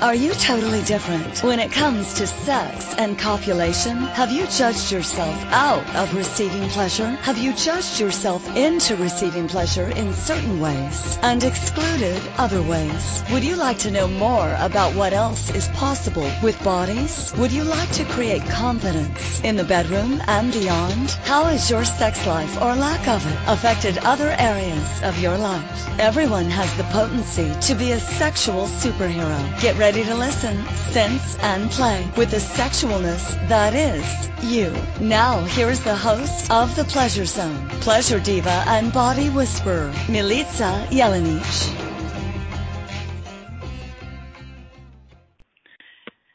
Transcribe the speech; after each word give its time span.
Are 0.00 0.14
you 0.14 0.32
totally 0.32 0.82
different 0.84 1.42
when 1.44 1.60
it 1.60 1.70
comes 1.70 2.14
to 2.14 2.26
sex 2.26 2.94
and 2.96 3.18
copulation? 3.18 3.98
Have 3.98 4.32
you 4.32 4.46
judged 4.46 4.90
yourself 4.90 5.36
out 5.52 5.84
of 5.94 6.14
receiving 6.14 6.66
pleasure? 6.70 7.10
Have 7.20 7.36
you 7.36 7.52
judged 7.52 8.00
yourself 8.00 8.56
into 8.56 8.96
receiving 8.96 9.46
pleasure 9.46 9.90
in 9.90 10.14
certain 10.14 10.58
ways 10.58 11.18
and 11.20 11.44
excluded 11.44 12.22
other 12.38 12.62
ways? 12.62 13.22
Would 13.30 13.44
you 13.44 13.56
like 13.56 13.76
to 13.80 13.90
know 13.90 14.08
more 14.08 14.56
about 14.60 14.94
what 14.94 15.12
else 15.12 15.50
is 15.50 15.68
possible 15.68 16.30
with 16.42 16.64
bodies? 16.64 17.34
Would 17.36 17.52
you 17.52 17.64
like 17.64 17.92
to 17.92 18.06
create 18.06 18.42
confidence 18.46 19.42
in 19.44 19.56
the 19.56 19.64
bedroom 19.64 20.22
and 20.28 20.50
beyond? 20.50 21.10
How 21.28 21.44
has 21.44 21.68
your 21.68 21.84
sex 21.84 22.26
life 22.26 22.56
or 22.62 22.74
lack 22.74 23.06
of 23.06 23.26
it 23.26 23.38
affected 23.46 23.98
other 23.98 24.34
areas 24.38 25.02
of 25.02 25.18
your 25.20 25.36
life? 25.36 25.88
Everyone 25.98 26.46
has 26.46 26.74
the 26.78 26.84
potency 26.84 27.52
to 27.68 27.74
be 27.74 27.92
a 27.92 28.00
sexual 28.00 28.66
superhero. 28.66 29.38
Get 29.60 29.76
ready 29.76 29.89
to 29.92 30.14
listen, 30.14 30.64
sense, 30.92 31.36
and 31.40 31.68
play 31.68 32.08
with 32.16 32.30
the 32.30 32.36
sexualness 32.36 33.48
that 33.48 33.74
is 33.74 34.04
you. 34.44 34.72
Now, 35.00 35.40
here's 35.40 35.80
the 35.80 35.96
host 35.96 36.48
of 36.48 36.76
The 36.76 36.84
Pleasure 36.84 37.24
Zone, 37.24 37.68
pleasure 37.80 38.20
diva 38.20 38.62
and 38.68 38.92
body 38.92 39.30
whisperer, 39.30 39.90
Milica 40.06 40.86
Jelenic. 40.90 41.42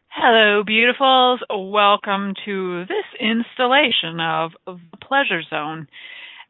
Hello, 0.09 0.63
beautifuls. 0.63 1.39
Welcome 1.49 2.33
to 2.43 2.85
this 2.85 3.05
installation 3.21 4.19
of 4.19 4.51
The 4.65 4.97
Pleasure 5.01 5.43
Zone. 5.49 5.87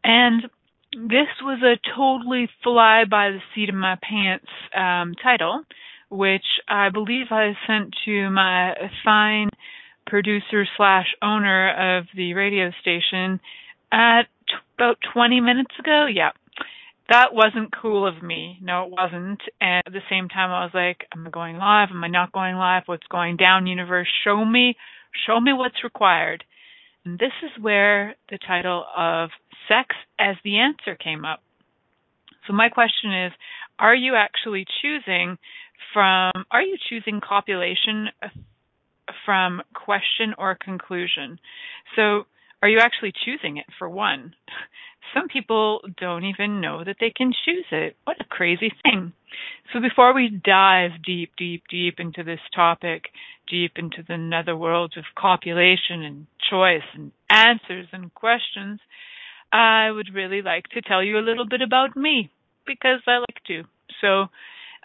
And 0.03 0.43
this 0.91 1.27
was 1.43 1.61
a 1.61 1.77
totally 1.95 2.49
fly 2.63 3.03
by 3.07 3.29
the 3.29 3.39
seat 3.53 3.69
of 3.69 3.75
my 3.75 3.95
pants 4.01 4.47
um, 4.75 5.13
title 5.21 5.65
which 6.09 6.45
I 6.67 6.89
believe 6.89 7.27
I 7.31 7.53
sent 7.67 7.93
to 8.05 8.29
my 8.29 8.73
fine 9.03 9.49
producer 10.05 10.65
slash 10.77 11.07
owner 11.21 11.99
of 11.99 12.05
the 12.15 12.33
radio 12.33 12.71
station 12.81 13.39
at 13.91 14.23
t- 14.47 14.55
about 14.77 14.97
20 15.13 15.41
minutes 15.41 15.73
ago. 15.79 16.05
Yeah. 16.11 16.31
That 17.09 17.33
wasn't 17.33 17.75
cool 17.81 18.07
of 18.07 18.23
me. 18.23 18.57
No, 18.61 18.85
it 18.85 18.91
wasn't. 18.91 19.41
And 19.61 19.83
at 19.85 19.93
the 19.93 20.01
same 20.09 20.27
time, 20.27 20.49
I 20.49 20.63
was 20.63 20.71
like, 20.73 21.05
am 21.13 21.27
I 21.27 21.29
going 21.29 21.57
live? 21.57 21.89
Am 21.91 22.03
I 22.03 22.07
not 22.07 22.31
going 22.31 22.55
live? 22.55 22.83
What's 22.87 23.05
going 23.07 23.37
down, 23.37 23.67
universe? 23.67 24.07
Show 24.23 24.43
me, 24.43 24.75
show 25.27 25.39
me 25.39 25.53
what's 25.53 25.83
required. 25.83 26.43
And 27.03 27.19
this 27.19 27.33
is 27.43 27.61
where 27.61 28.15
the 28.31 28.39
title 28.39 28.83
of 28.97 29.29
Sex 29.67 29.95
as 30.19 30.35
the 30.43 30.57
Answer 30.57 30.95
came 30.95 31.25
up. 31.25 31.41
So 32.47 32.53
my 32.53 32.69
question 32.69 33.25
is, 33.25 33.31
are 33.77 33.95
you 33.95 34.15
actually 34.15 34.65
choosing 34.81 35.37
from 35.95 36.33
are 36.51 36.61
you 36.61 36.77
choosing 36.89 37.21
copulation 37.21 38.09
from 39.25 39.61
question 39.73 40.35
or 40.37 40.57
conclusion? 40.61 41.39
So 41.95 42.25
are 42.61 42.67
you 42.67 42.79
actually 42.79 43.13
choosing 43.23 43.57
it 43.57 43.65
for 43.79 43.89
one? 43.89 44.33
Some 45.13 45.29
people 45.29 45.79
don't 45.97 46.25
even 46.25 46.59
know 46.59 46.83
that 46.83 46.97
they 46.99 47.13
can 47.15 47.31
choose 47.45 47.65
it. 47.71 47.95
What 48.03 48.19
a 48.19 48.25
crazy 48.25 48.73
thing. 48.83 49.13
So 49.71 49.79
before 49.79 50.13
we 50.13 50.41
dive 50.43 50.91
deep, 51.05 51.31
deep, 51.37 51.63
deep 51.69 51.99
into 51.99 52.23
this 52.23 52.39
topic, 52.53 53.03
deep 53.47 53.73
into 53.77 54.03
the 54.05 54.17
netherworld 54.17 54.95
of 54.97 55.05
copulation 55.17 56.03
and 56.03 56.27
choice 56.49 56.87
and 56.93 57.11
answers 57.29 57.87
and 57.93 58.13
questions, 58.13 58.79
I 59.53 59.91
would 59.91 60.13
really 60.13 60.41
like 60.41 60.67
to 60.69 60.81
tell 60.81 61.03
you 61.03 61.17
a 61.17 61.27
little 61.27 61.47
bit 61.47 61.61
about 61.61 61.95
me 61.95 62.31
because 62.65 63.01
I 63.07 63.19
like 63.19 63.43
to. 63.47 63.63
So 64.01 64.27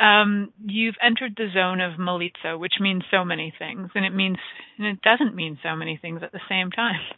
um, 0.00 0.52
you've 0.64 0.96
entered 1.02 1.34
the 1.36 1.48
zone 1.52 1.80
of 1.80 1.98
Milica, 1.98 2.58
which 2.58 2.74
means 2.80 3.02
so 3.10 3.24
many 3.24 3.52
things, 3.58 3.90
and 3.94 4.04
it 4.04 4.14
means 4.14 4.38
and 4.78 4.86
it 4.86 5.02
doesn't 5.02 5.34
mean 5.34 5.58
so 5.62 5.76
many 5.76 5.98
things 6.00 6.22
at 6.22 6.32
the 6.32 6.40
same 6.48 6.70
time. 6.70 7.00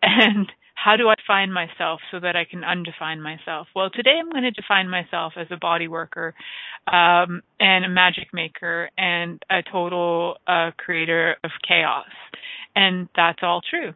And 0.00 0.46
how 0.74 0.96
do 0.96 1.08
I 1.08 1.14
find 1.26 1.52
myself 1.52 2.00
so 2.12 2.20
that 2.20 2.36
I 2.36 2.44
can 2.44 2.62
undefine 2.62 3.20
myself? 3.20 3.66
Well, 3.74 3.90
today 3.90 4.12
I'm 4.20 4.30
going 4.30 4.44
to 4.44 4.52
define 4.52 4.88
myself 4.88 5.32
as 5.36 5.48
a 5.50 5.56
body 5.56 5.88
worker, 5.88 6.34
um, 6.86 7.42
and 7.58 7.84
a 7.84 7.88
magic 7.88 8.28
maker, 8.32 8.88
and 8.96 9.42
a 9.50 9.62
total 9.70 10.36
uh, 10.46 10.70
creator 10.76 11.36
of 11.42 11.50
chaos, 11.66 12.06
and 12.78 13.08
that's 13.16 13.40
all 13.42 13.60
true. 13.68 13.92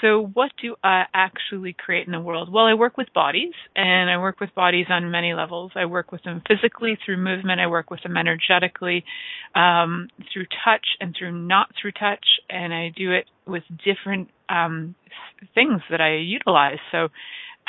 So, 0.00 0.30
what 0.34 0.50
do 0.60 0.74
I 0.82 1.04
actually 1.14 1.74
create 1.78 2.06
in 2.06 2.12
the 2.12 2.20
world? 2.20 2.52
Well, 2.52 2.64
I 2.64 2.74
work 2.74 2.96
with 2.98 3.06
bodies, 3.14 3.52
and 3.76 4.10
I 4.10 4.18
work 4.18 4.40
with 4.40 4.52
bodies 4.54 4.86
on 4.90 5.12
many 5.12 5.32
levels. 5.32 5.70
I 5.76 5.86
work 5.86 6.10
with 6.10 6.24
them 6.24 6.42
physically 6.46 6.98
through 7.04 7.18
movement, 7.18 7.60
I 7.60 7.68
work 7.68 7.88
with 7.88 8.02
them 8.02 8.16
energetically, 8.16 9.04
um, 9.54 10.08
through 10.32 10.46
touch, 10.64 10.84
and 11.00 11.14
through 11.16 11.32
not 11.32 11.68
through 11.80 11.92
touch, 11.92 12.26
and 12.50 12.74
I 12.74 12.92
do 12.94 13.12
it 13.12 13.26
with 13.46 13.62
different 13.84 14.28
um, 14.48 14.96
things 15.54 15.80
that 15.88 16.00
I 16.00 16.16
utilize. 16.16 16.78
So, 16.90 17.08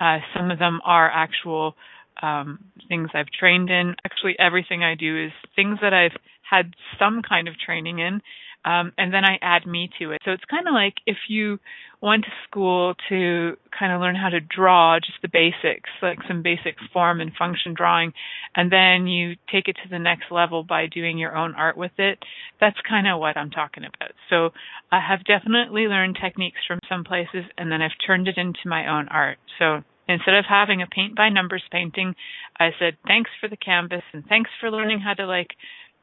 uh, 0.01 0.17
some 0.35 0.49
of 0.49 0.57
them 0.57 0.79
are 0.83 1.09
actual 1.09 1.75
um, 2.23 2.59
things 2.89 3.09
I've 3.13 3.29
trained 3.39 3.69
in. 3.69 3.95
Actually, 4.03 4.35
everything 4.39 4.83
I 4.83 4.95
do 4.95 5.25
is 5.25 5.31
things 5.55 5.77
that 5.83 5.93
I've 5.93 6.19
had 6.49 6.73
some 6.99 7.21
kind 7.21 7.47
of 7.47 7.53
training 7.63 7.99
in, 7.99 8.21
um, 8.67 8.91
and 8.97 9.13
then 9.13 9.23
I 9.23 9.37
add 9.41 9.65
me 9.65 9.89
to 9.99 10.11
it. 10.11 10.21
So 10.25 10.31
it's 10.31 10.43
kind 10.49 10.67
of 10.67 10.73
like 10.73 10.95
if 11.05 11.15
you 11.29 11.57
went 12.01 12.25
to 12.25 12.31
school 12.47 12.95
to 13.07 13.55
kind 13.77 13.93
of 13.93 14.01
learn 14.01 14.15
how 14.15 14.27
to 14.27 14.41
draw 14.41 14.99
just 14.99 15.21
the 15.21 15.29
basics, 15.31 15.89
like 16.01 16.19
some 16.27 16.43
basic 16.43 16.75
form 16.91 17.21
and 17.21 17.31
function 17.39 17.73
drawing, 17.73 18.11
and 18.55 18.69
then 18.69 19.07
you 19.07 19.35
take 19.49 19.69
it 19.69 19.77
to 19.83 19.89
the 19.89 19.99
next 19.99 20.25
level 20.31 20.63
by 20.63 20.85
doing 20.85 21.17
your 21.17 21.35
own 21.35 21.55
art 21.55 21.77
with 21.77 21.93
it. 21.97 22.19
That's 22.59 22.77
kind 22.87 23.07
of 23.07 23.19
what 23.19 23.37
I'm 23.37 23.51
talking 23.51 23.83
about. 23.83 24.11
So 24.29 24.49
I 24.91 24.99
have 24.99 25.23
definitely 25.23 25.83
learned 25.83 26.17
techniques 26.21 26.59
from 26.67 26.79
some 26.89 27.05
places, 27.05 27.45
and 27.57 27.71
then 27.71 27.81
I've 27.81 27.97
turned 28.05 28.27
it 28.27 28.37
into 28.37 28.59
my 28.67 28.91
own 28.91 29.07
art. 29.07 29.37
So 29.59 29.81
instead 30.09 30.35
of 30.35 30.43
having 30.47 30.81
a 30.81 30.87
paint 30.87 31.15
by 31.15 31.29
numbers 31.29 31.63
painting, 31.71 32.15
I 32.59 32.71
said, 32.77 32.97
thanks 33.07 33.31
for 33.39 33.47
the 33.47 33.57
canvas 33.57 34.03
and 34.11 34.25
thanks 34.27 34.49
for 34.59 34.69
learning 34.69 34.99
how 34.99 35.13
to 35.13 35.25
like 35.25 35.51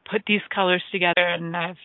put 0.09 0.23
these 0.25 0.41
colors 0.53 0.83
together 0.91 1.13
and 1.27 1.55
I've 1.55 1.77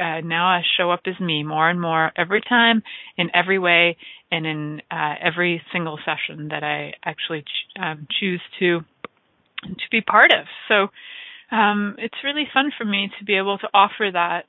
uh, 0.00 0.20
now 0.22 0.46
I 0.46 0.62
show 0.76 0.90
up 0.90 1.00
as 1.06 1.18
me 1.20 1.42
more 1.42 1.68
and 1.68 1.80
more 1.80 2.10
every 2.16 2.40
time 2.40 2.82
in 3.16 3.30
every 3.34 3.58
way 3.58 3.96
and 4.30 4.46
in 4.46 4.82
uh, 4.90 5.14
every 5.20 5.62
single 5.72 5.98
session 6.04 6.48
that 6.48 6.62
I 6.62 6.92
actually 7.04 7.42
ch- 7.42 7.80
um, 7.80 8.06
choose 8.20 8.40
to 8.60 8.80
to 9.62 9.86
be 9.90 10.00
part 10.00 10.30
of. 10.32 10.46
So 10.68 10.88
um, 11.54 11.96
it's 11.98 12.14
really 12.24 12.48
fun 12.52 12.70
for 12.76 12.84
me 12.84 13.10
to 13.18 13.24
be 13.24 13.36
able 13.36 13.58
to 13.58 13.68
offer 13.74 14.08
that 14.12 14.46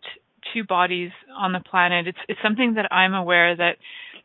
to 0.54 0.64
bodies 0.64 1.12
on 1.38 1.52
the 1.54 1.60
planet. 1.60 2.08
It's 2.08 2.18
it's 2.28 2.40
something 2.44 2.76
that 2.76 2.92
I'm 2.92 3.14
aware 3.14 3.56
that 3.56 3.78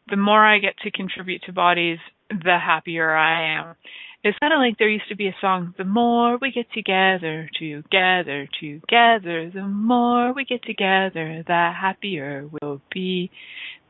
the 0.08 0.16
more 0.16 0.44
I 0.44 0.58
get 0.58 0.78
to 0.84 0.90
contribute 0.90 1.42
to 1.46 1.52
bodies, 1.52 1.98
the 2.30 2.58
happier 2.64 3.14
I 3.14 3.58
am. 3.58 3.76
It's 4.24 4.38
kind 4.38 4.52
of 4.52 4.58
like 4.58 4.78
there 4.78 4.88
used 4.88 5.08
to 5.08 5.16
be 5.16 5.28
a 5.28 5.36
song, 5.40 5.74
the 5.78 5.84
more 5.84 6.38
we 6.40 6.50
get 6.50 6.66
together, 6.72 7.48
together, 7.58 8.48
together, 8.60 9.50
the 9.54 9.66
more 9.66 10.32
we 10.32 10.44
get 10.44 10.64
together, 10.64 11.44
the 11.46 11.70
happier 11.80 12.48
we'll 12.50 12.80
be. 12.92 13.30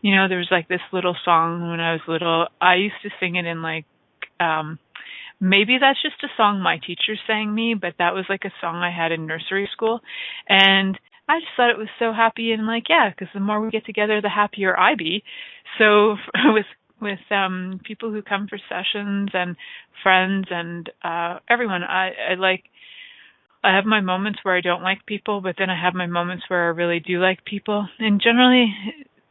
You 0.02 0.14
know, 0.14 0.28
there 0.28 0.38
was 0.38 0.48
like 0.50 0.68
this 0.68 0.80
little 0.92 1.16
song 1.24 1.70
when 1.70 1.80
I 1.80 1.92
was 1.92 2.02
little. 2.06 2.48
I 2.60 2.74
used 2.74 2.96
to 3.02 3.10
sing 3.18 3.36
it 3.36 3.46
in 3.46 3.62
like, 3.62 3.86
um, 4.38 4.78
maybe 5.40 5.78
that's 5.80 6.02
just 6.02 6.22
a 6.22 6.36
song 6.36 6.60
my 6.60 6.78
teacher 6.78 7.16
sang 7.26 7.54
me, 7.54 7.74
but 7.74 7.94
that 7.98 8.14
was 8.14 8.24
like 8.28 8.44
a 8.44 8.52
song 8.60 8.76
I 8.76 8.90
had 8.90 9.12
in 9.12 9.26
nursery 9.26 9.68
school. 9.72 10.00
And 10.48 10.98
I 11.28 11.40
just 11.40 11.52
thought 11.56 11.70
it 11.70 11.78
was 11.78 11.88
so 11.98 12.12
happy 12.12 12.52
and 12.52 12.66
like, 12.66 12.84
yeah, 12.88 13.10
because 13.10 13.28
the 13.34 13.40
more 13.40 13.60
we 13.60 13.70
get 13.70 13.84
together, 13.84 14.20
the 14.20 14.28
happier 14.28 14.78
I 14.78 14.94
be. 14.94 15.24
So 15.78 16.16
with 16.46 16.66
with 17.00 17.18
um 17.30 17.80
people 17.84 18.10
who 18.10 18.22
come 18.22 18.46
for 18.48 18.58
sessions 18.68 19.30
and 19.32 19.56
friends 20.02 20.46
and 20.50 20.90
uh 21.02 21.38
everyone. 21.48 21.82
I 21.82 22.10
i 22.32 22.34
like 22.34 22.64
i 23.64 23.74
have 23.74 23.84
my 23.84 24.00
moments 24.00 24.40
where 24.42 24.56
i 24.56 24.60
don't 24.60 24.82
like 24.82 25.04
people 25.06 25.40
but 25.40 25.56
then 25.58 25.70
i 25.70 25.80
have 25.80 25.94
my 25.94 26.06
moments 26.06 26.44
where 26.48 26.64
i 26.64 26.68
really 26.68 27.00
do 27.00 27.20
like 27.20 27.44
people. 27.44 27.88
And 27.98 28.20
generally 28.20 28.72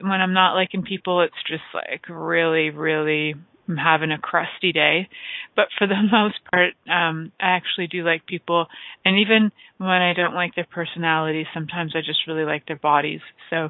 when 0.02 0.22
i'm 0.22 0.34
not 0.34 0.54
liking 0.56 0.84
people 0.84 1.22
it's 1.22 1.34
just 1.48 1.64
like 1.74 2.08
really 2.10 2.70
really 2.70 3.36
I'm 3.68 3.78
having 3.78 4.12
a 4.12 4.20
crusty 4.20 4.72
day. 4.72 5.10
But 5.56 5.70
for 5.76 5.88
the 5.88 5.96
most 6.12 6.36
part 6.52 6.74
um 6.88 7.32
i 7.40 7.50
actually 7.50 7.88
do 7.88 8.04
like 8.04 8.28
people. 8.28 8.68
And 9.04 9.18
even 9.20 9.52
when 9.78 9.90
i 9.90 10.14
don't 10.14 10.36
like 10.36 10.56
their 10.56 10.68
personality 10.72 11.48
sometimes 11.54 11.94
i 11.96 12.02
just 12.02 12.28
really 12.28 12.46
like 12.46 12.68
their 12.68 12.78
bodies. 12.78 13.22
So 13.50 13.70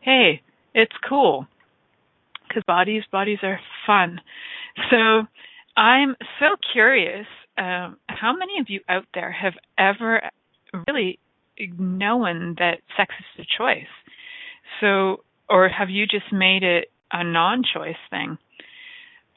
hey 0.00 0.42
it's 0.74 0.92
cool 1.08 1.46
because 2.54 2.64
bodies 2.66 3.02
bodies 3.10 3.38
are 3.42 3.60
fun. 3.86 4.20
So 4.90 5.22
I'm 5.76 6.16
so 6.40 6.56
curious. 6.72 7.26
Um, 7.56 7.98
how 8.08 8.34
many 8.36 8.58
of 8.60 8.66
you 8.68 8.80
out 8.88 9.06
there 9.14 9.30
have 9.30 9.54
ever 9.78 10.22
really 10.88 11.18
known 11.78 12.56
that 12.58 12.78
sex 12.96 13.14
is 13.18 13.46
a 13.46 13.58
choice? 13.58 13.86
So, 14.80 15.24
or 15.48 15.68
have 15.68 15.90
you 15.90 16.06
just 16.06 16.32
made 16.32 16.62
it 16.62 16.90
a 17.12 17.22
non-choice 17.22 17.96
thing? 18.10 18.38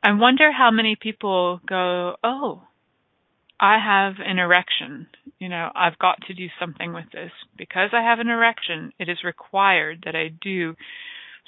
I 0.02 0.14
wonder 0.14 0.52
how 0.52 0.72
many 0.72 0.96
people 0.96 1.60
go, 1.68 2.16
"Oh, 2.24 2.64
I 3.60 3.78
have 3.80 4.16
an 4.20 4.40
erection," 4.40 5.08
you 5.40 5.50
know, 5.50 5.72
I've 5.76 6.00
got 6.00 6.22
to 6.28 6.34
do 6.34 6.48
something 6.60 6.94
with 6.94 7.12
this. 7.12 7.32
Because 7.56 7.90
I 7.94 8.02
have 8.02 8.20
an 8.20 8.30
erection, 8.30 8.94
it 9.00 9.10
is 9.10 9.24
required 9.24 10.04
that 10.06 10.16
I 10.16 10.30
do 10.30 10.76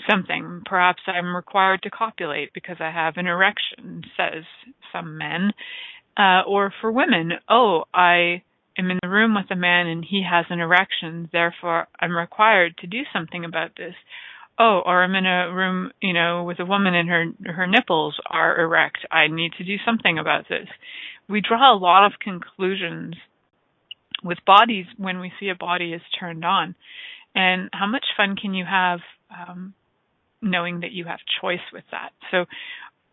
something. 0.09 0.61
Perhaps 0.65 1.01
I'm 1.07 1.35
required 1.35 1.81
to 1.83 1.89
copulate 1.89 2.53
because 2.53 2.77
I 2.79 2.91
have 2.91 3.15
an 3.17 3.27
erection, 3.27 4.03
says 4.15 4.43
some 4.91 5.17
men. 5.17 5.51
Uh, 6.17 6.41
or 6.47 6.73
for 6.81 6.91
women, 6.91 7.31
oh, 7.49 7.85
I 7.93 8.43
am 8.77 8.91
in 8.91 8.99
the 9.01 9.09
room 9.09 9.35
with 9.35 9.51
a 9.51 9.55
man 9.55 9.87
and 9.87 10.05
he 10.09 10.23
has 10.29 10.45
an 10.49 10.59
erection, 10.59 11.29
therefore 11.31 11.87
I'm 11.99 12.15
required 12.15 12.77
to 12.79 12.87
do 12.87 13.01
something 13.13 13.45
about 13.45 13.71
this. 13.77 13.93
Oh, 14.57 14.81
or 14.85 15.03
I'm 15.03 15.15
in 15.15 15.25
a 15.25 15.53
room, 15.53 15.91
you 16.01 16.13
know, 16.13 16.43
with 16.43 16.59
a 16.59 16.65
woman 16.65 16.93
and 16.93 17.07
her 17.07 17.25
her 17.45 17.65
nipples 17.65 18.19
are 18.29 18.59
erect. 18.59 18.97
I 19.09 19.27
need 19.27 19.53
to 19.57 19.63
do 19.63 19.77
something 19.85 20.17
about 20.19 20.49
this. 20.49 20.67
We 21.29 21.41
draw 21.41 21.73
a 21.73 21.79
lot 21.79 22.05
of 22.05 22.19
conclusions 22.21 23.15
with 24.21 24.37
bodies 24.45 24.85
when 24.97 25.19
we 25.19 25.31
see 25.39 25.47
a 25.47 25.55
body 25.55 25.93
is 25.93 26.01
turned 26.19 26.43
on. 26.43 26.75
And 27.35 27.69
how 27.71 27.87
much 27.87 28.05
fun 28.17 28.35
can 28.35 28.53
you 28.53 28.65
have 28.65 28.99
um, 29.31 29.73
knowing 30.41 30.81
that 30.81 30.91
you 30.91 31.05
have 31.05 31.19
choice 31.41 31.59
with 31.73 31.83
that? 31.91 32.09
So 32.31 32.45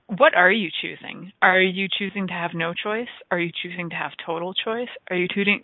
what 0.08 0.34
are 0.34 0.50
you 0.50 0.68
choosing? 0.80 1.32
Are 1.42 1.60
you 1.60 1.88
choosing 1.98 2.28
to 2.28 2.32
have 2.32 2.52
no 2.54 2.72
choice? 2.74 3.08
Are 3.30 3.38
you 3.38 3.50
choosing 3.62 3.90
to 3.90 3.96
have 3.96 4.12
total 4.24 4.54
choice? 4.54 4.88
Are 5.10 5.16
you 5.16 5.26
tooting? 5.32 5.62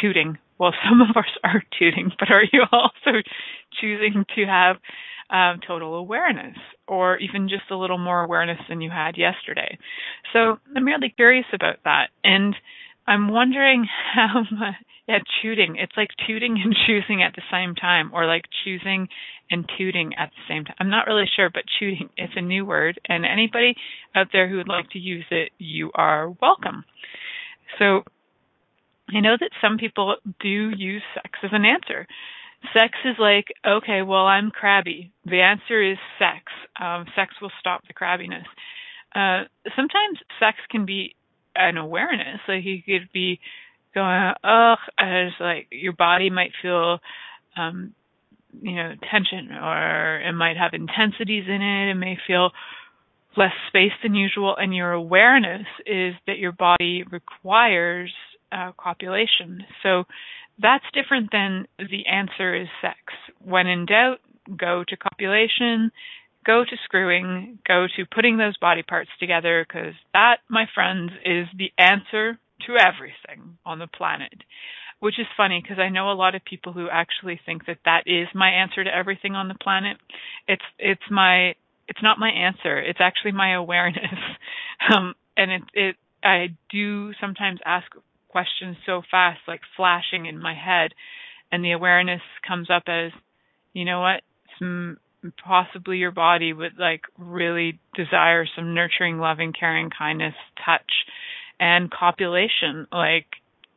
Tooting. 0.00 0.38
Well, 0.58 0.72
some 0.88 1.00
of 1.00 1.16
us 1.16 1.30
are 1.44 1.62
tooting, 1.78 2.10
but 2.18 2.30
are 2.30 2.42
you 2.52 2.64
also 2.72 3.20
choosing 3.80 4.24
to 4.34 4.44
have 4.44 4.76
um, 5.30 5.60
total 5.66 5.94
awareness, 5.94 6.56
or 6.86 7.18
even 7.18 7.48
just 7.48 7.70
a 7.70 7.76
little 7.76 7.98
more 7.98 8.22
awareness 8.22 8.58
than 8.68 8.80
you 8.80 8.90
had 8.90 9.16
yesterday? 9.16 9.78
So 10.32 10.58
I'm 10.74 10.84
really 10.84 11.12
curious 11.14 11.46
about 11.52 11.76
that, 11.84 12.08
and 12.24 12.54
I'm 13.06 13.28
wondering 13.28 13.86
how 14.14 14.42
much. 14.50 14.74
Yeah, 15.06 15.18
tooting. 15.40 15.76
It's 15.76 15.96
like 15.96 16.10
tooting 16.26 16.60
and 16.62 16.74
choosing 16.86 17.22
at 17.22 17.34
the 17.36 17.42
same 17.50 17.74
time, 17.74 18.10
or 18.12 18.26
like 18.26 18.44
choosing 18.64 19.08
and 19.50 19.68
tooting 19.78 20.12
at 20.18 20.30
the 20.30 20.52
same 20.52 20.64
time. 20.64 20.76
I'm 20.80 20.90
not 20.90 21.06
really 21.06 21.26
sure, 21.36 21.48
but 21.52 21.62
tooting 21.78 22.10
is 22.18 22.30
a 22.34 22.40
new 22.40 22.66
word, 22.66 23.00
and 23.08 23.24
anybody 23.24 23.74
out 24.14 24.28
there 24.32 24.48
who 24.48 24.56
would 24.56 24.68
like 24.68 24.90
to 24.90 24.98
use 24.98 25.26
it, 25.30 25.50
you 25.58 25.90
are 25.94 26.30
welcome. 26.40 26.84
So 27.78 28.02
I 29.14 29.20
know 29.20 29.36
that 29.38 29.50
some 29.60 29.78
people 29.78 30.16
do 30.40 30.72
use 30.76 31.02
sex 31.14 31.30
as 31.42 31.50
an 31.52 31.64
answer. 31.64 32.06
Sex 32.72 32.98
is 33.04 33.14
like, 33.18 33.46
okay, 33.66 34.02
well, 34.02 34.26
I'm 34.26 34.50
crabby. 34.50 35.12
The 35.24 35.40
answer 35.40 35.80
is 35.82 35.98
sex. 36.18 36.44
Um, 36.80 37.06
sex 37.14 37.34
will 37.40 37.52
stop 37.60 37.82
the 37.86 37.94
crabbiness. 37.94 38.46
Uh, 39.14 39.44
sometimes 39.76 40.18
sex 40.40 40.58
can 40.70 40.84
be 40.84 41.14
an 41.54 41.76
awareness. 41.76 42.40
Like 42.48 42.64
you 42.64 42.82
could 42.82 43.08
be 43.12 43.38
going, 43.96 44.32
ugh, 44.44 44.78
as 44.98 45.32
like 45.40 45.68
your 45.70 45.94
body 45.94 46.28
might 46.30 46.52
feel 46.60 46.98
um, 47.56 47.94
you 48.60 48.76
know 48.76 48.92
tension 49.10 49.50
or 49.52 50.20
it 50.20 50.32
might 50.34 50.56
have 50.56 50.72
intensities 50.74 51.44
in 51.48 51.62
it. 51.62 51.90
It 51.90 51.94
may 51.94 52.18
feel 52.26 52.50
less 53.36 53.52
space 53.68 53.92
than 54.02 54.14
usual. 54.14 54.54
And 54.56 54.74
your 54.74 54.92
awareness 54.92 55.66
is 55.86 56.14
that 56.26 56.38
your 56.38 56.52
body 56.52 57.04
requires 57.10 58.12
uh, 58.52 58.72
copulation. 58.78 59.64
So 59.82 60.04
that's 60.60 60.84
different 60.94 61.30
than 61.32 61.66
the 61.78 62.06
answer 62.06 62.54
is 62.54 62.68
sex. 62.80 62.98
When 63.44 63.66
in 63.66 63.86
doubt 63.86 64.18
go 64.56 64.84
to 64.86 64.96
copulation 64.96 65.90
go 66.46 66.64
to 66.64 66.76
screwing 66.84 67.58
go 67.66 67.86
to 67.96 68.06
putting 68.06 68.38
those 68.38 68.56
body 68.58 68.82
parts 68.82 69.10
together 69.18 69.66
because 69.66 69.94
that 70.12 70.36
my 70.48 70.66
friends 70.72 71.10
is 71.24 71.46
the 71.58 71.72
answer 71.76 72.38
to 72.66 72.74
everything 72.76 73.58
on 73.64 73.78
the 73.78 73.86
planet 73.86 74.42
which 74.98 75.18
is 75.18 75.26
funny 75.36 75.60
because 75.62 75.78
I 75.78 75.90
know 75.90 76.10
a 76.10 76.14
lot 76.14 76.34
of 76.34 76.44
people 76.44 76.72
who 76.72 76.88
actually 76.90 77.38
think 77.44 77.66
that 77.66 77.78
that 77.84 78.04
is 78.06 78.28
my 78.34 78.48
answer 78.48 78.82
to 78.82 78.94
everything 78.94 79.34
on 79.34 79.48
the 79.48 79.54
planet. 79.54 79.98
It's 80.48 80.64
it's 80.78 81.02
my 81.10 81.54
it's 81.88 82.02
not 82.02 82.18
my 82.18 82.30
answer. 82.30 82.78
It's 82.78 83.00
actually 83.00 83.32
my 83.32 83.54
awareness. 83.54 84.02
Um, 84.94 85.14
and 85.38 85.50
it 85.50 85.62
it 85.72 85.96
I 86.22 86.48
do 86.70 87.12
sometimes 87.18 87.60
ask 87.64 87.86
questions 88.28 88.76
so 88.84 89.00
fast, 89.10 89.40
like 89.48 89.62
flashing 89.74 90.26
in 90.26 90.38
my 90.38 90.54
head, 90.54 90.92
and 91.50 91.64
the 91.64 91.72
awareness 91.72 92.20
comes 92.46 92.68
up 92.70 92.82
as, 92.86 93.10
you 93.72 93.86
know 93.86 94.00
what, 94.00 94.20
some 94.58 94.98
possibly 95.42 95.96
your 95.96 96.10
body 96.10 96.52
would 96.52 96.78
like 96.78 97.00
really 97.18 97.80
desire 97.94 98.46
some 98.54 98.74
nurturing, 98.74 99.18
loving, 99.18 99.54
caring, 99.58 99.88
kindness, 99.88 100.34
touch, 100.64 100.92
and 101.60 101.90
copulation. 101.90 102.86
Like 102.92 103.26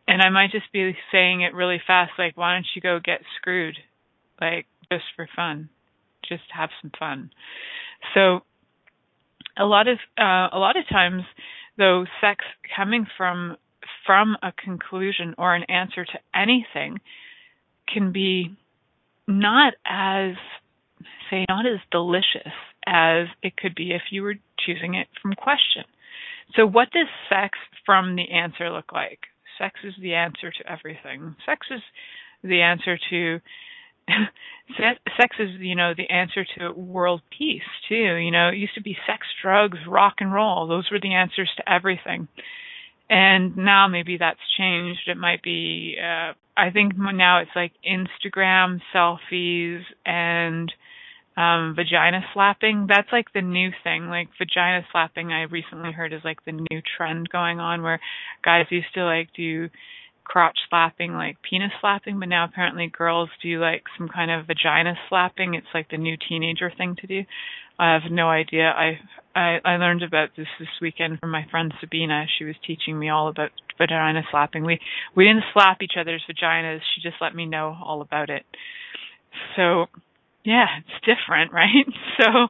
and 0.10 0.24
I 0.24 0.30
might 0.30 0.52
just 0.52 0.72
be 0.74 0.96
saying 1.12 1.42
it 1.42 1.54
really 1.54 1.80
fast, 1.86 2.14
like, 2.18 2.36
why 2.36 2.54
don't 2.54 2.66
you 2.76 2.81
go 2.81 3.00
get 3.04 3.22
screwed? 3.38 3.78
Like, 4.42 4.66
just 4.92 5.04
for 5.16 5.30
fun. 5.36 5.70
Just 6.28 6.42
have 6.52 6.72
some 6.81 6.92
fun. 6.98 7.30
So 8.16 8.40
a 9.56 9.66
lot 9.66 9.88
of 9.88 10.00
uh, 10.18 10.50
a 10.52 10.58
lot 10.58 10.78
of 10.78 10.90
times 10.90 11.24
though 11.78 12.06
sex 12.22 12.44
coming 12.76 13.06
from 13.18 13.56
from 14.06 14.36
a 14.42 14.52
conclusion 14.52 15.36
or 15.38 15.54
an 15.54 15.64
answer 15.64 16.06
to 16.06 16.20
anything 16.34 17.00
can 17.92 18.12
be 18.12 18.56
not 19.28 19.74
as 19.86 20.36
say 21.30 21.46
not 21.48 21.66
as 21.66 21.80
delicious 21.92 22.54
as 22.86 23.28
it 23.44 23.56
could 23.58 23.76
be 23.76 23.92
if 23.92 24.02
you 24.12 24.24
were 24.24 24.36
choosing 24.66 24.96
it 24.96 25.08
from 25.22 25.34
question. 25.34 25.84
So 26.56 26.66
what 26.66 26.90
does 26.92 27.07
sex 27.30 27.57
from 27.86 28.16
the 28.16 28.31
answer 28.31 28.69
look 28.72 28.92
like? 28.92 29.19
sex 29.60 29.80
is 29.84 29.94
the 30.01 30.16
answer 30.16 30.51
to 30.51 30.72
everything. 30.72 31.36
Sex 31.46 31.68
is 31.69 31.81
the 32.44 32.62
answer 32.62 32.98
to 33.10 33.40
sex 35.18 35.36
is 35.40 35.50
you 35.60 35.75
know 35.75 35.94
the 35.96 36.10
answer 36.10 36.44
to 36.57 36.72
world 36.72 37.22
peace 37.38 37.62
too. 37.88 38.16
You 38.16 38.31
know, 38.31 38.50
it 38.50 38.56
used 38.56 38.75
to 38.75 38.81
be 38.81 38.98
sex, 39.06 39.28
drugs, 39.44 39.78
rock 39.88 40.16
and 40.19 40.34
roll. 40.34 40.68
Those 40.68 40.90
were 40.92 41.00
the 41.00 41.13
answers 41.13 41.50
to 41.57 41.72
everything. 41.72 42.28
And 43.12 43.57
now 43.57 43.88
maybe 43.88 44.18
that's 44.18 44.40
changed. 44.57 45.02
It 45.07 45.18
might 45.18 45.44
be 45.44 45.98
uh 46.02 46.34
I 46.57 46.72
think 46.72 46.94
now 46.98 47.40
it's 47.40 47.52
like 47.56 47.72
Instagram 47.88 48.80
selfies 48.94 49.81
and 50.06 50.72
um 51.39 51.74
vagina 51.75 52.21
slapping. 52.33 52.86
That's 52.88 53.07
like 53.12 53.31
the 53.33 53.41
new 53.41 53.71
thing. 53.83 54.07
Like 54.07 54.27
vagina 54.38 54.86
slapping 54.91 55.31
i 55.31 55.44
recently 55.44 55.91
heard 55.91 56.13
is 56.13 56.21
like 56.24 56.44
the 56.45 56.51
new 56.51 56.81
trend 56.97 57.30
going 57.30 57.59
on 57.59 57.81
where 57.81 58.00
guys 58.44 58.65
used 58.69 58.94
to 58.94 59.03
like 59.06 59.30
do 59.36 59.69
crotch 60.25 60.59
slapping 60.69 61.13
like 61.13 61.38
penis 61.41 61.71
slapping 61.81 62.19
but 62.19 62.30
now 62.30 62.45
apparently 62.45 62.92
girls 62.95 63.30
do 63.42 63.59
like 63.59 63.83
some 63.97 64.09
kind 64.09 64.30
of 64.30 64.47
vagina 64.47 64.94
slapping. 65.07 65.54
It's 65.54 65.73
like 65.73 65.90
the 65.90 65.97
new 65.97 66.18
teenager 66.28 66.71
thing 66.78 66.95
to 67.02 67.07
do. 67.07 67.23
I 67.80 67.94
have 67.94 68.11
no 68.11 68.28
idea. 68.28 68.69
I 68.69 68.99
i 69.33 69.59
i 69.64 69.78
learned 69.78 70.04
about 70.04 70.30
this 70.35 70.47
this 70.59 70.75
weekend 70.81 71.19
from 71.19 71.31
my 71.31 71.45
friend 71.49 71.73
sabina. 71.80 72.25
She 72.37 72.44
was 72.44 72.56
teaching 72.68 72.99
me 72.99 73.07
all 73.09 73.30
about 73.30 73.52
vagina 73.78 74.23
slapping. 74.30 74.66
We 74.66 74.80
we 75.16 75.23
didn't 75.23 75.45
slap 75.54 75.81
each 75.81 75.95
other's 75.97 76.23
vaginas. 76.30 76.81
She 76.94 77.02
just 77.02 77.21
let 77.21 77.33
me 77.33 77.45
know 77.45 77.78
all 77.81 78.02
about 78.02 78.30
it. 78.30 78.44
So 79.56 79.85
yeah, 80.49 80.65
it's 80.79 81.06
different, 81.06 81.53
right? 81.61 81.85
So 82.18 82.47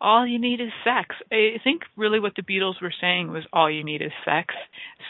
all 0.00 0.26
you 0.26 0.38
need 0.38 0.60
is 0.60 0.70
sex. 0.84 1.16
I 1.32 1.56
think 1.64 1.82
really 1.96 2.20
what 2.20 2.34
the 2.36 2.42
Beatles 2.42 2.80
were 2.82 2.92
saying 3.00 3.32
was 3.32 3.44
all 3.52 3.70
you 3.70 3.82
need 3.84 4.02
is 4.02 4.12
sex. 4.24 4.54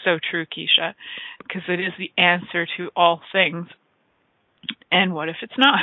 So 0.05 0.17
true, 0.31 0.45
Keisha, 0.45 0.93
because 1.39 1.63
it 1.67 1.79
is 1.81 1.91
the 1.99 2.11
answer 2.17 2.65
to 2.77 2.89
all 2.95 3.21
things. 3.33 3.67
And 4.91 5.13
what 5.13 5.29
if 5.29 5.35
it's 5.41 5.57
not? 5.57 5.81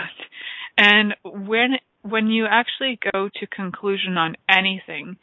And 0.78 1.14
when 1.24 1.72
when 2.02 2.26
you 2.26 2.46
actually 2.46 2.98
go 3.12 3.28
to 3.34 3.46
conclusion 3.46 4.18
on 4.18 4.36
anything, 4.48 5.16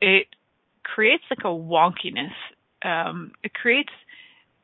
it 0.00 0.26
creates 0.82 1.24
like 1.30 1.44
a 1.44 1.48
wonkiness. 1.48 2.32
Um, 2.82 3.32
it 3.42 3.52
creates 3.52 3.90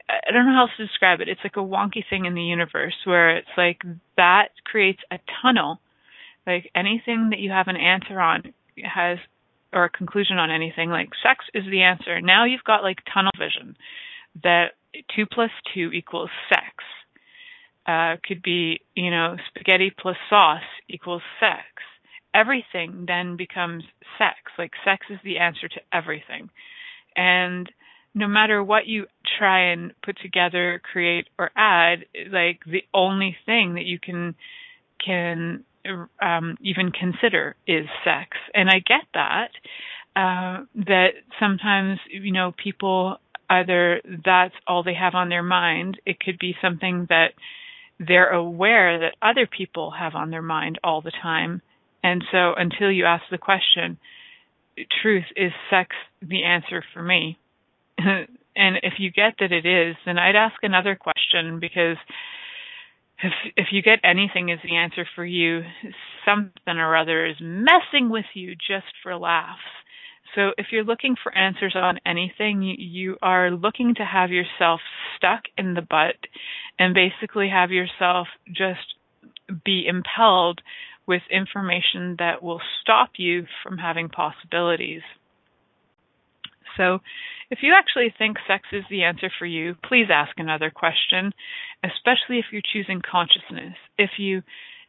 I 0.09 0.31
don't 0.33 0.47
know 0.47 0.53
how 0.53 0.63
else 0.63 0.71
to 0.77 0.87
describe 0.87 1.21
it. 1.21 1.29
It's 1.29 1.41
like 1.45 1.57
a 1.57 1.61
wonky 1.61 2.05
thing 2.09 2.27
in 2.27 2.35
the 2.35 2.43
universe 2.43 2.95
where 3.05 3.37
it's 3.37 3.49
like 3.57 3.83
that 4.17 4.49
creates 4.65 5.01
a 5.11 5.19
tunnel. 5.43 5.81
Like 6.47 6.71
anything 6.75 7.31
that 7.31 7.39
you 7.39 7.51
have 7.51 7.69
an 7.69 7.77
answer 7.77 8.21
on 8.21 8.53
has 8.83 9.19
or 9.73 9.85
a 9.85 9.91
conclusion 9.91 10.37
on 10.39 10.51
anything, 10.51 10.91
like 10.91 11.11
sex 11.23 11.45
is 11.55 11.65
the 11.71 11.83
answer. 11.83 12.21
Now 12.21 12.45
you've 12.45 12.65
got 12.65 12.83
like 12.83 12.99
tunnel 13.13 13.33
vision 13.39 13.77
that 14.43 14.73
two 15.15 15.27
plus 15.27 15.51
two 15.75 15.91
equals 15.93 16.31
sex. 16.49 16.85
Uh, 17.85 18.15
could 18.25 18.43
be, 18.43 18.81
you 18.95 19.11
know, 19.11 19.37
spaghetti 19.49 19.91
plus 19.91 20.17
sauce 20.31 20.63
equals 20.89 21.23
sex. 21.41 21.67
Everything 22.33 23.07
then 23.09 23.37
becomes 23.37 23.83
sex. 24.19 24.37
Like 24.57 24.71
sex 24.85 25.07
is 25.11 25.19
the 25.25 25.39
answer 25.39 25.67
to 25.67 25.81
everything. 25.93 26.49
And 27.17 27.69
no 28.15 28.29
matter 28.29 28.63
what 28.63 28.87
you 28.87 29.07
try 29.39 29.73
and 29.73 29.93
put 30.05 30.19
together, 30.23 30.81
create 30.93 31.29
or 31.39 31.51
add, 31.57 32.05
like 32.31 32.61
the 32.67 32.83
only 32.93 33.37
thing 33.47 33.75
that 33.75 33.85
you 33.85 33.99
can 33.99 34.35
can 35.05 35.65
um, 36.21 36.57
even 36.61 36.93
consider 36.93 37.57
is 37.67 37.87
sex. 38.05 38.37
And 38.55 38.69
I 38.69 38.79
get 38.79 39.07
that 39.15 39.49
uh, 40.15 40.65
that 40.87 41.09
sometimes 41.41 41.99
you 42.11 42.33
know 42.33 42.53
people 42.63 43.19
either 43.49 44.01
that's 44.25 44.55
all 44.67 44.83
they 44.83 44.95
have 44.95 45.15
on 45.15 45.29
their 45.29 45.43
mind, 45.43 46.01
it 46.07 46.21
could 46.21 46.39
be 46.39 46.55
something 46.63 47.07
that 47.09 47.33
they're 47.99 48.31
aware 48.31 49.01
that 49.01 49.17
other 49.21 49.47
people 49.47 49.93
have 49.99 50.15
on 50.15 50.31
their 50.31 50.43
mind 50.43 50.79
all 50.83 51.03
the 51.03 51.13
time. 51.23 51.61
And 52.03 52.25
so 52.33 52.55
until 52.57 52.91
you 52.91 53.05
ask 53.05 53.25
the 53.31 53.39
question, 53.39 53.99
truth, 55.03 55.25
is 55.37 55.53
sex 55.71 55.91
the 56.21 56.45
answer 56.45 56.83
for 56.93 57.03
me? 57.03 57.39
and 58.57 58.77
if 58.83 58.95
you 58.99 59.11
get 59.11 59.35
that 59.41 59.53
it 59.53 59.67
is, 59.67 59.97
then 60.07 60.19
I'd 60.19 60.37
ask 60.37 60.57
another 60.63 60.97
question 60.97 61.61
because 61.61 61.97
if 63.23 63.33
if 63.57 63.67
you 63.73 63.83
get 63.83 64.01
anything 64.05 64.51
as 64.51 64.59
the 64.65 64.77
answer 64.77 65.07
for 65.15 65.25
you, 65.25 65.63
something 66.25 66.77
or 66.77 66.97
other 66.97 67.27
is 67.27 67.37
messing 67.41 68.11
with 68.11 68.27
you 68.35 68.55
just 68.55 68.93
for 69.03 69.17
laughs. 69.17 69.61
So 70.35 70.53
if 70.57 70.67
you're 70.71 70.85
looking 70.85 71.17
for 71.23 71.37
answers 71.37 71.75
on 71.77 71.99
anything, 72.07 72.63
you, 72.63 72.75
you 72.79 73.17
are 73.21 73.51
looking 73.51 73.95
to 73.97 74.05
have 74.05 74.31
yourself 74.31 74.81
stuck 75.17 75.43
in 75.59 75.75
the 75.75 75.83
butt 75.83 76.17
and 76.79 76.95
basically 76.95 77.51
have 77.51 77.71
yourself 77.71 78.29
just 78.49 78.95
be 79.65 79.87
impelled 79.87 80.63
with 81.07 81.23
information 81.31 82.17
that 82.19 82.43
will 82.43 82.61
stop 82.81 83.11
you 83.17 83.45
from 83.63 83.77
having 83.77 84.09
possibilities. 84.09 85.03
So, 86.77 87.01
if 87.53 87.59
you 87.61 87.75
actually 87.79 88.13
think 88.17 88.39
sex 88.49 88.65
is 88.73 88.83
the 88.89 89.03
answer 89.03 89.31
for 89.39 89.45
you, 89.45 89.77
please 89.87 90.07
ask 90.11 90.33
another 90.39 90.71
question, 90.71 91.33
especially 91.85 92.39
if 92.39 92.47
you're 92.51 92.63
choosing 92.73 93.03
consciousness. 93.03 93.77
If 93.99 94.13
you 94.17 94.43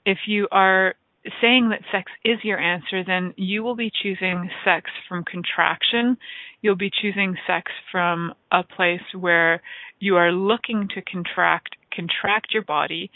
if 0.06 0.20
you 0.28 0.48
are 0.50 0.96
saying 1.42 1.70
that 1.70 1.82
sex 1.92 2.10
is 2.24 2.40
your 2.42 2.58
answer, 2.58 3.04
then 3.06 3.34
you 3.36 3.64
will 3.64 3.76
be 3.76 3.92
choosing 3.92 4.50
sex 4.64 4.90
from 5.10 5.26
contraction. 5.26 6.16
You'll 6.62 6.78
be 6.78 6.90
choosing 6.90 7.36
sex 7.46 7.70
from 7.92 8.34
a 8.50 8.64
place 8.64 9.04
where 9.14 9.62
you 10.00 10.16
are 10.16 10.32
looking 10.32 10.88
to 10.96 11.02
contract 11.02 11.76
contract 11.94 12.54
your 12.54 12.64
body 12.64 13.12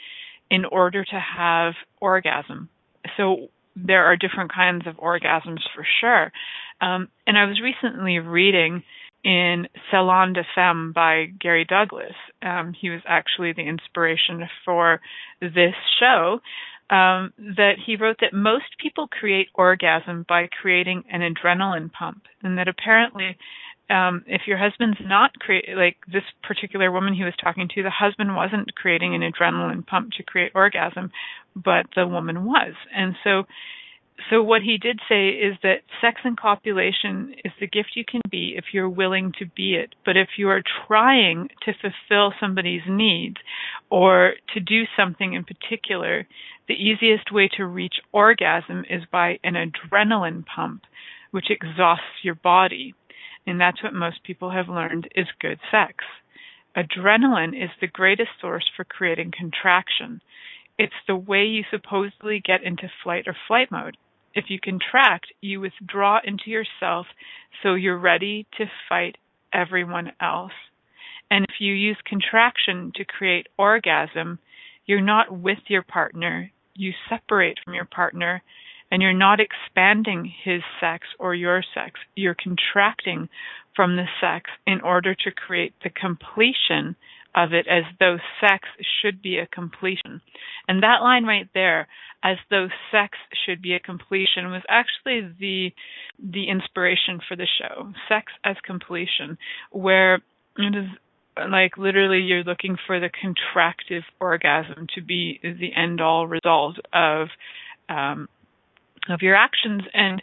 in 0.52 0.66
order 0.66 1.06
to 1.06 1.20
have 1.38 1.74
orgasm. 2.02 2.68
So 3.16 3.48
there 3.78 4.06
are 4.08 4.18
different 4.18 4.54
kinds 4.54 4.88
of 4.88 4.96
orgasms 4.98 5.62
for 5.74 5.86
sure. 6.02 6.34
Um, 6.82 7.08
and 7.26 7.38
I 7.38 7.46
was 7.46 7.62
recently 7.62 8.20
reading 8.20 8.84
in 9.28 9.68
Salon 9.92 10.32
des 10.32 10.46
Femmes 10.56 10.94
by 10.94 11.26
Gary 11.38 11.66
Douglas. 11.66 12.16
Um, 12.42 12.74
he 12.80 12.90
was 12.90 13.02
actually 13.06 13.52
the 13.52 13.68
inspiration 13.68 14.48
for 14.64 15.02
this 15.42 15.76
show 16.00 16.40
um, 16.90 17.34
that 17.38 17.74
he 17.86 17.98
wrote 17.98 18.16
that 18.22 18.32
most 18.32 18.80
people 18.82 19.10
create 19.10 19.50
orgasm 19.54 20.26
by 20.30 20.48
creating 20.62 21.04
an 21.12 21.20
adrenaline 21.20 21.92
pump, 21.92 22.22
and 22.42 22.58
that 22.58 22.70
apparently, 22.70 23.36
um, 23.90 24.24
if 24.28 24.44
your 24.48 24.58
husband's 24.58 25.00
not 25.02 25.38
create 25.40 25.76
like 25.76 25.98
this 26.08 26.24
particular 26.42 26.90
woman 26.90 27.14
he 27.14 27.26
was 27.26 27.34
talking 27.44 27.68
to, 27.76 27.84
the 27.84 27.90
husband 27.90 28.34
wasn't 28.34 28.76
creating 28.76 29.14
an 29.14 29.30
adrenaline 29.30 29.86
pump 29.86 30.14
to 30.14 30.24
create 30.24 30.54
orgasm, 30.56 31.12
but 31.54 31.86
the 31.98 32.08
woman 32.08 32.46
was, 32.46 32.76
and 32.96 33.14
so 33.26 33.44
so 34.30 34.42
what 34.42 34.64
he 34.64 34.78
did 34.78 35.00
say 35.08 35.30
is 35.30 35.56
that 35.62 35.84
sex 36.02 36.22
and 36.24 36.38
copulation 36.38 37.36
is 37.46 37.52
the 37.60 37.68
gift 37.68 37.92
you 37.96 38.04
can 38.04 38.22
be 38.30 38.56
if 38.58 38.66
you're 38.74 38.90
willing 38.90 39.32
to 39.40 39.46
be 39.46 39.76
it. 39.76 39.94
But 40.06 40.18
if 40.18 40.30
you 40.38 40.50
are 40.50 40.64
trying 40.88 41.50
to 41.66 41.74
fulfill 41.74 42.34
somebody's 42.40 42.82
needs 42.88 43.38
or 43.90 44.34
to 44.54 44.60
do 44.60 44.84
something 44.98 45.34
in 45.34 45.44
particular, 45.44 46.28
the 46.68 46.74
easiest 46.74 47.32
way 47.32 47.48
to 47.58 47.66
reach 47.66 47.96
orgasm 48.12 48.86
is 48.90 49.04
by 49.12 49.40
an 49.44 49.54
adrenaline 49.54 50.46
pump, 50.46 50.84
which 51.32 51.52
exhausts 51.52 52.24
your 52.24 52.36
body. 52.36 52.96
And 53.46 53.62
that's 53.62 53.84
what 53.84 53.94
most 53.94 54.24
people 54.24 54.50
have 54.50 54.68
learned 54.68 55.08
is 55.16 55.28
good 55.40 55.60
sex. 55.72 56.04
Adrenaline 56.76 57.56
is 57.56 57.70
the 57.80 57.88
greatest 57.88 58.32
source 58.42 58.70
for 58.76 58.84
creating 58.84 59.32
contraction. 59.38 60.22
It's 60.78 60.94
the 61.08 61.16
way 61.16 61.46
you 61.46 61.64
supposedly 61.72 62.42
get 62.44 62.64
into 62.64 62.92
flight 63.04 63.28
or 63.28 63.36
flight 63.48 63.72
mode. 63.72 63.96
If 64.38 64.52
you 64.52 64.60
contract, 64.60 65.34
you 65.42 65.60
withdraw 65.60 66.20
into 66.24 66.52
yourself 66.52 67.08
so 67.64 67.74
you're 67.74 67.98
ready 67.98 68.46
to 68.60 68.66
fight 68.88 69.18
everyone 69.52 70.12
else. 70.22 70.52
And 71.32 71.44
if 71.50 71.56
you 71.60 71.74
use 71.74 71.98
contraction 72.06 72.92
to 72.98 73.04
create 73.04 73.48
orgasm, 73.58 74.38
you're 74.86 75.02
not 75.02 75.32
with 75.32 75.58
your 75.70 75.82
partner, 75.82 76.52
you 76.76 76.94
separate 77.10 77.58
from 77.66 77.74
your 77.74 77.86
partner, 77.86 78.44
and 78.92 79.02
you're 79.02 79.12
not 79.12 79.40
expanding 79.40 80.32
his 80.44 80.62
sex 80.80 81.08
or 81.18 81.34
your 81.34 81.64
sex. 81.74 82.00
You're 82.16 82.36
contracting 82.36 83.30
from 83.76 83.96
the 83.96 84.06
sex 84.22 84.52
in 84.68 84.82
order 84.82 85.16
to 85.16 85.32
create 85.32 85.74
the 85.84 85.90
completion 85.90 86.96
of 87.36 87.54
it 87.54 87.68
as 87.68 87.84
though 88.00 88.18
sex 88.42 88.68
should 89.02 89.22
be 89.22 89.38
a 89.38 89.48
completion. 89.48 90.22
And 90.68 90.84
that 90.84 91.02
line 91.02 91.26
right 91.26 91.48
there, 91.54 91.88
as 92.24 92.38
though 92.50 92.68
sex 92.92 93.18
should 93.46 93.62
be 93.62 93.74
a 93.74 93.80
completion, 93.80 94.52
was 94.52 94.64
actually 94.70 95.34
the 95.40 95.72
the 96.20 96.50
inspiration 96.50 97.20
for 97.28 97.36
the 97.36 97.48
show. 97.60 97.92
Sex 98.10 98.32
as 98.44 98.56
completion, 98.66 99.38
where 99.72 100.16
it 100.58 100.76
is 100.76 100.90
like 101.50 101.78
literally 101.78 102.20
you're 102.20 102.44
looking 102.44 102.78
for 102.88 103.00
the 103.00 103.10
contractive 103.10 104.02
orgasm 104.20 104.88
to 104.96 105.02
be 105.02 105.40
the 105.44 105.76
end 105.76 106.02
all 106.02 106.28
result 106.28 106.78
of 106.94 107.28
um 107.90 108.28
of 109.10 109.22
your 109.22 109.36
actions 109.36 109.84
and 109.94 110.22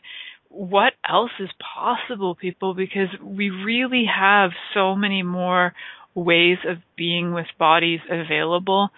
what 0.48 0.92
else 1.08 1.32
is 1.40 1.48
possible 1.76 2.34
people 2.34 2.74
because 2.74 3.08
we 3.22 3.50
really 3.50 4.04
have 4.04 4.50
so 4.72 4.94
many 4.94 5.22
more 5.22 5.72
ways 6.14 6.58
of 6.66 6.78
being 6.96 7.32
with 7.32 7.46
bodies 7.58 8.00
available 8.10 8.90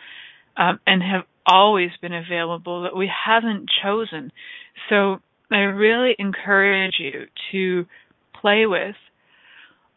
um, 0.56 0.80
and 0.86 1.02
have 1.02 1.24
always 1.46 1.90
been 2.00 2.12
available 2.12 2.82
that 2.82 2.96
we 2.96 3.10
haven't 3.26 3.70
chosen. 3.82 4.32
So 4.88 5.20
I 5.50 5.58
really 5.58 6.14
encourage 6.18 6.96
you 6.98 7.26
to 7.52 7.86
play 8.40 8.66
with 8.66 8.96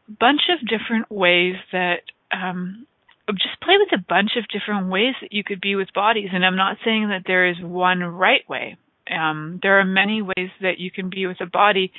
a 0.07 0.11
bunch 0.19 0.41
of 0.49 0.67
different 0.67 1.11
ways 1.11 1.55
that 1.71 2.01
um, 2.31 2.85
just 3.31 3.61
play 3.61 3.75
with 3.77 3.99
a 3.99 4.03
bunch 4.07 4.31
of 4.37 4.47
different 4.47 4.89
ways 4.89 5.15
that 5.21 5.33
you 5.33 5.43
could 5.43 5.61
be 5.61 5.75
with 5.75 5.93
bodies. 5.93 6.29
And 6.33 6.45
I'm 6.45 6.55
not 6.55 6.77
saying 6.83 7.09
that 7.09 7.23
there 7.25 7.47
is 7.47 7.57
one 7.61 7.99
right 7.99 8.47
way. 8.47 8.77
Um, 9.11 9.59
there 9.61 9.79
are 9.79 9.85
many 9.85 10.21
ways 10.21 10.51
that 10.61 10.79
you 10.79 10.91
can 10.91 11.09
be 11.09 11.25
with 11.25 11.41
a 11.41 11.45
body 11.47 11.91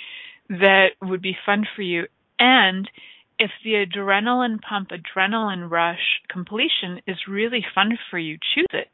that 0.49 0.91
would 1.03 1.23
be 1.23 1.37
fun 1.45 1.67
for 1.75 1.83
you. 1.83 2.07
And 2.39 2.89
if 3.41 3.51
the 3.65 3.85
adrenaline 3.85 4.61
pump, 4.61 4.91
adrenaline 4.91 5.71
rush 5.71 6.21
completion 6.29 7.01
is 7.07 7.17
really 7.27 7.65
fun 7.75 7.99
for 8.11 8.19
you, 8.19 8.37
choose 8.55 8.67
it. 8.73 8.89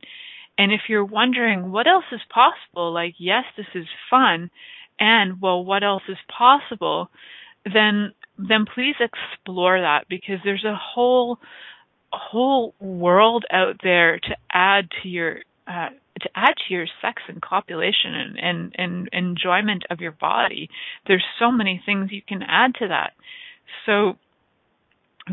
And 0.57 0.73
if 0.73 0.83
you're 0.89 1.05
wondering 1.05 1.73
what 1.73 1.89
else 1.89 2.05
is 2.13 2.21
possible, 2.33 2.93
like, 2.93 3.15
yes, 3.19 3.45
this 3.57 3.67
is 3.75 3.87
fun, 4.09 4.51
and 4.99 5.43
well, 5.43 5.63
what 5.65 5.83
else 5.83 6.05
is 6.09 6.17
possible, 6.39 7.11
then 7.65 8.13
then 8.39 8.67
please 8.73 8.95
explore 9.01 9.81
that 9.81 10.05
because 10.09 10.39
there's 10.45 10.65
a 10.65 10.77
whole 10.77 11.39
whole 12.13 12.75
world 12.81 13.45
out 13.51 13.81
there 13.83 14.19
to 14.19 14.37
add 14.53 14.89
to 15.03 15.09
your 15.09 15.39
uh, 15.67 15.89
to 16.21 16.29
add 16.35 16.55
to 16.57 16.75
your 16.75 16.87
sex 17.03 17.21
and 17.29 17.43
copulation 17.43 18.15
and, 18.15 18.39
and, 18.39 18.75
and 18.79 19.09
enjoyment 19.13 19.85
of 19.91 20.01
your 20.01 20.13
body. 20.13 20.71
There's 21.07 21.25
so 21.39 21.51
many 21.51 21.83
things 21.85 22.13
you 22.13 22.23
can 22.27 22.43
add 22.43 22.75
to 22.77 22.89
that. 22.89 23.13
So 23.85 24.17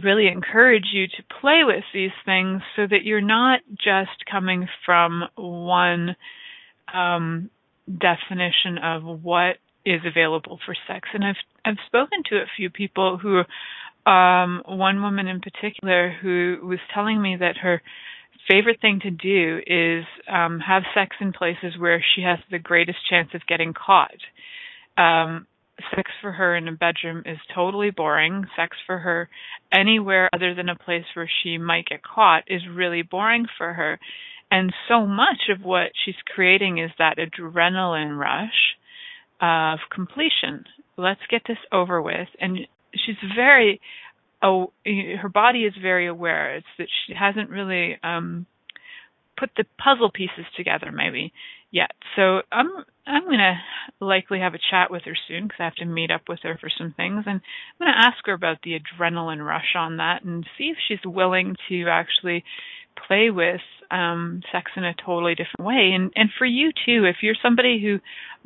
really 0.01 0.27
encourage 0.27 0.87
you 0.91 1.07
to 1.07 1.23
play 1.41 1.61
with 1.63 1.83
these 1.93 2.11
things 2.25 2.61
so 2.75 2.87
that 2.89 3.03
you're 3.03 3.21
not 3.21 3.59
just 3.71 4.25
coming 4.29 4.67
from 4.85 5.23
one 5.35 6.15
um, 6.93 7.49
definition 7.87 8.77
of 8.81 9.03
what 9.03 9.57
is 9.85 10.01
available 10.05 10.59
for 10.65 10.75
sex. 10.87 11.09
And 11.13 11.23
I've 11.23 11.35
I've 11.65 11.77
spoken 11.87 12.23
to 12.29 12.37
a 12.37 12.51
few 12.57 12.69
people 12.69 13.17
who, 13.17 13.43
um, 14.09 14.63
one 14.65 15.01
woman 15.01 15.27
in 15.27 15.39
particular 15.39 16.13
who 16.21 16.57
was 16.63 16.79
telling 16.93 17.21
me 17.21 17.37
that 17.39 17.57
her 17.57 17.81
favorite 18.49 18.81
thing 18.81 18.99
to 19.01 19.11
do 19.11 19.59
is 19.65 20.05
um, 20.29 20.59
have 20.59 20.83
sex 20.93 21.15
in 21.21 21.31
places 21.31 21.77
where 21.77 22.03
she 22.15 22.21
has 22.21 22.39
the 22.51 22.59
greatest 22.59 22.97
chance 23.09 23.29
of 23.33 23.41
getting 23.47 23.73
caught. 23.73 24.11
Um, 24.97 25.47
sex 25.95 26.11
for 26.21 26.31
her 26.31 26.55
in 26.55 26.67
a 26.67 26.71
bedroom 26.71 27.23
is 27.25 27.37
totally 27.53 27.91
boring. 27.91 28.45
Sex 28.55 28.77
for 28.85 28.99
her 28.99 29.29
anywhere 29.73 30.29
other 30.33 30.53
than 30.53 30.69
a 30.69 30.75
place 30.75 31.05
where 31.13 31.29
she 31.43 31.57
might 31.57 31.87
get 31.87 32.03
caught 32.03 32.43
is 32.47 32.61
really 32.71 33.01
boring 33.01 33.45
for 33.57 33.73
her. 33.73 33.99
And 34.51 34.73
so 34.87 35.05
much 35.05 35.49
of 35.49 35.65
what 35.65 35.91
she's 36.05 36.15
creating 36.33 36.77
is 36.77 36.91
that 36.99 37.17
adrenaline 37.17 38.17
rush 38.17 38.75
of 39.41 39.79
completion. 39.93 40.65
Let's 40.95 41.21
get 41.29 41.41
this 41.47 41.57
over 41.71 42.01
with. 42.01 42.27
And 42.39 42.59
she's 42.93 43.15
very, 43.35 43.81
oh, 44.43 44.71
her 44.85 45.29
body 45.29 45.61
is 45.61 45.73
very 45.81 46.07
aware. 46.07 46.55
It's 46.57 46.67
that 46.77 46.87
she 47.07 47.13
hasn't 47.13 47.49
really 47.49 47.97
um, 48.03 48.45
put 49.39 49.49
the 49.57 49.65
puzzle 49.83 50.11
pieces 50.11 50.45
together 50.55 50.91
maybe 50.91 51.33
yet. 51.71 51.91
So 52.15 52.41
I'm 52.51 52.85
I'm 53.05 53.25
going 53.25 53.39
to 53.39 53.55
likely 53.99 54.39
have 54.39 54.53
a 54.53 54.59
chat 54.71 54.89
with 54.89 55.03
her 55.03 55.17
soon 55.27 55.43
because 55.43 55.57
I 55.59 55.65
have 55.65 55.75
to 55.75 55.85
meet 55.85 56.11
up 56.11 56.21
with 56.29 56.39
her 56.43 56.57
for 56.59 56.69
some 56.75 56.93
things. 56.95 57.23
And 57.27 57.41
I'm 57.41 57.85
going 57.85 57.91
to 57.91 58.07
ask 58.07 58.25
her 58.25 58.33
about 58.33 58.57
the 58.63 58.79
adrenaline 58.79 59.45
rush 59.45 59.75
on 59.77 59.97
that 59.97 60.23
and 60.23 60.45
see 60.57 60.65
if 60.65 60.77
she's 60.87 61.05
willing 61.05 61.55
to 61.69 61.85
actually 61.89 62.43
play 63.07 63.29
with 63.29 63.61
um, 63.91 64.41
sex 64.51 64.71
in 64.75 64.83
a 64.83 64.93
totally 64.93 65.35
different 65.35 65.67
way. 65.67 65.91
And 65.93 66.11
and 66.15 66.29
for 66.37 66.45
you 66.45 66.71
too, 66.71 67.05
if 67.05 67.17
you're 67.21 67.35
somebody 67.41 67.81
who 67.81 67.99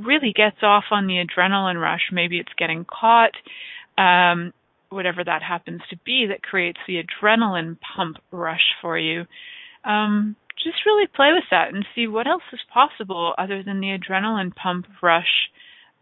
really 0.03 0.33
gets 0.33 0.57
off 0.61 0.85
on 0.91 1.07
the 1.07 1.23
adrenaline 1.23 1.81
rush, 1.81 2.09
maybe 2.11 2.39
it's 2.39 2.53
getting 2.57 2.85
caught, 2.85 3.33
um, 3.97 4.53
whatever 4.89 5.23
that 5.23 5.43
happens 5.43 5.81
to 5.89 5.97
be, 6.05 6.27
that 6.29 6.43
creates 6.43 6.79
the 6.87 7.01
adrenaline 7.03 7.77
pump 7.95 8.17
rush 8.31 8.73
for 8.81 8.97
you. 8.97 9.25
Um, 9.83 10.35
just 10.63 10.85
really 10.85 11.07
play 11.07 11.31
with 11.33 11.45
that 11.51 11.73
and 11.73 11.85
see 11.95 12.07
what 12.07 12.27
else 12.27 12.43
is 12.53 12.59
possible 12.73 13.33
other 13.37 13.63
than 13.63 13.79
the 13.79 13.97
adrenaline 13.97 14.55
pump 14.55 14.85
rush 15.01 15.49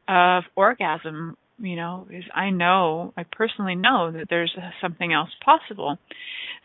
of 0.08 0.44
orgasm 0.56 1.38
you 1.60 1.76
know, 1.76 2.08
is 2.10 2.24
I 2.34 2.50
know, 2.50 3.14
I 3.16 3.24
personally 3.24 3.76
know 3.76 4.12
that 4.12 4.28
there's 4.30 4.56
something 4.82 5.14
else 5.14 5.30
possible. 5.44 5.98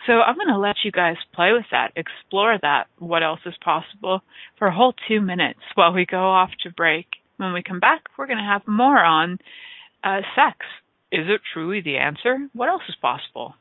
So 0.06 0.14
I'm 0.14 0.37
going 0.37 0.49
to 0.49 0.59
let 0.59 0.76
you 0.85 0.90
guys 0.90 1.16
play 1.35 1.52
with 1.52 1.66
that, 1.70 1.92
explore 1.97 2.59
that, 2.61 2.87
what 2.99 3.23
else 3.23 3.40
is 3.47 3.54
possible 3.62 4.23
for 4.59 4.68
a 4.68 4.75
whole 4.75 4.94
two 5.09 5.20
minutes 5.20 5.61
while 5.75 5.92
we 5.92 6.06
go 6.06 6.30
off 6.30 6.50
to 6.62 6.70
break. 6.70 7.06
When 7.37 7.52
we 7.52 7.62
come 7.62 7.80
back, 7.80 8.02
we're 8.18 8.26
going 8.26 8.38
to 8.38 8.44
have 8.44 8.66
more 8.66 8.99
on 8.99 9.38
uh, 10.04 10.20
sex. 10.35 10.59
Is 11.12 11.26
it 11.28 11.40
truly 11.52 11.80
the 11.80 11.99
answer? 11.99 12.38
What 12.52 12.68
else 12.68 12.82
is 12.88 12.97
possible 13.00 13.54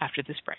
after 0.00 0.22
this 0.22 0.36
break? 0.44 0.58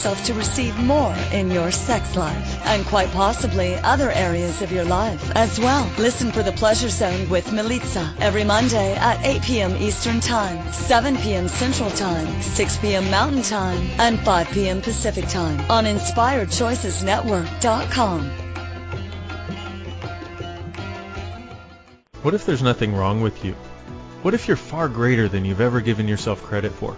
yourself 0.01 0.25
to 0.25 0.33
receive 0.33 0.75
more 0.79 1.13
in 1.31 1.51
your 1.51 1.69
sex 1.69 2.15
life 2.15 2.65
and 2.65 2.83
quite 2.87 3.11
possibly 3.11 3.75
other 3.75 4.11
areas 4.11 4.63
of 4.63 4.71
your 4.71 4.85
life 4.85 5.29
as 5.35 5.59
well. 5.59 5.87
Listen 5.99 6.31
for 6.31 6.41
the 6.41 6.51
Pleasure 6.53 6.89
Zone 6.89 7.29
with 7.29 7.45
Milica 7.49 8.11
every 8.19 8.43
Monday 8.43 8.95
at 8.95 9.23
8 9.23 9.43
p.m. 9.43 9.77
Eastern 9.77 10.19
Time, 10.19 10.73
7 10.73 11.17
p.m. 11.17 11.47
Central 11.47 11.91
Time, 11.91 12.41
6 12.41 12.77
p.m. 12.77 13.11
Mountain 13.11 13.43
Time, 13.43 13.77
and 13.99 14.19
5 14.21 14.49
p.m. 14.49 14.81
Pacific 14.81 15.27
Time 15.27 15.59
on 15.69 15.85
InspiredChoicesNetwork.com. 15.85 18.29
What 22.23 22.33
if 22.33 22.47
there's 22.47 22.63
nothing 22.63 22.95
wrong 22.95 23.21
with 23.21 23.45
you? 23.45 23.53
What 24.23 24.33
if 24.33 24.47
you're 24.47 24.57
far 24.57 24.89
greater 24.89 25.27
than 25.27 25.45
you've 25.45 25.61
ever 25.61 25.79
given 25.79 26.07
yourself 26.07 26.41
credit 26.41 26.71
for? 26.71 26.97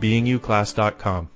beingyouclass.com. 0.00 1.35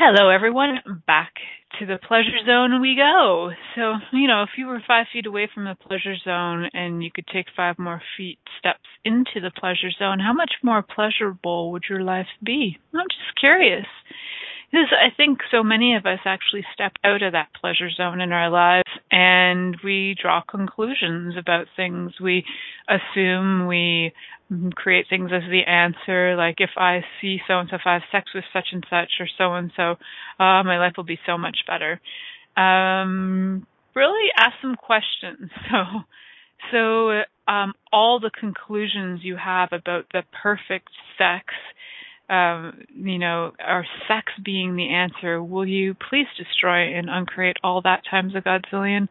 Hello, 0.00 0.28
everyone. 0.30 1.02
Back 1.08 1.32
to 1.80 1.84
the 1.84 1.98
pleasure 1.98 2.38
zone 2.46 2.80
we 2.80 2.94
go. 2.94 3.50
So, 3.74 3.94
you 4.12 4.28
know, 4.28 4.44
if 4.44 4.50
you 4.56 4.68
were 4.68 4.80
five 4.86 5.06
feet 5.12 5.26
away 5.26 5.50
from 5.52 5.64
the 5.64 5.74
pleasure 5.74 6.14
zone 6.24 6.70
and 6.72 7.02
you 7.02 7.10
could 7.12 7.26
take 7.26 7.46
five 7.56 7.80
more 7.80 8.00
feet 8.16 8.38
steps 8.60 8.86
into 9.04 9.40
the 9.42 9.50
pleasure 9.50 9.90
zone, 9.98 10.20
how 10.20 10.32
much 10.32 10.52
more 10.62 10.84
pleasurable 10.84 11.72
would 11.72 11.82
your 11.90 12.00
life 12.00 12.28
be? 12.44 12.78
I'm 12.94 13.08
just 13.10 13.40
curious. 13.40 13.86
Because 14.70 14.86
I 14.92 15.12
think 15.16 15.40
so 15.50 15.64
many 15.64 15.96
of 15.96 16.06
us 16.06 16.20
actually 16.24 16.64
step 16.72 16.92
out 17.02 17.22
of 17.24 17.32
that 17.32 17.48
pleasure 17.60 17.90
zone 17.90 18.20
in 18.20 18.30
our 18.30 18.50
lives 18.50 18.88
and 19.10 19.76
we 19.82 20.14
draw 20.22 20.42
conclusions 20.42 21.34
about 21.36 21.66
things. 21.74 22.12
We 22.22 22.44
assume 22.88 23.66
we 23.66 24.12
create 24.74 25.06
things 25.08 25.30
as 25.32 25.42
the 25.50 25.62
answer. 25.66 26.36
Like 26.36 26.56
if 26.58 26.70
I 26.76 27.00
see 27.20 27.38
so 27.46 27.58
and 27.58 27.68
so, 27.68 27.76
if 27.76 27.82
I 27.84 27.94
have 27.94 28.02
sex 28.10 28.30
with 28.34 28.44
such 28.52 28.68
and 28.72 28.84
such 28.88 29.10
or 29.20 29.28
so 29.36 29.54
and 29.54 29.70
so, 29.76 29.92
uh, 30.42 30.62
my 30.64 30.78
life 30.78 30.94
will 30.96 31.04
be 31.04 31.18
so 31.26 31.36
much 31.36 31.58
better. 31.66 32.00
Um, 32.56 33.66
really 33.94 34.30
ask 34.36 34.54
some 34.62 34.76
questions. 34.76 35.50
So, 35.70 36.02
so 36.72 37.22
um, 37.46 37.74
all 37.92 38.18
the 38.18 38.32
conclusions 38.38 39.20
you 39.22 39.36
have 39.36 39.68
about 39.72 40.06
the 40.12 40.22
perfect 40.42 40.88
sex, 41.16 41.44
um, 42.28 42.84
you 42.94 43.18
know, 43.18 43.52
or 43.64 43.86
sex 44.08 44.32
being 44.44 44.74
the 44.74 44.90
answer, 44.92 45.42
will 45.42 45.66
you 45.66 45.94
please 45.94 46.26
destroy 46.36 46.98
and 46.98 47.08
uncreate 47.08 47.58
all 47.62 47.80
that 47.82 48.02
times 48.10 48.34
a 48.34 48.40
godzillion? 48.40 49.08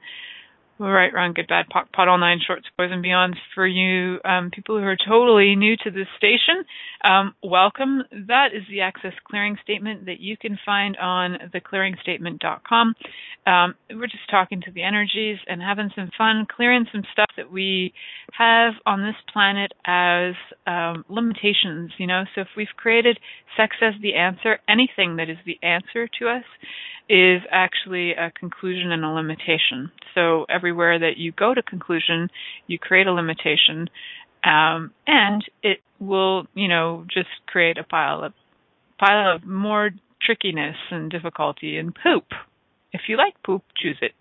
Right, 0.80 1.12
wrong, 1.12 1.34
good, 1.34 1.48
bad, 1.48 1.66
POC, 1.74 1.92
POD, 1.92 2.08
all 2.08 2.18
nine, 2.20 2.40
shorts, 2.46 2.68
boys, 2.78 2.92
and 2.92 3.02
beyond. 3.02 3.36
For 3.56 3.66
you 3.66 4.20
um, 4.24 4.52
people 4.52 4.78
who 4.78 4.84
are 4.84 4.96
totally 4.96 5.56
new 5.56 5.76
to 5.78 5.90
this 5.90 6.06
station, 6.18 6.66
um, 7.04 7.34
welcome. 7.42 8.04
That 8.12 8.50
is 8.54 8.62
the 8.70 8.82
Access 8.82 9.14
Clearing 9.28 9.58
Statement 9.64 10.06
that 10.06 10.20
you 10.20 10.38
can 10.38 10.60
find 10.64 10.96
on 10.98 11.40
theclearingstatement.com. 11.52 12.94
Um, 13.48 13.76
we're 13.90 14.06
just 14.06 14.30
talking 14.30 14.62
to 14.62 14.72
the 14.72 14.84
energies 14.84 15.40
and 15.48 15.64
having 15.64 15.90
some 15.96 16.12
fun, 16.16 16.46
clearing 16.56 16.86
some 16.92 17.02
stuff 17.12 17.32
that 17.38 17.52
we 17.52 17.92
have 18.34 18.74
on 18.86 19.02
this 19.02 19.16
planet 19.34 19.72
as 19.84 20.36
um, 20.68 21.06
limitations, 21.10 21.92
you 21.98 22.06
know. 22.06 22.26
So 22.36 22.42
if 22.42 22.50
we've 22.56 22.68
created 22.78 23.18
sex 23.58 23.78
as 23.82 23.96
the 24.04 24.14
answer, 24.14 24.60
anything 24.70 25.16
that 25.16 25.28
is 25.28 25.38
the 25.44 25.58
answer 25.64 26.08
to 26.20 26.28
us, 26.28 26.44
is 27.10 27.42
actually 27.52 28.12
a 28.12 28.32
conclusion 28.32 28.92
and 28.92 29.04
a 29.04 29.10
limitation. 29.10 29.92
So 30.14 30.46
everywhere 30.50 31.00
that 31.00 31.18
you 31.18 31.32
go 31.32 31.54
to 31.54 31.62
conclusion, 31.62 32.30
you 32.68 32.78
create 32.80 33.08
a 33.08 33.14
limitation, 33.14 33.90
um, 34.44 34.92
and 35.06 35.44
it 35.64 35.80
will, 36.00 36.48
you 36.54 36.68
know, 36.68 37.06
just 37.12 37.30
create 37.48 37.78
a 37.78 37.84
pile 37.84 38.24
of 38.24 38.34
pile 39.00 39.36
of 39.36 39.46
more 39.46 39.92
trickiness 40.22 40.76
and 40.92 41.12
difficulty 41.12 41.78
and 41.78 41.94
poop. 41.96 42.26
If 42.92 43.02
you 43.08 43.18
like 43.18 43.36
poop, 43.46 43.64
choose 43.76 43.98
it. 44.02 44.14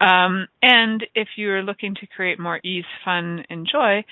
Um, 0.00 0.48
and 0.60 1.04
if 1.14 1.28
you're 1.36 1.62
looking 1.62 1.94
to 1.96 2.06
create 2.06 2.38
more 2.38 2.60
ease, 2.62 2.84
fun, 3.04 3.44
and 3.48 3.66
joy, 3.70 4.04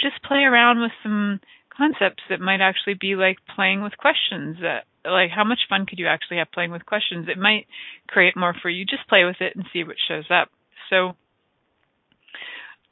just 0.00 0.22
play 0.22 0.40
around 0.40 0.80
with 0.80 0.92
some 1.02 1.40
concepts 1.80 2.22
that 2.28 2.40
might 2.40 2.60
actually 2.60 2.94
be 3.00 3.16
like 3.16 3.38
playing 3.56 3.82
with 3.82 3.96
questions. 3.96 4.58
That, 4.60 4.84
like, 5.04 5.30
how 5.30 5.44
much 5.44 5.60
fun 5.68 5.86
could 5.86 5.98
you 5.98 6.06
actually 6.06 6.36
have 6.36 6.52
playing 6.52 6.72
with 6.72 6.84
questions? 6.84 7.26
It 7.28 7.38
might 7.38 7.66
create 8.06 8.36
more 8.36 8.54
for 8.60 8.68
you. 8.68 8.84
Just 8.84 9.08
play 9.08 9.24
with 9.24 9.40
it 9.40 9.56
and 9.56 9.64
see 9.72 9.82
what 9.82 9.96
shows 10.06 10.26
up. 10.30 10.50
So, 10.90 11.16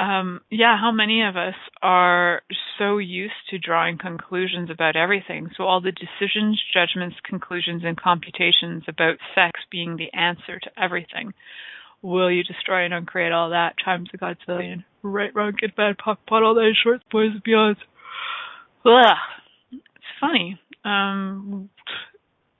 um, 0.00 0.40
yeah, 0.50 0.78
how 0.80 0.90
many 0.90 1.22
of 1.22 1.36
us 1.36 1.54
are 1.82 2.40
so 2.78 2.96
used 2.96 3.34
to 3.50 3.58
drawing 3.58 3.98
conclusions 3.98 4.70
about 4.70 4.96
everything? 4.96 5.50
So, 5.56 5.64
all 5.64 5.82
the 5.82 5.92
decisions, 5.92 6.62
judgments, 6.72 7.16
conclusions, 7.28 7.82
and 7.84 8.00
computations 8.00 8.84
about 8.88 9.18
sex 9.34 9.60
being 9.70 9.96
the 9.96 10.12
answer 10.16 10.58
to 10.60 10.70
everything. 10.82 11.34
Will 12.00 12.30
you 12.30 12.44
destroy 12.44 12.84
and 12.84 12.94
uncreate 12.94 13.32
all 13.32 13.50
that 13.50 13.74
times 13.84 14.08
the 14.12 14.18
godzillion? 14.18 14.84
Right, 15.02 15.34
wrong, 15.34 15.52
good, 15.60 15.74
bad, 15.76 15.96
POC, 15.98 16.16
POD, 16.28 16.42
all 16.42 16.54
that 16.54 16.74
shorts, 16.82 17.04
boys, 17.10 17.32
beyonds. 17.46 17.76
Ugh. 18.84 19.16
It's 19.72 19.82
funny. 20.20 20.58
Um, 20.84 21.70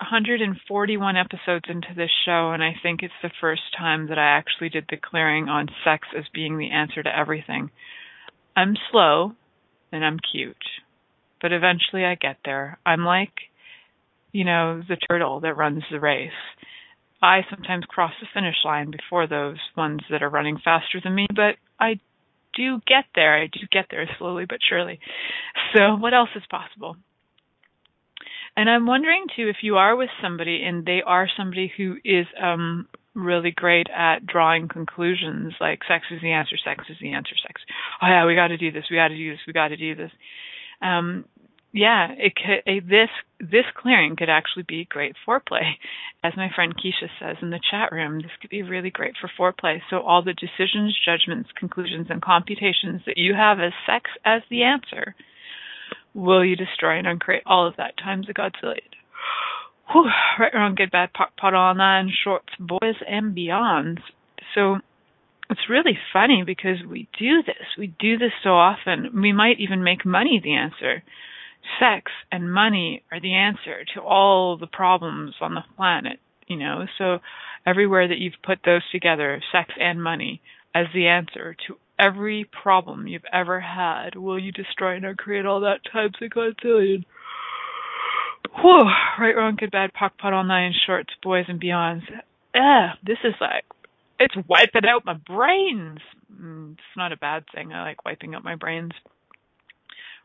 141 0.01 1.17
episodes 1.17 1.65
into 1.69 1.89
this 1.97 2.11
show, 2.25 2.53
and 2.53 2.63
I 2.63 2.75
think 2.83 3.03
it's 3.03 3.13
the 3.23 3.31
first 3.41 3.63
time 3.77 4.09
that 4.09 4.19
I 4.19 4.37
actually 4.37 4.69
did 4.69 4.87
the 4.89 4.97
clearing 4.97 5.49
on 5.49 5.69
sex 5.85 6.07
as 6.17 6.25
being 6.33 6.57
the 6.57 6.71
answer 6.71 7.03
to 7.03 7.17
everything. 7.17 7.71
I'm 8.57 8.75
slow 8.91 9.33
and 9.93 10.05
I'm 10.05 10.19
cute, 10.33 10.57
but 11.43 11.53
eventually 11.53 12.05
I 12.05 12.15
get 12.15 12.39
there. 12.45 12.79
I'm 12.87 13.05
like, 13.05 13.33
you 14.33 14.45
know, 14.45 14.83
the 14.89 14.97
turtle 14.97 15.41
that 15.41 15.57
runs 15.57 15.83
the 15.91 16.01
race. 16.01 16.31
I 17.21 17.41
sometimes 17.51 17.85
cross 17.87 18.13
the 18.21 18.29
finish 18.33 18.57
line 18.65 18.93
before 18.93 19.27
those 19.27 19.59
ones 19.77 20.01
that 20.11 20.23
are 20.23 20.29
running 20.31 20.59
faster 20.63 21.01
than 21.03 21.15
me, 21.15 21.27
but 21.35 21.57
I 21.81 21.99
do 22.59 22.81
get 22.87 23.05
there. 23.15 23.39
I 23.39 23.47
do 23.47 23.61
get 23.71 23.87
there 23.91 24.09
slowly 24.19 24.45
but 24.49 24.59
surely. 24.69 24.99
So, 25.75 25.95
what 25.97 26.15
else 26.15 26.31
is 26.35 26.43
possible? 26.51 26.97
And 28.57 28.69
I'm 28.69 28.87
wondering 28.87 29.27
too 29.37 29.49
if 29.49 29.59
you 29.63 29.77
are 29.77 29.95
with 29.95 30.11
somebody 30.21 30.63
and 30.65 30.85
they 30.85 31.01
are 31.07 31.29
somebody 31.37 31.73
who 31.77 31.97
is 32.05 32.27
um 32.43 32.89
really 33.15 33.51
great 33.51 33.87
at 33.95 34.27
drawing 34.27 34.69
conclusions 34.69 35.53
like 35.61 35.81
sex 35.89 36.07
is 36.11 36.21
the 36.21 36.33
answer, 36.33 36.57
sex 36.65 36.85
is 36.91 36.97
the 37.01 37.13
answer, 37.13 37.35
sex. 37.47 37.61
Oh 38.03 38.07
yeah, 38.09 38.27
we 38.27 38.35
got 38.35 38.49
to 38.49 38.57
do 38.57 38.73
this, 38.73 38.85
we 38.91 38.97
got 38.97 39.09
to 39.09 39.17
do 39.17 39.31
this, 39.31 39.41
we 39.47 39.53
got 39.53 39.69
to 39.69 39.77
do 39.77 39.95
this. 39.95 40.11
Um 40.83 41.25
yeah, 41.79 42.09
it 42.19 42.35
could, 42.35 42.67
a, 42.67 42.81
this 42.81 43.11
this 43.39 43.65
clearing 43.81 44.17
could 44.17 44.29
actually 44.29 44.65
be 44.67 44.85
great 44.85 45.15
foreplay. 45.27 45.75
As 46.25 46.33
my 46.37 46.49
friend 46.53 46.75
Keisha 46.75 47.09
says 47.21 47.37
in 47.41 47.51
the 47.51 47.61
chat 47.71 47.93
room, 47.93 48.21
this 48.21 48.33
could 48.41 48.51
be 48.51 48.65
really 48.65 48.91
great 48.91 49.15
for 49.21 49.31
foreplay. 49.39 49.79
So 49.89 50.01
all 50.01 50.25
the 50.25 50.35
decisions, 50.35 50.99
judgments, 51.05 51.51
conclusions, 51.57 52.09
and 52.11 52.21
computations 52.21 53.03
that 53.07 53.17
you 53.17 53.35
have 53.35 53.61
as 53.61 53.73
sex 53.87 54.11
as 54.25 54.43
the 54.51 54.65
answer 54.65 55.15
will 56.15 56.45
you 56.45 56.57
destroy 56.57 56.99
and 56.99 57.07
uncreate 57.07 57.45
all 57.47 57.69
of 57.69 57.77
that 57.77 57.97
times 57.97 58.27
a 58.29 58.35
godzillion. 58.35 58.81
Whew, 59.93 60.11
right, 60.41 60.53
wrong, 60.53 60.75
good, 60.75 60.91
bad, 60.91 61.11
POC, 61.17 61.29
POD, 61.41 61.55
all 61.55 61.75
nine, 61.77 62.11
shorts, 62.25 62.53
boys, 62.59 62.97
and 63.09 63.37
beyonds. 63.37 64.01
So 64.57 64.79
it's 65.49 65.71
really 65.71 65.97
funny 66.13 66.43
because 66.45 66.79
we 66.91 67.09
do 67.17 67.45
this. 67.47 67.67
We 67.79 67.95
do 68.01 68.19
this 68.19 68.33
so 68.43 68.51
often. 68.51 69.21
We 69.23 69.33
might 69.33 69.61
even 69.61 69.85
make 69.85 70.05
money 70.05 70.41
the 70.43 70.55
answer. 70.55 71.05
Sex 71.81 72.11
and 72.33 72.53
money 72.53 73.03
are 73.13 73.21
the 73.21 73.35
answer 73.35 73.85
to 73.95 74.01
all 74.01 74.57
the 74.57 74.67
problems 74.67 75.35
on 75.41 75.55
the 75.55 75.65
planet, 75.77 76.19
you 76.47 76.57
know. 76.57 76.87
So 76.97 77.19
everywhere 77.67 78.09
that 78.09 78.19
you've 78.19 78.43
put 78.45 78.59
those 78.65 78.83
together, 78.91 79.43
sex 79.53 79.71
and 79.79 80.03
money, 80.03 80.41
as 80.75 80.87
the 80.95 81.09
answer 81.09 81.57
to 81.67 81.77
every 81.99 82.49
problem 82.63 83.07
you've 83.07 83.23
ever 83.33 83.61
had. 83.61 84.15
Will 84.15 84.39
you 84.39 84.53
destroy 84.53 84.97
and 84.97 85.19
create 85.19 85.47
all 85.47 85.61
that 85.61 85.81
times 85.93 86.15
a 86.21 86.27
godzillion? 86.27 87.05
Whew, 88.61 88.91
right, 89.21 89.37
wrong, 89.37 89.57
good, 89.59 89.71
bad, 89.71 89.91
POC, 89.93 90.11
POD, 90.19 90.33
all 90.33 90.45
nine 90.45 90.73
shorts, 90.87 91.13
boys 91.23 91.45
and 91.49 91.61
beyonds. 91.61 92.03
Ugh, 92.55 92.97
this 93.05 93.19
is 93.25 93.35
like, 93.41 93.65
it's 94.19 94.35
wiping 94.49 94.89
out 94.89 95.05
my 95.05 95.15
brains. 95.15 95.99
Mm, 96.33 96.73
it's 96.73 96.97
not 96.97 97.13
a 97.13 97.17
bad 97.17 97.45
thing. 97.55 97.73
I 97.73 97.83
like 97.83 98.05
wiping 98.05 98.35
out 98.35 98.45
my 98.45 98.57
brains. 98.57 98.93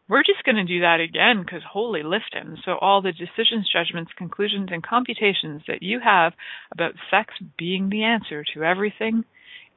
We're 0.09 0.23
just 0.23 0.43
going 0.43 0.57
to 0.57 0.65
do 0.65 0.81
that 0.81 0.99
again 0.99 1.41
because 1.43 1.61
holy 1.69 2.03
lifting. 2.03 2.57
So, 2.65 2.73
all 2.79 3.01
the 3.01 3.13
decisions, 3.13 3.69
judgments, 3.71 4.11
conclusions, 4.17 4.69
and 4.71 4.83
computations 4.83 5.61
that 5.67 5.81
you 5.81 5.99
have 6.03 6.33
about 6.71 6.93
sex 7.09 7.33
being 7.57 7.89
the 7.89 8.03
answer 8.03 8.43
to 8.53 8.63
everything 8.63 9.23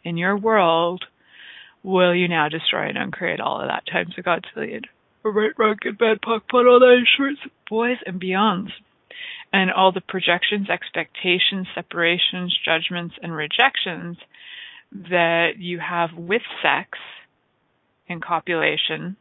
in 0.04 0.16
your 0.16 0.36
world 0.36 1.04
will 1.82 2.14
you 2.14 2.26
now 2.26 2.48
destroy 2.48 2.88
and 2.88 2.98
uncreate 2.98 3.40
all 3.40 3.60
of 3.60 3.68
that 3.68 3.84
times 3.90 4.14
a 4.18 4.22
godzillion? 4.22 4.82
Right, 5.22 5.52
wrong, 5.56 5.76
good, 5.80 5.98
bad, 5.98 6.20
POC, 6.20 6.40
POD, 6.48 6.66
all 6.66 6.80
that 6.80 7.06
shorts, 7.16 7.40
boys 7.68 7.98
and 8.04 8.20
beyonds. 8.20 8.70
And 9.52 9.70
all 9.70 9.92
the 9.92 10.00
projections, 10.00 10.68
expectations, 10.68 11.68
separations, 11.74 12.56
judgments, 12.64 13.14
and 13.22 13.34
rejections 13.34 14.18
that 14.92 15.52
you 15.58 15.78
have 15.78 16.10
with 16.16 16.42
sex 16.62 16.98
and 18.08 18.22
copulation, 18.22 19.16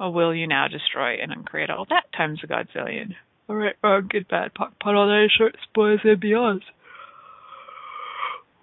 will 0.00 0.34
you 0.34 0.46
now 0.46 0.68
destroy 0.68 1.16
and 1.20 1.32
uncreate 1.32 1.70
all 1.70 1.86
that 1.90 2.04
times 2.16 2.40
a 2.42 2.46
godzillion? 2.46 3.14
All 3.48 3.56
right, 3.56 3.76
wrong, 3.82 4.08
good, 4.10 4.28
bad, 4.28 4.52
POC, 4.54 4.72
POD, 4.82 4.94
all 4.94 5.06
that 5.06 5.28
shorts, 5.36 5.58
boys 5.74 6.00
and 6.04 6.20
beyonds. 6.20 6.62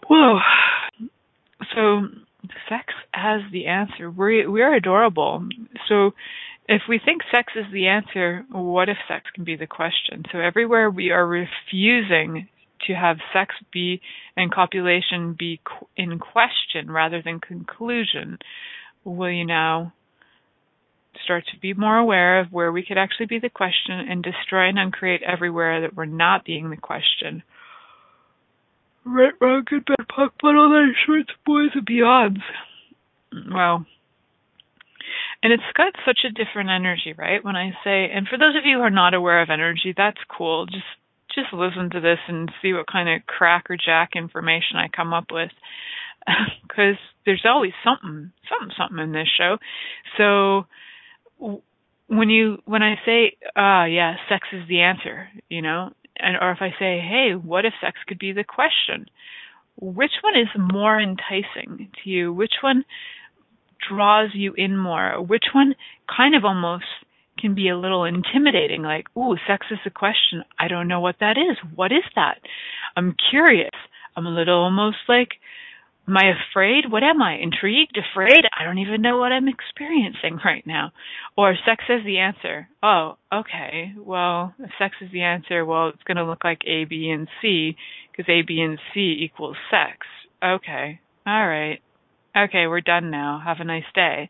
Whoa. 0.10 0.40
So 1.74 2.08
sex 2.68 2.94
as 3.14 3.42
the 3.52 3.68
answer. 3.68 4.12
We 4.12 4.46
we 4.46 4.62
are 4.62 4.74
adorable. 4.74 5.48
So 5.88 6.12
if 6.68 6.84
we 6.88 7.00
think 7.04 7.22
sex 7.34 7.54
is 7.56 7.66
the 7.72 7.88
answer, 7.88 8.46
what 8.52 8.90
if 8.90 8.98
sex 9.08 9.26
can 9.34 9.44
be 9.44 9.56
the 9.56 9.68
question? 9.68 10.24
So 10.32 10.40
everywhere 10.40 10.90
we 10.90 11.12
are 11.12 11.26
refusing 11.26 12.48
to 12.88 12.94
have 12.94 13.18
sex 13.34 13.56
be 13.72 14.02
and 14.36 14.52
copulation 14.52 15.36
be 15.38 15.62
in 15.96 16.20
question 16.20 16.92
rather 16.92 17.22
than 17.22 17.40
conclusion, 17.40 18.38
will 19.06 19.32
you 19.32 19.46
now 19.46 19.94
start 21.24 21.44
to 21.52 21.60
be 21.60 21.74
more 21.74 21.98
aware 21.98 22.40
of 22.40 22.52
where 22.52 22.72
we 22.72 22.86
could 22.86 22.98
actually 22.98 23.28
be 23.28 23.40
the 23.40 23.50
question 23.50 24.00
and 24.00 24.24
destroy 24.24 24.70
and 24.70 24.80
uncreate 24.80 25.22
everywhere 25.24 25.82
that 25.82 25.96
we're 25.96 26.06
not 26.06 26.46
being 26.46 26.70
the 26.70 26.78
question? 26.78 27.44
Right, 29.06 29.34
wrong, 29.42 29.64
good, 29.70 29.86
bad, 29.86 30.08
POC, 30.08 30.32
POD, 30.40 30.56
all 30.56 30.70
that 30.70 30.94
shorts, 31.06 31.30
boys, 31.46 31.72
and 31.74 31.86
beyonds. 31.86 32.42
Well, 33.52 33.86
and 35.42 35.52
it's 35.52 35.64
got 35.76 35.94
such 36.06 36.20
a 36.26 36.32
different 36.32 36.70
energy, 36.70 37.14
right? 37.18 37.44
When 37.44 37.58
I 37.58 37.72
say, 37.84 38.10
and 38.10 38.28
for 38.28 38.38
those 38.38 38.56
of 38.56 38.66
you 38.66 38.78
who 38.78 38.84
are 38.84 38.90
not 38.90 39.14
aware 39.14 39.42
of 39.42 39.50
energy, 39.50 39.94
that's 39.96 40.20
cool. 40.30 40.66
Just 40.66 40.86
just 41.36 41.52
listen 41.52 41.90
to 41.90 42.00
this 42.00 42.20
and 42.28 42.52
see 42.62 42.74
what 42.74 42.88
kind 42.88 43.10
of 43.10 43.26
crackerjack 43.26 44.12
information 44.16 44.78
I 44.78 44.88
come 44.88 45.14
up 45.14 45.26
with, 45.32 45.50
because 46.62 46.96
there's 47.26 47.44
always 47.46 47.74
something, 47.84 48.32
something, 48.48 48.76
something 48.78 49.00
in 49.00 49.12
this 49.12 49.28
show. 49.36 49.58
So 50.18 50.68
when 52.08 52.30
you 52.30 52.58
when 52.66 52.84
I 52.84 52.96
say, 53.06 53.38
ah, 53.56 53.82
uh, 53.82 53.86
yeah, 53.86 54.16
sex 54.30 54.48
is 54.54 54.68
the 54.68 54.82
answer, 54.82 55.28
you 55.50 55.62
know, 55.62 55.92
and 56.18 56.38
or 56.40 56.52
if 56.52 56.60
I 56.62 56.70
say, 56.80 57.00
hey, 57.00 57.32
what 57.34 57.66
if 57.66 57.74
sex 57.82 57.98
could 58.08 58.20
be 58.20 58.34
the 58.34 58.44
question? 58.44 59.06
Which 59.80 60.12
one 60.22 60.40
is 60.40 60.48
more 60.74 61.00
enticing 61.00 61.90
to 62.04 62.10
you? 62.10 62.32
Which 62.32 62.54
one 62.62 62.86
draws 63.90 64.30
you 64.34 64.54
in 64.56 64.78
more? 64.78 65.22
Which 65.22 65.46
one 65.54 65.76
kind 66.16 66.36
of 66.36 66.46
almost 66.46 66.86
can 67.40 67.56
be 67.56 67.70
a 67.70 67.78
little 67.78 68.06
intimidating, 68.06 68.84
like, 68.84 69.06
ooh, 69.18 69.36
sex 69.48 69.66
is 69.72 69.80
the 69.84 69.90
question. 69.90 70.44
I 70.60 70.68
don't 70.68 70.88
know 70.88 71.00
what 71.00 71.16
that 71.20 71.38
is. 71.38 71.58
What 71.76 71.92
is 71.92 72.04
that? 72.16 72.38
I'm 72.96 73.16
curious. 73.32 73.72
I'm 74.16 74.28
a 74.28 74.30
little 74.30 74.64
almost 74.64 74.98
like 75.10 75.30
Am 76.08 76.18
I 76.18 76.34
afraid? 76.52 76.92
What 76.92 77.04
am 77.04 77.22
I? 77.22 77.38
Intrigued? 77.42 77.98
Afraid? 77.98 78.44
I 78.60 78.66
don't 78.66 78.80
even 78.80 79.02
know 79.02 79.18
what 79.18 79.32
I'm 79.32 79.48
experiencing 79.48 80.38
right 80.44 80.66
now. 80.68 80.92
Or 81.38 81.56
sex 81.66 81.86
is 81.88 82.04
the 82.06 82.20
answer. 82.20 82.68
Oh, 82.82 83.18
okay. 83.34 83.94
Well, 83.98 84.54
if 84.60 84.70
sex 84.78 84.96
is 85.02 85.12
the 85.14 85.22
answer, 85.22 85.64
well, 85.64 85.90
it's 85.90 86.04
going 86.04 86.18
to 86.18 86.26
look 86.26 86.44
like 86.44 86.62
A, 86.68 86.84
B, 86.84 87.10
and 87.10 87.30
C 87.42 87.78
because 88.12 88.30
A, 88.30 88.42
B, 88.46 88.60
and 88.60 88.80
C 88.94 89.18
equals 89.24 89.56
sex. 89.72 90.06
Okay. 90.44 91.00
All 91.26 91.48
right. 91.48 91.80
Okay, 92.36 92.68
we're 92.68 92.82
done 92.82 93.10
now. 93.10 93.42
Have 93.44 93.58
a 93.60 93.64
nice 93.64 93.84
day. 93.96 94.30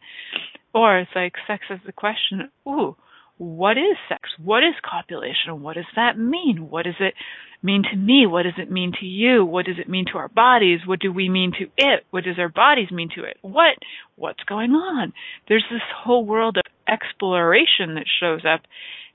Or 0.75 0.99
it's 0.99 1.11
like 1.15 1.33
sex 1.47 1.63
is 1.69 1.79
the 1.85 1.91
question. 1.91 2.51
Ooh, 2.67 2.95
what 3.37 3.77
is 3.77 3.97
sex? 4.09 4.29
What 4.41 4.63
is 4.63 4.73
copulation? 4.83 5.61
What 5.61 5.75
does 5.75 5.85
that 5.95 6.17
mean? 6.17 6.67
What 6.69 6.83
does 6.83 6.99
it 6.99 7.13
mean 7.61 7.83
to 7.89 7.97
me? 7.97 8.25
What 8.27 8.43
does 8.43 8.57
it 8.57 8.69
mean 8.69 8.91
to 8.99 9.05
you? 9.05 9.45
What 9.45 9.65
does 9.65 9.79
it 9.79 9.89
mean 9.89 10.05
to 10.11 10.17
our 10.17 10.27
bodies? 10.27 10.81
What 10.85 10.99
do 10.99 11.11
we 11.11 11.29
mean 11.29 11.51
to 11.59 11.65
it? 11.77 12.05
What 12.11 12.25
does 12.25 12.37
our 12.37 12.49
bodies 12.49 12.91
mean 12.91 13.09
to 13.15 13.23
it? 13.23 13.37
What 13.41 13.77
what's 14.15 14.43
going 14.43 14.71
on? 14.71 15.13
There's 15.47 15.65
this 15.71 15.81
whole 16.03 16.25
world 16.25 16.57
of 16.57 16.63
exploration 16.87 17.95
that 17.95 18.05
shows 18.19 18.41
up. 18.45 18.61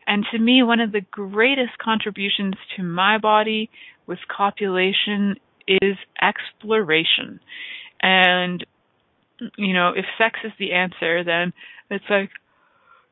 And 0.07 0.25
to 0.33 0.39
me, 0.39 0.63
one 0.63 0.81
of 0.81 0.93
the 0.93 1.03
greatest 1.11 1.79
contributions 1.79 2.55
to 2.77 2.83
my 2.83 3.19
body 3.19 3.71
with 4.07 4.19
copulation 4.35 5.37
is 5.67 5.97
exploration. 6.21 7.41
And, 8.01 8.65
you 9.59 9.75
know, 9.75 9.91
if 9.95 10.07
sex 10.17 10.39
is 10.45 10.53
the 10.59 10.73
answer, 10.73 11.25
then 11.25 11.53
it's 11.91 12.05
like, 12.09 12.31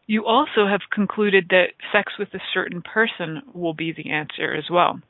you 0.07 0.25
also 0.25 0.67
have 0.69 0.81
concluded 0.93 1.47
that 1.51 1.75
sex 1.93 2.13
with 2.19 2.29
a 2.35 2.41
certain 2.55 2.83
person 2.83 3.43
will 3.55 3.75
be 3.75 3.93
the 3.93 4.11
answer 4.11 4.55
as 4.55 4.65
well. 4.71 5.01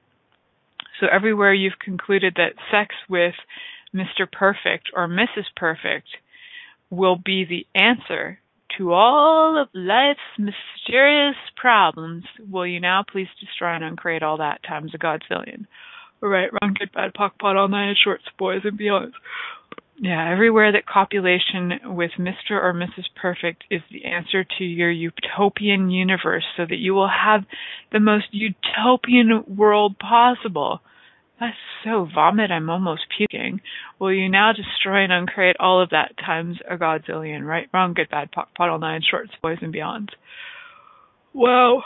So 1.00 1.06
everywhere 1.12 1.52
you've 1.52 1.78
concluded 1.78 2.34
that 2.36 2.54
sex 2.70 2.94
with 3.08 3.34
Mr. 3.94 4.30
Perfect 4.30 4.90
or 4.94 5.06
Mrs. 5.08 5.44
Perfect 5.54 6.08
will 6.90 7.16
be 7.16 7.44
the 7.44 7.66
answer 7.78 8.38
to 8.78 8.92
all 8.92 9.60
of 9.60 9.68
life's 9.74 10.18
mysterious 10.38 11.36
problems, 11.56 12.24
will 12.50 12.66
you 12.66 12.80
now 12.80 13.04
please 13.10 13.28
destroy 13.40 13.74
and 13.74 13.84
uncreate 13.84 14.22
all 14.22 14.38
that 14.38 14.62
times 14.62 14.92
a 14.94 14.98
godzillion? 14.98 15.66
All 16.22 16.28
right, 16.28 16.50
wrong, 16.52 16.74
good, 16.78 16.92
bad, 16.92 17.14
POC, 17.14 17.38
POD, 17.38 17.56
all 17.56 17.68
nine 17.68 17.94
shorts, 18.02 18.24
boys 18.38 18.62
and 18.64 18.78
beyonds. 18.78 19.12
Yeah, 19.98 20.30
everywhere 20.30 20.72
that 20.72 20.86
copulation 20.86 21.72
with 21.84 22.10
Mr. 22.18 22.50
or 22.50 22.74
Mrs. 22.74 23.04
Perfect 23.14 23.64
is 23.70 23.80
the 23.90 24.04
answer 24.04 24.44
to 24.58 24.64
your 24.64 24.90
utopian 24.90 25.90
universe 25.90 26.44
so 26.54 26.64
that 26.68 26.76
you 26.76 26.92
will 26.92 27.08
have 27.08 27.44
the 27.92 28.00
most 28.00 28.26
utopian 28.30 29.42
world 29.56 29.98
possible. 29.98 30.80
That's 31.40 31.56
so 31.82 32.06
vomit, 32.14 32.50
I'm 32.50 32.68
almost 32.68 33.06
puking. 33.16 33.60
Will 33.98 34.12
you 34.12 34.28
now 34.28 34.52
destroy 34.52 35.02
and 35.04 35.12
uncreate 35.12 35.56
all 35.60 35.82
of 35.82 35.90
that 35.90 36.16
times 36.18 36.58
a 36.70 36.76
godzillion, 36.76 37.46
right, 37.46 37.68
wrong, 37.72 37.94
good, 37.94 38.10
bad, 38.10 38.32
pot, 38.32 38.48
all 38.58 38.78
nine, 38.78 39.00
shorts, 39.08 39.32
boys 39.42 39.58
and 39.62 39.72
beyonds? 39.72 40.08
Wow. 41.32 41.84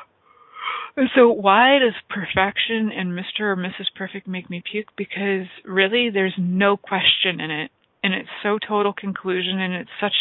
So 1.17 1.31
why 1.31 1.79
does 1.79 1.95
perfection 2.09 2.91
and 2.93 3.13
Mr. 3.13 3.41
or 3.41 3.57
Mrs. 3.57 3.87
Perfect 3.97 4.27
make 4.27 4.51
me 4.51 4.63
puke? 4.69 4.89
Because 4.97 5.47
really 5.65 6.11
there's 6.13 6.35
no 6.39 6.77
question 6.77 7.41
in 7.41 7.51
it. 7.51 7.71
And 8.03 8.15
it's 8.15 8.29
so 8.43 8.59
total 8.59 8.93
conclusion 8.93 9.61
and 9.61 9.75
it's 9.75 9.91
such 10.01 10.15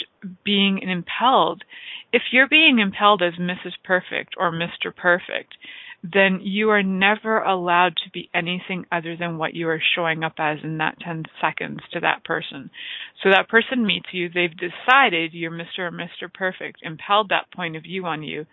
being 0.43 0.79
impelled. 0.79 1.63
If 2.11 2.23
you're 2.31 2.47
being 2.47 2.79
impelled 2.79 3.21
as 3.21 3.33
Mrs. 3.35 3.73
Perfect 3.83 4.35
or 4.37 4.51
Mr. 4.51 4.93
Perfect, 4.95 5.55
then 6.03 6.39
you 6.41 6.69
are 6.69 6.83
never 6.83 7.39
allowed 7.39 7.93
to 7.97 8.09
be 8.11 8.29
anything 8.33 8.85
other 8.91 9.15
than 9.17 9.37
what 9.37 9.53
you 9.53 9.67
are 9.67 9.81
showing 9.95 10.23
up 10.23 10.33
as 10.37 10.57
in 10.63 10.77
that 10.77 10.97
10 10.99 11.23
seconds 11.41 11.79
to 11.91 11.99
that 11.99 12.23
person. 12.23 12.69
So 13.21 13.29
that 13.29 13.49
person 13.49 13.85
meets 13.85 14.07
you, 14.11 14.29
they've 14.29 14.49
decided 14.49 15.33
you're 15.33 15.51
Mr. 15.51 15.79
or 15.79 15.91
Mr. 15.91 16.33
Perfect, 16.33 16.79
impelled 16.83 17.29
that 17.29 17.51
point 17.53 17.75
of 17.75 17.83
view 17.83 18.05
on 18.05 18.23
you 18.23 18.45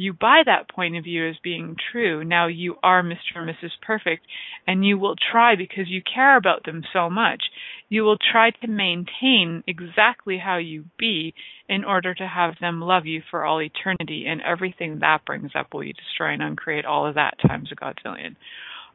you 0.00 0.14
buy 0.14 0.40
that 0.46 0.70
point 0.70 0.96
of 0.96 1.04
view 1.04 1.28
as 1.28 1.36
being 1.44 1.76
true. 1.92 2.24
Now 2.24 2.46
you 2.46 2.76
are 2.82 3.02
Mr. 3.02 3.36
or 3.36 3.42
Mrs. 3.42 3.72
Perfect, 3.86 4.26
and 4.66 4.82
you 4.82 4.98
will 4.98 5.14
try 5.14 5.56
because 5.56 5.88
you 5.88 6.00
care 6.02 6.38
about 6.38 6.64
them 6.64 6.82
so 6.90 7.10
much. 7.10 7.42
You 7.90 8.04
will 8.04 8.16
try 8.16 8.48
to 8.50 8.66
maintain 8.66 9.62
exactly 9.66 10.38
how 10.42 10.56
you 10.56 10.86
be 10.98 11.34
in 11.68 11.84
order 11.84 12.14
to 12.14 12.26
have 12.26 12.54
them 12.62 12.80
love 12.80 13.04
you 13.04 13.20
for 13.30 13.44
all 13.44 13.60
eternity, 13.60 14.24
and 14.26 14.40
everything 14.40 15.00
that 15.00 15.26
brings 15.26 15.50
up 15.54 15.74
will 15.74 15.84
you 15.84 15.92
destroy 15.92 16.32
and 16.32 16.42
uncreate 16.42 16.86
all 16.86 17.06
of 17.06 17.16
that 17.16 17.34
times 17.46 17.68
a 17.70 17.76
godzillion. 17.76 18.36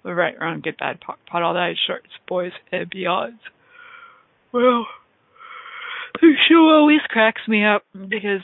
Right, 0.04 0.34
wrong, 0.41 0.62
get 0.62 0.80
bad, 0.80 1.02
POC, 1.02 1.18
POD 1.30 1.44
all 1.44 1.54
that 1.54 1.76
shorts, 1.86 2.10
boys 2.28 2.52
and 2.72 2.89
beyonds. 2.89 3.38
Well, 4.52 4.88
the 6.20 6.34
show 6.50 6.68
always 6.68 7.02
cracks 7.10 7.41
me 7.48 7.63
up 7.63 7.84
because 7.94 8.41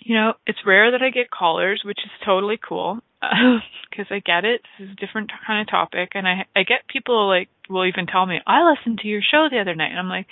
you 0.00 0.14
know, 0.14 0.34
it's 0.46 0.58
rare 0.66 0.90
that 0.92 1.02
I 1.02 1.10
get 1.10 1.30
callers, 1.30 1.82
which 1.84 1.98
is 2.04 2.10
totally 2.24 2.58
cool 2.58 3.00
because 3.20 4.06
I 4.10 4.20
get 4.20 4.44
it. 4.44 4.62
This 4.78 4.86
is 4.86 4.92
a 4.92 5.06
different 5.06 5.30
kind 5.46 5.60
of 5.60 5.70
topic, 5.70 6.10
and 6.14 6.26
I 6.26 6.46
I 6.54 6.62
get 6.62 6.88
people 6.88 7.28
like 7.28 7.48
will 7.68 7.86
even 7.86 8.06
tell 8.06 8.26
me 8.26 8.40
I 8.46 8.68
listened 8.70 9.00
to 9.00 9.08
your 9.08 9.22
show 9.22 9.48
the 9.50 9.60
other 9.60 9.74
night, 9.74 9.90
and 9.90 9.98
I'm 9.98 10.08
like, 10.08 10.26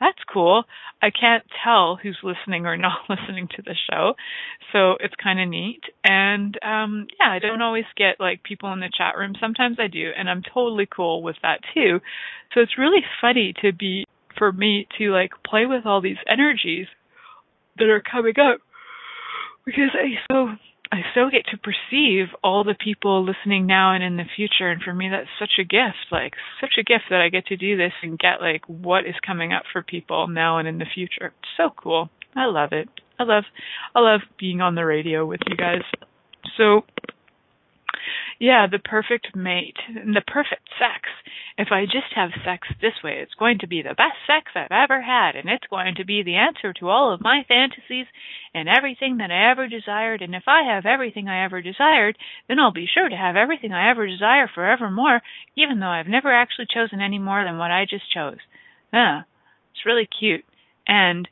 that's 0.00 0.18
cool. 0.32 0.64
I 1.00 1.10
can't 1.10 1.44
tell 1.64 1.96
who's 1.96 2.18
listening 2.22 2.66
or 2.66 2.76
not 2.78 3.08
listening 3.08 3.48
to 3.56 3.62
the 3.62 3.76
show, 3.90 4.14
so 4.72 4.96
it's 5.00 5.14
kind 5.22 5.40
of 5.40 5.48
neat. 5.48 5.82
And 6.04 6.58
um 6.62 7.06
yeah, 7.20 7.30
I 7.30 7.38
don't 7.38 7.62
always 7.62 7.84
get 7.96 8.20
like 8.20 8.42
people 8.42 8.72
in 8.72 8.80
the 8.80 8.90
chat 8.96 9.16
room. 9.16 9.34
Sometimes 9.40 9.76
I 9.78 9.86
do, 9.86 10.10
and 10.16 10.28
I'm 10.28 10.42
totally 10.42 10.86
cool 10.86 11.22
with 11.22 11.36
that 11.42 11.60
too. 11.74 12.00
So 12.52 12.60
it's 12.60 12.78
really 12.78 13.04
funny 13.20 13.54
to 13.62 13.72
be 13.72 14.04
for 14.36 14.50
me 14.52 14.88
to 14.98 15.12
like 15.12 15.30
play 15.46 15.66
with 15.66 15.86
all 15.86 16.00
these 16.00 16.16
energies 16.28 16.86
that 17.78 17.88
are 17.88 18.02
coming 18.02 18.34
up 18.38 18.60
because 19.64 19.90
I 19.94 20.14
so 20.30 20.48
I 20.90 21.00
so 21.14 21.30
get 21.30 21.46
to 21.50 21.56
perceive 21.56 22.26
all 22.44 22.64
the 22.64 22.76
people 22.78 23.24
listening 23.24 23.66
now 23.66 23.94
and 23.94 24.04
in 24.04 24.16
the 24.16 24.24
future 24.36 24.70
and 24.70 24.82
for 24.82 24.92
me 24.92 25.08
that's 25.08 25.28
such 25.38 25.58
a 25.58 25.64
gift 25.64 26.10
like 26.10 26.34
such 26.60 26.74
a 26.78 26.82
gift 26.82 27.04
that 27.10 27.20
I 27.20 27.28
get 27.28 27.46
to 27.46 27.56
do 27.56 27.76
this 27.76 27.92
and 28.02 28.18
get 28.18 28.40
like 28.40 28.62
what 28.66 29.06
is 29.06 29.14
coming 29.26 29.52
up 29.52 29.62
for 29.72 29.82
people 29.82 30.28
now 30.28 30.58
and 30.58 30.68
in 30.68 30.78
the 30.78 30.86
future. 30.94 31.32
So 31.56 31.70
cool. 31.76 32.10
I 32.36 32.46
love 32.46 32.72
it. 32.72 32.88
I 33.18 33.24
love 33.24 33.44
I 33.94 34.00
love 34.00 34.20
being 34.38 34.60
on 34.60 34.74
the 34.74 34.84
radio 34.84 35.24
with 35.26 35.40
you 35.46 35.56
guys. 35.56 35.82
So 36.56 36.82
yeah, 38.38 38.66
the 38.70 38.78
perfect 38.78 39.34
mate, 39.34 39.76
the 39.94 40.22
perfect 40.26 40.68
sex. 40.78 41.08
If 41.58 41.68
I 41.70 41.84
just 41.84 42.12
have 42.14 42.30
sex 42.44 42.66
this 42.80 43.02
way, 43.04 43.18
it's 43.22 43.34
going 43.34 43.58
to 43.60 43.66
be 43.66 43.82
the 43.82 43.94
best 43.94 44.18
sex 44.26 44.52
I've 44.54 44.72
ever 44.72 45.02
had, 45.02 45.36
and 45.36 45.48
it's 45.48 45.66
going 45.68 45.94
to 45.96 46.04
be 46.04 46.22
the 46.22 46.36
answer 46.36 46.72
to 46.74 46.88
all 46.88 47.12
of 47.12 47.20
my 47.20 47.44
fantasies 47.46 48.06
and 48.54 48.68
everything 48.68 49.18
that 49.18 49.30
I 49.30 49.50
ever 49.50 49.68
desired. 49.68 50.22
And 50.22 50.34
if 50.34 50.44
I 50.46 50.62
have 50.74 50.86
everything 50.86 51.28
I 51.28 51.44
ever 51.44 51.62
desired, 51.62 52.16
then 52.48 52.58
I'll 52.58 52.72
be 52.72 52.88
sure 52.92 53.08
to 53.08 53.16
have 53.16 53.36
everything 53.36 53.72
I 53.72 53.90
ever 53.90 54.06
desire 54.06 54.48
forevermore, 54.52 55.20
even 55.56 55.80
though 55.80 55.86
I've 55.92 56.06
never 56.08 56.32
actually 56.32 56.66
chosen 56.72 57.00
any 57.00 57.18
more 57.18 57.44
than 57.44 57.58
what 57.58 57.70
I 57.70 57.84
just 57.88 58.12
chose. 58.12 58.38
Ah, 58.92 59.24
it's 59.72 59.86
really 59.86 60.08
cute. 60.18 60.44
And 60.86 61.28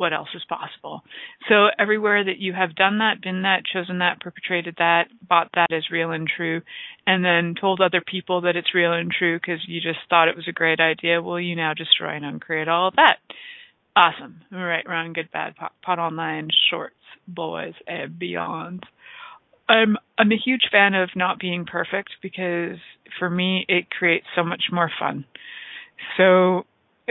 what 0.00 0.14
else 0.14 0.30
is 0.34 0.42
possible. 0.48 1.02
So 1.46 1.66
everywhere 1.78 2.24
that 2.24 2.38
you 2.38 2.54
have 2.54 2.74
done 2.74 2.98
that, 2.98 3.20
been 3.20 3.42
that, 3.42 3.64
chosen 3.70 3.98
that, 3.98 4.20
perpetrated 4.20 4.76
that, 4.78 5.08
bought 5.28 5.50
that 5.54 5.70
as 5.70 5.90
real 5.92 6.10
and 6.10 6.26
true, 6.26 6.62
and 7.06 7.22
then 7.22 7.54
told 7.60 7.82
other 7.82 8.02
people 8.04 8.40
that 8.40 8.56
it's 8.56 8.74
real 8.74 8.94
and 8.94 9.12
true 9.12 9.38
because 9.38 9.60
you 9.68 9.82
just 9.82 9.98
thought 10.08 10.28
it 10.28 10.36
was 10.36 10.48
a 10.48 10.52
great 10.52 10.80
idea, 10.80 11.20
well, 11.20 11.38
you 11.38 11.54
now 11.54 11.74
destroy 11.74 12.16
and 12.16 12.24
uncreate 12.24 12.66
all 12.66 12.88
of 12.88 12.96
that. 12.96 13.16
Awesome. 13.94 14.40
Right, 14.50 14.88
wrong, 14.88 15.12
good, 15.12 15.30
bad, 15.32 15.54
POC, 15.56 15.68
POD 15.84 15.98
online, 15.98 16.48
shorts, 16.70 16.94
boys, 17.28 17.74
and 17.86 18.18
beyond. 18.18 18.86
I'm 19.68 19.98
I'm 20.18 20.32
a 20.32 20.40
huge 20.42 20.62
fan 20.72 20.94
of 20.94 21.10
not 21.14 21.38
being 21.38 21.66
perfect 21.66 22.10
because 22.22 22.78
for 23.18 23.28
me 23.28 23.66
it 23.68 23.90
creates 23.90 24.26
so 24.34 24.42
much 24.42 24.64
more 24.72 24.90
fun. 24.98 25.26
So 26.16 26.64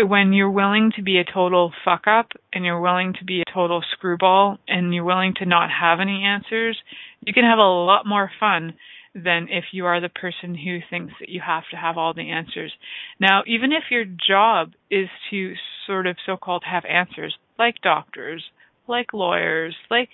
when 0.07 0.33
you're 0.33 0.51
willing 0.51 0.91
to 0.95 1.01
be 1.01 1.17
a 1.17 1.23
total 1.23 1.71
fuck 1.83 2.03
up 2.07 2.27
and 2.53 2.65
you're 2.65 2.79
willing 2.79 3.13
to 3.19 3.25
be 3.25 3.41
a 3.41 3.53
total 3.53 3.83
screwball 3.93 4.57
and 4.67 4.93
you're 4.93 5.03
willing 5.03 5.33
to 5.37 5.45
not 5.45 5.69
have 5.69 5.99
any 5.99 6.23
answers, 6.23 6.77
you 7.25 7.33
can 7.33 7.43
have 7.43 7.59
a 7.59 7.61
lot 7.61 8.05
more 8.05 8.31
fun 8.39 8.73
than 9.15 9.47
if 9.49 9.65
you 9.71 9.85
are 9.85 9.99
the 9.99 10.09
person 10.09 10.55
who 10.55 10.79
thinks 10.89 11.13
that 11.19 11.29
you 11.29 11.41
have 11.45 11.63
to 11.71 11.77
have 11.77 11.97
all 11.97 12.13
the 12.13 12.29
answers. 12.29 12.71
Now, 13.19 13.43
even 13.47 13.71
if 13.71 13.83
your 13.89 14.05
job 14.05 14.71
is 14.91 15.07
to 15.31 15.53
sort 15.87 16.07
of 16.07 16.17
so 16.25 16.37
called 16.37 16.63
have 16.69 16.85
answers, 16.85 17.35
like 17.57 17.75
doctors, 17.81 18.43
like 18.87 19.13
lawyers, 19.13 19.75
like, 19.89 20.09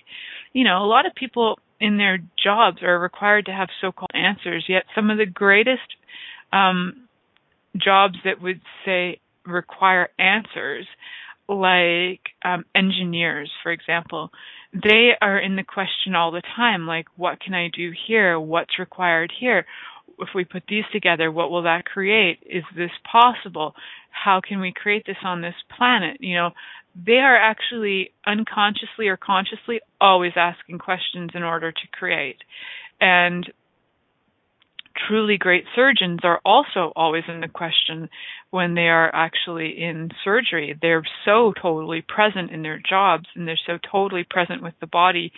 you 0.52 0.64
know, 0.64 0.82
a 0.82 0.88
lot 0.88 1.06
of 1.06 1.14
people 1.14 1.58
in 1.80 1.98
their 1.98 2.18
jobs 2.42 2.82
are 2.82 2.98
required 2.98 3.46
to 3.46 3.52
have 3.52 3.68
so 3.80 3.92
called 3.92 4.10
answers, 4.14 4.64
yet 4.68 4.84
some 4.94 5.10
of 5.10 5.18
the 5.18 5.26
greatest 5.26 5.96
um, 6.52 7.06
jobs 7.76 8.16
that 8.24 8.40
would 8.40 8.60
say 8.84 9.20
require 9.46 10.08
answers, 10.18 10.86
like 11.48 12.20
um, 12.44 12.64
engineers, 12.74 13.50
for 13.62 13.72
example, 13.72 14.30
they 14.72 15.10
are 15.20 15.38
in 15.38 15.56
the 15.56 15.62
question 15.62 16.14
all 16.14 16.32
the 16.32 16.42
time, 16.56 16.86
like, 16.86 17.06
what 17.16 17.40
can 17.40 17.54
I 17.54 17.70
do 17.74 17.92
here? 18.06 18.38
What's 18.38 18.78
required 18.78 19.32
here? 19.38 19.64
If 20.18 20.28
we 20.34 20.44
put 20.44 20.64
these 20.68 20.84
together, 20.92 21.30
what 21.30 21.50
will 21.50 21.62
that 21.62 21.84
create? 21.84 22.38
Is 22.44 22.64
this 22.76 22.90
possible? 23.10 23.74
How 24.10 24.40
can 24.46 24.60
we 24.60 24.72
create 24.74 25.04
this 25.06 25.16
on 25.22 25.40
this 25.40 25.54
planet? 25.76 26.18
You 26.20 26.36
know, 26.36 26.50
they 27.04 27.18
are 27.18 27.36
actually 27.36 28.12
unconsciously 28.26 29.08
or 29.08 29.16
consciously 29.16 29.80
always 30.00 30.32
asking 30.36 30.78
questions 30.78 31.30
in 31.34 31.42
order 31.42 31.70
to 31.70 31.88
create. 31.92 32.38
And 33.00 33.46
truly 35.06 35.36
great 35.36 35.64
surgeons 35.74 36.20
are 36.22 36.40
also 36.44 36.92
always 36.96 37.24
in 37.28 37.40
the 37.40 37.48
question 37.48 38.08
when 38.50 38.74
they 38.74 38.88
are 38.88 39.14
actually 39.14 39.82
in 39.82 40.10
surgery. 40.24 40.78
They're 40.80 41.04
so 41.24 41.52
totally 41.60 42.02
present 42.06 42.50
in 42.50 42.62
their 42.62 42.80
jobs 42.88 43.26
and 43.34 43.46
they're 43.46 43.58
so 43.66 43.78
totally 43.90 44.24
present 44.28 44.62
with 44.62 44.74
the 44.80 44.86
body 44.86 45.32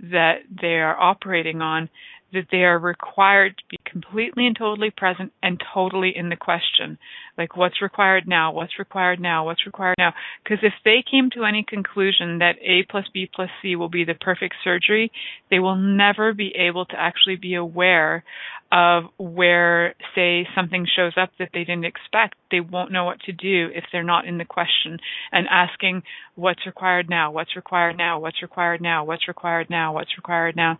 that 0.00 0.38
they 0.60 0.78
are 0.78 0.98
operating 0.98 1.60
on 1.60 1.88
that 2.32 2.46
they 2.50 2.64
are 2.64 2.78
required 2.78 3.56
to 3.58 3.64
be 3.70 3.78
completely 3.92 4.46
and 4.46 4.56
totally 4.56 4.90
present 4.90 5.32
and 5.42 5.62
totally 5.72 6.12
in 6.16 6.30
the 6.30 6.36
question. 6.36 6.98
Like, 7.38 7.56
what's 7.56 7.82
required 7.82 8.26
now? 8.26 8.52
What's 8.52 8.78
required 8.78 9.20
now? 9.20 9.44
What's 9.44 9.66
required 9.66 9.96
now? 9.98 10.12
Because 10.42 10.58
if 10.62 10.72
they 10.84 11.04
came 11.08 11.30
to 11.34 11.44
any 11.44 11.64
conclusion 11.66 12.38
that 12.38 12.56
A 12.62 12.84
plus 12.90 13.04
B 13.12 13.28
plus 13.32 13.50
C 13.60 13.76
will 13.76 13.88
be 13.88 14.04
the 14.04 14.14
perfect 14.14 14.54
surgery, 14.64 15.12
they 15.50 15.58
will 15.58 15.76
never 15.76 16.32
be 16.32 16.52
able 16.56 16.86
to 16.86 16.98
actually 16.98 17.36
be 17.36 17.54
aware 17.54 18.24
of 18.72 19.04
where, 19.18 19.94
say, 20.14 20.46
something 20.54 20.86
shows 20.96 21.12
up 21.20 21.30
that 21.38 21.50
they 21.52 21.62
didn't 21.62 21.84
expect, 21.84 22.34
they 22.50 22.60
won't 22.60 22.90
know 22.90 23.04
what 23.04 23.20
to 23.20 23.32
do 23.32 23.68
if 23.74 23.84
they're 23.92 24.02
not 24.02 24.26
in 24.26 24.38
the 24.38 24.46
question 24.46 24.98
and 25.30 25.46
asking 25.50 26.02
what's 26.36 26.64
required 26.64 27.10
now, 27.10 27.30
what's 27.30 27.54
required 27.54 27.98
now, 27.98 28.18
what's 28.18 28.40
required 28.40 28.80
now, 28.80 29.04
what's 29.04 29.28
required 29.28 29.68
now, 29.68 29.92
what's 29.92 30.16
required 30.16 30.56
now. 30.56 30.78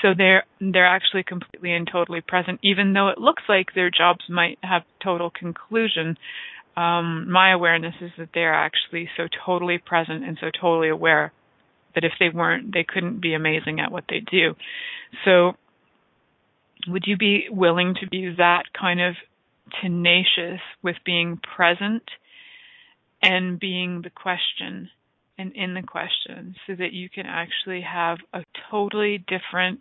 So 0.00 0.14
they're 0.16 0.44
they're 0.60 0.86
actually 0.86 1.22
completely 1.22 1.72
and 1.72 1.88
totally 1.90 2.20
present, 2.20 2.60
even 2.62 2.92
though 2.92 3.08
it 3.08 3.18
looks 3.18 3.42
like 3.48 3.74
their 3.74 3.90
jobs 3.90 4.24
might 4.28 4.58
have 4.62 4.82
total 5.02 5.30
conclusion. 5.30 6.16
Um, 6.76 7.30
my 7.30 7.52
awareness 7.52 7.94
is 8.00 8.10
that 8.16 8.30
they're 8.32 8.54
actually 8.54 9.10
so 9.16 9.28
totally 9.44 9.78
present 9.78 10.24
and 10.24 10.38
so 10.40 10.50
totally 10.58 10.88
aware 10.88 11.32
that 11.94 12.04
if 12.04 12.12
they 12.18 12.30
weren't, 12.30 12.72
they 12.72 12.84
couldn't 12.88 13.20
be 13.20 13.34
amazing 13.34 13.78
at 13.78 13.92
what 13.92 14.04
they 14.08 14.20
do. 14.20 14.54
So 15.26 15.52
would 16.88 17.04
you 17.06 17.18
be 17.18 17.48
willing 17.50 17.94
to 18.00 18.08
be 18.08 18.34
that 18.38 18.62
kind 18.78 19.00
of 19.00 19.14
tenacious 19.82 20.60
with 20.82 20.96
being 21.04 21.38
present 21.54 22.02
and 23.22 23.60
being 23.60 24.02
the 24.02 24.10
question 24.10 24.88
and 25.38 25.52
in 25.54 25.74
the 25.74 25.82
question 25.82 26.54
so 26.66 26.74
that 26.74 26.92
you 26.92 27.08
can 27.08 27.26
actually 27.26 27.82
have 27.82 28.18
a 28.32 28.44
totally 28.70 29.18
different 29.18 29.80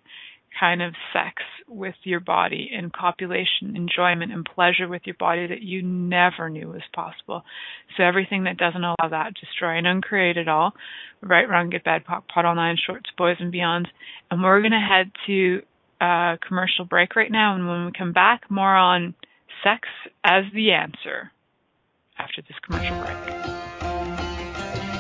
kind 0.60 0.82
of 0.82 0.94
sex 1.14 1.42
with 1.68 1.96
your 2.04 2.20
body 2.20 2.70
and 2.76 2.92
copulation, 2.92 3.76
enjoyment 3.76 4.34
and 4.34 4.46
pleasure 4.46 4.88
with 4.88 5.02
your 5.06 5.16
body 5.18 5.48
that 5.48 5.62
you 5.62 5.82
never 5.82 6.50
knew 6.50 6.68
was 6.68 6.82
possible. 6.94 7.44
So 7.96 8.04
everything 8.04 8.44
that 8.44 8.58
doesn't 8.58 8.84
allow 8.84 9.10
that, 9.10 9.34
destroy 9.40 9.78
and 9.78 9.88
uncreate 9.88 10.38
it 10.38 10.48
all. 10.48 10.74
Right, 11.22 11.48
wrong, 11.48 11.70
good, 11.70 11.84
bad, 11.84 12.04
POD, 12.06 12.24
POC 12.36 12.46
all 12.46 12.56
nine, 12.56 12.78
shorts, 12.86 13.10
boys 13.18 13.38
and 13.40 13.52
beyond. 13.52 13.88
And 14.30 14.44
we're 14.44 14.62
to 14.62 14.70
head 14.78 15.12
to 15.28 15.62
a 16.02 16.38
commercial 16.46 16.86
break 16.86 17.16
right 17.16 17.32
now. 17.32 17.56
And 17.56 17.68
when 17.68 17.86
we 17.86 17.92
come 17.98 18.12
back, 18.12 18.50
more 18.50 18.76
on 18.76 19.14
sex 19.64 19.88
as 20.24 20.44
the 20.54 20.72
answer 20.72 21.32
after 22.18 22.42
this 22.42 22.58
commercial 22.66 23.00
break. 23.04 23.31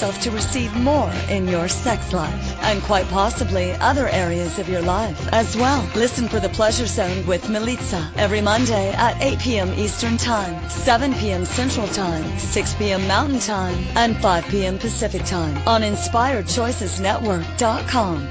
to 0.00 0.30
receive 0.30 0.74
more 0.76 1.10
in 1.28 1.46
your 1.46 1.68
sex 1.68 2.14
life 2.14 2.56
and 2.62 2.82
quite 2.84 3.06
possibly 3.08 3.72
other 3.72 4.08
areas 4.08 4.58
of 4.58 4.66
your 4.66 4.80
life 4.80 5.28
as 5.30 5.54
well. 5.56 5.86
Listen 5.94 6.26
for 6.26 6.40
the 6.40 6.48
Pleasure 6.48 6.86
Zone 6.86 7.26
with 7.26 7.42
Milica 7.44 8.10
every 8.16 8.40
Monday 8.40 8.92
at 8.92 9.20
8 9.20 9.38
p.m. 9.40 9.78
Eastern 9.78 10.16
Time, 10.16 10.70
7 10.70 11.12
p.m. 11.14 11.44
Central 11.44 11.86
Time, 11.88 12.38
6 12.38 12.74
p.m. 12.76 13.06
Mountain 13.06 13.40
Time, 13.40 13.76
and 13.94 14.16
5 14.16 14.44
p.m. 14.46 14.78
Pacific 14.78 15.22
Time 15.26 15.54
on 15.68 15.82
InspiredChoicesNetwork.com. 15.82 18.26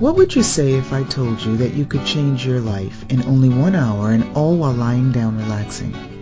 What 0.00 0.16
would 0.16 0.34
you 0.34 0.42
say 0.42 0.74
if 0.74 0.92
I 0.92 1.02
told 1.04 1.40
you 1.40 1.56
that 1.56 1.72
you 1.72 1.86
could 1.86 2.04
change 2.04 2.46
your 2.46 2.60
life 2.60 3.06
in 3.08 3.24
only 3.24 3.48
one 3.48 3.74
hour 3.74 4.10
and 4.10 4.36
all 4.36 4.58
while 4.58 4.74
lying 4.74 5.12
down 5.12 5.38
relaxing? 5.38 6.13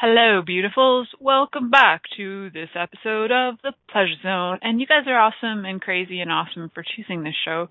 Hello, 0.00 0.42
beautifuls. 0.48 1.06
Welcome 1.18 1.70
back 1.70 2.02
to 2.16 2.50
this 2.50 2.68
episode 2.76 3.32
of 3.32 3.56
The 3.64 3.72
Pleasure 3.90 4.14
Zone. 4.22 4.60
And 4.62 4.80
you 4.80 4.86
guys 4.86 5.08
are 5.08 5.18
awesome 5.18 5.64
and 5.64 5.80
crazy 5.80 6.20
and 6.20 6.30
awesome 6.30 6.70
for 6.72 6.84
choosing 6.84 7.24
this 7.24 7.34
show. 7.44 7.66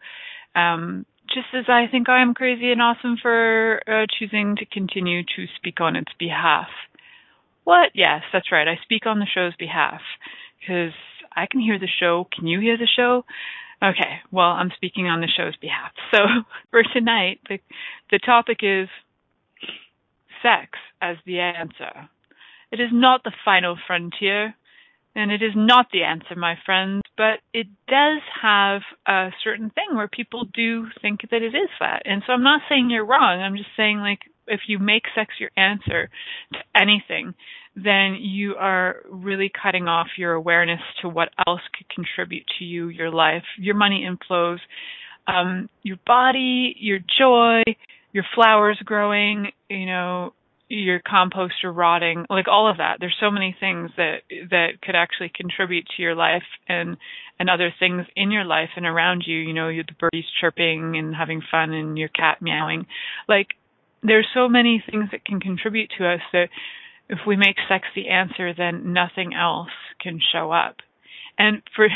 Um, 0.53 1.05
just 1.33 1.47
as 1.53 1.63
I 1.69 1.85
think 1.89 2.09
I'm 2.09 2.33
crazy 2.33 2.69
and 2.73 2.81
awesome 2.81 3.15
for 3.21 3.79
uh, 3.87 4.07
choosing 4.19 4.57
to 4.57 4.65
continue 4.65 5.23
to 5.23 5.45
speak 5.55 5.79
on 5.79 5.95
its 5.95 6.11
behalf. 6.19 6.67
What? 7.63 7.91
Yes, 7.95 8.23
that's 8.33 8.51
right. 8.51 8.67
I 8.67 8.77
speak 8.83 9.05
on 9.05 9.19
the 9.19 9.27
show's 9.33 9.55
behalf 9.55 10.01
because 10.59 10.91
I 11.33 11.45
can 11.49 11.61
hear 11.61 11.79
the 11.79 11.87
show. 11.87 12.27
Can 12.35 12.45
you 12.45 12.59
hear 12.59 12.77
the 12.77 12.89
show? 12.93 13.23
Okay, 13.81 14.19
well, 14.33 14.49
I'm 14.49 14.71
speaking 14.75 15.07
on 15.07 15.21
the 15.21 15.31
show's 15.33 15.55
behalf. 15.55 15.93
So 16.11 16.19
for 16.71 16.83
tonight, 16.91 17.39
the, 17.47 17.59
the 18.11 18.19
topic 18.19 18.57
is 18.63 18.89
sex 20.43 20.77
as 21.01 21.15
the 21.25 21.39
answer. 21.39 22.09
It 22.71 22.79
is 22.79 22.89
not 22.91 23.23
the 23.23 23.31
final 23.45 23.77
frontier, 23.87 24.55
and 25.15 25.31
it 25.31 25.41
is 25.41 25.53
not 25.55 25.87
the 25.91 26.03
answer, 26.03 26.35
my 26.35 26.55
friends, 26.65 27.01
but 27.15 27.39
it 27.53 27.67
does 27.87 28.21
have 28.41 28.81
a 29.07 29.29
certain 29.43 29.71
thing 29.71 29.95
where 29.95 30.07
people 30.07 30.45
do 30.53 30.87
think 31.01 31.21
that 31.31 31.41
it 31.41 31.55
is 31.55 31.69
that. 31.79 32.03
And 32.05 32.21
so 32.25 32.33
I'm 32.33 32.43
not 32.43 32.61
saying 32.69 32.89
you're 32.89 33.05
wrong. 33.05 33.41
I'm 33.41 33.57
just 33.57 33.69
saying, 33.75 33.97
like, 33.97 34.19
if 34.47 34.61
you 34.67 34.79
make 34.79 35.03
sex 35.15 35.33
your 35.39 35.49
answer 35.57 36.09
to 36.53 36.59
anything, 36.79 37.33
then 37.75 38.17
you 38.19 38.55
are 38.55 38.97
really 39.09 39.51
cutting 39.61 39.87
off 39.87 40.07
your 40.17 40.33
awareness 40.33 40.81
to 41.01 41.09
what 41.09 41.29
else 41.47 41.61
could 41.77 41.89
contribute 41.89 42.45
to 42.57 42.65
you, 42.65 42.89
your 42.89 43.11
life, 43.11 43.43
your 43.57 43.75
money 43.75 44.07
inflows, 44.07 44.59
um, 45.27 45.69
your 45.83 45.97
body, 46.05 46.75
your 46.79 46.99
joy, 47.19 47.63
your 48.13 48.23
flowers 48.33 48.79
growing, 48.83 49.51
you 49.69 49.85
know, 49.85 50.33
your 50.69 50.99
compost, 50.99 51.53
composter 51.63 51.75
rotting, 51.75 52.25
like 52.29 52.47
all 52.47 52.69
of 52.69 52.77
that. 52.77 52.97
There's 52.99 53.15
so 53.19 53.31
many 53.31 53.55
things 53.59 53.91
that 53.97 54.23
that 54.49 54.81
could 54.81 54.95
actually 54.95 55.31
contribute 55.33 55.87
to 55.95 56.01
your 56.01 56.15
life 56.15 56.43
and 56.67 56.97
and 57.39 57.49
other 57.49 57.73
things 57.79 58.05
in 58.15 58.31
your 58.31 58.45
life 58.45 58.69
and 58.75 58.85
around 58.85 59.23
you. 59.25 59.37
You 59.37 59.53
know, 59.53 59.69
the 59.69 59.83
birdies 59.99 60.25
chirping 60.41 60.97
and 60.97 61.15
having 61.15 61.41
fun 61.49 61.71
and 61.73 61.97
your 61.97 62.09
cat 62.09 62.41
meowing. 62.41 62.85
Like 63.27 63.47
there's 64.03 64.27
so 64.33 64.47
many 64.47 64.83
things 64.89 65.09
that 65.11 65.25
can 65.25 65.39
contribute 65.39 65.91
to 65.97 66.07
us 66.07 66.21
that 66.33 66.49
if 67.09 67.19
we 67.25 67.35
make 67.35 67.55
sex 67.69 67.85
the 67.95 68.09
answer, 68.09 68.53
then 68.53 68.93
nothing 68.93 69.33
else 69.33 69.69
can 70.01 70.19
show 70.31 70.51
up. 70.51 70.77
And 71.37 71.61
for 71.75 71.87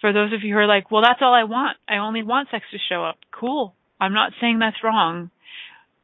for 0.00 0.12
those 0.12 0.32
of 0.32 0.42
you 0.42 0.54
who 0.54 0.60
are 0.60 0.66
like, 0.66 0.90
well, 0.90 1.02
that's 1.02 1.22
all 1.22 1.34
I 1.34 1.44
want. 1.44 1.76
I 1.88 1.96
only 1.96 2.22
want 2.22 2.48
sex 2.50 2.64
to 2.72 2.78
show 2.88 3.04
up. 3.04 3.18
Cool. 3.32 3.74
I'm 4.00 4.14
not 4.14 4.32
saying 4.40 4.58
that's 4.58 4.84
wrong. 4.84 5.30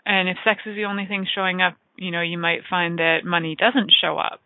And 0.07 0.29
if 0.29 0.37
sex 0.45 0.61
is 0.67 0.75
the 0.75 0.85
only 0.85 1.07
thing 1.07 1.27
showing 1.33 1.63
up, 1.63 1.77
you 1.97 2.11
know, 2.11 2.21
you 2.21 2.39
might 2.39 2.61
find 2.69 2.99
that 2.99 3.25
money 3.25 3.57
doesn't 3.57 3.93
show 4.01 4.19
up, 4.19 4.41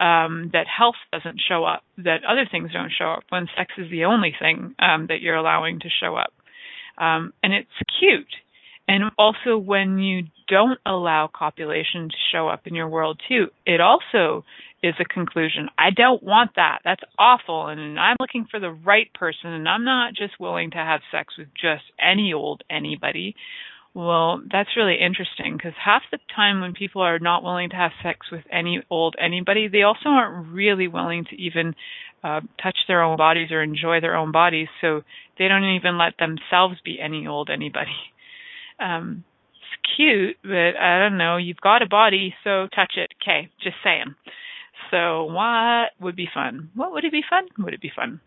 um, 0.00 0.50
that 0.52 0.66
health 0.66 0.96
doesn't 1.12 1.40
show 1.46 1.64
up, 1.64 1.82
that 1.98 2.24
other 2.28 2.46
things 2.50 2.72
don't 2.72 2.92
show 2.96 3.12
up 3.12 3.24
when 3.28 3.48
sex 3.56 3.72
is 3.78 3.90
the 3.90 4.04
only 4.04 4.34
thing 4.38 4.74
um, 4.78 5.06
that 5.08 5.20
you're 5.20 5.36
allowing 5.36 5.80
to 5.80 5.88
show 5.88 6.16
up. 6.16 6.32
Um, 6.98 7.32
and 7.42 7.52
it's 7.52 7.68
cute. 7.98 8.26
And 8.88 9.10
also 9.18 9.58
when 9.58 9.98
you 9.98 10.24
don't 10.48 10.78
allow 10.86 11.28
copulation 11.32 12.08
to 12.08 12.16
show 12.32 12.48
up 12.48 12.66
in 12.66 12.74
your 12.74 12.88
world 12.88 13.20
too, 13.28 13.48
it 13.66 13.80
also 13.80 14.44
is 14.82 14.94
a 15.00 15.04
conclusion. 15.04 15.68
I 15.76 15.90
don't 15.90 16.22
want 16.22 16.52
that. 16.56 16.80
That's 16.84 17.02
awful. 17.18 17.66
And 17.66 17.98
I'm 17.98 18.16
looking 18.20 18.46
for 18.50 18.60
the 18.60 18.70
right 18.70 19.12
person 19.14 19.50
and 19.50 19.68
I'm 19.68 19.84
not 19.84 20.14
just 20.14 20.38
willing 20.38 20.70
to 20.72 20.76
have 20.76 21.00
sex 21.10 21.34
with 21.36 21.48
just 21.60 21.82
any 22.00 22.32
old 22.32 22.62
anybody. 22.70 23.34
Well, 23.96 24.42
that's 24.52 24.76
really 24.76 24.98
interesting 25.00 25.56
because 25.56 25.72
half 25.82 26.02
the 26.12 26.18
time 26.36 26.60
when 26.60 26.74
people 26.74 27.00
are 27.00 27.18
not 27.18 27.42
willing 27.42 27.70
to 27.70 27.76
have 27.76 27.92
sex 28.02 28.26
with 28.30 28.42
any 28.52 28.82
old 28.90 29.16
anybody, 29.18 29.68
they 29.68 29.84
also 29.84 30.10
aren't 30.10 30.52
really 30.52 30.86
willing 30.86 31.24
to 31.30 31.34
even 31.40 31.74
uh, 32.22 32.42
touch 32.62 32.76
their 32.88 33.02
own 33.02 33.16
bodies 33.16 33.50
or 33.50 33.62
enjoy 33.62 34.02
their 34.02 34.14
own 34.14 34.32
bodies. 34.32 34.68
So 34.82 35.00
they 35.38 35.48
don't 35.48 35.64
even 35.64 35.96
let 35.96 36.12
themselves 36.18 36.76
be 36.84 37.00
any 37.00 37.26
old 37.26 37.48
anybody. 37.48 37.96
Um, 38.78 39.24
it's 39.52 39.96
cute, 39.96 40.36
but 40.42 40.76
I 40.78 40.98
don't 40.98 41.16
know. 41.16 41.38
You've 41.38 41.62
got 41.62 41.80
a 41.80 41.88
body, 41.88 42.34
so 42.44 42.68
touch 42.74 42.98
it. 42.98 43.14
Okay, 43.22 43.48
just 43.62 43.76
saying. 43.82 44.14
So 44.90 45.24
what 45.24 45.92
would 46.02 46.16
be 46.16 46.28
fun? 46.34 46.68
What 46.74 46.92
would 46.92 47.06
it 47.06 47.12
be 47.12 47.22
fun? 47.26 47.48
Would 47.64 47.72
it 47.72 47.80
be 47.80 47.92
fun? 47.96 48.20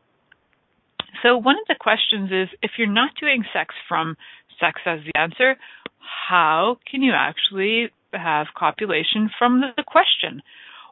So 1.21 1.37
one 1.37 1.55
of 1.55 1.67
the 1.67 1.75
questions 1.79 2.31
is 2.31 2.49
if 2.63 2.71
you're 2.77 2.87
not 2.87 3.11
doing 3.19 3.43
sex 3.53 3.75
from 3.87 4.15
sex 4.59 4.81
as 4.85 4.99
the 5.05 5.17
answer, 5.19 5.55
how 6.29 6.77
can 6.89 7.01
you 7.01 7.13
actually 7.15 7.89
have 8.13 8.47
copulation 8.55 9.29
from 9.37 9.61
the 9.61 9.83
question? 9.83 10.41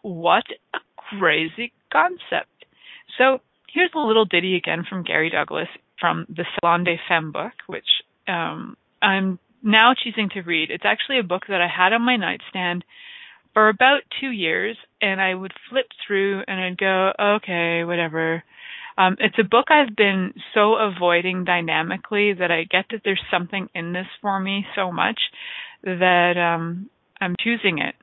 What 0.02 0.46
a 0.74 0.80
crazy 0.98 1.74
concept. 1.92 2.66
So 3.18 3.40
here's 3.74 3.92
a 3.96 4.00
little 4.00 4.26
ditty 4.26 4.56
again 4.56 4.86
from 4.88 5.04
Gary 5.04 5.30
Douglas 5.30 5.68
from 6.00 6.26
the 6.30 6.46
Salon 6.60 6.84
des 6.84 6.98
Femmes 7.08 7.34
book, 7.34 7.54
which 7.66 7.88
um, 8.28 8.78
I'm 9.02 9.40
now 9.64 9.94
choosing 9.94 10.30
to 10.34 10.42
read. 10.42 10.70
It's 10.70 10.86
actually 10.86 11.20
a 11.20 11.24
book 11.24 11.44
that 11.50 11.62
I 11.62 11.68
had 11.68 11.94
on 11.94 12.02
my 12.04 12.18
nightstand 12.18 12.84
for 13.54 13.70
about 13.70 14.02
two 14.22 14.30
years, 14.30 14.78
and 15.02 15.20
I 15.20 15.34
would 15.34 15.54
flip 15.70 15.88
through 16.06 16.44
and 16.48 16.60
I'd 16.60 16.78
go, 16.78 17.12
okay, 17.20 17.84
whatever. 17.84 18.44
Um, 18.98 19.16
it's 19.20 19.38
a 19.40 19.44
book 19.44 19.68
I've 19.70 19.96
been 19.96 20.34
so 20.54 20.76
avoiding 20.76 21.46
dynamically 21.46 22.34
that 22.34 22.52
I 22.52 22.64
get 22.64 22.86
that 22.92 23.02
there's 23.04 23.22
something 23.32 23.70
in 23.76 23.94
this 23.94 24.08
for 24.22 24.40
me 24.40 24.66
so 24.76 24.92
much 24.92 25.20
that 25.84 26.34
um, 26.38 26.90
I'm 27.22 27.36
choosing 27.40 27.78
it. 27.78 27.96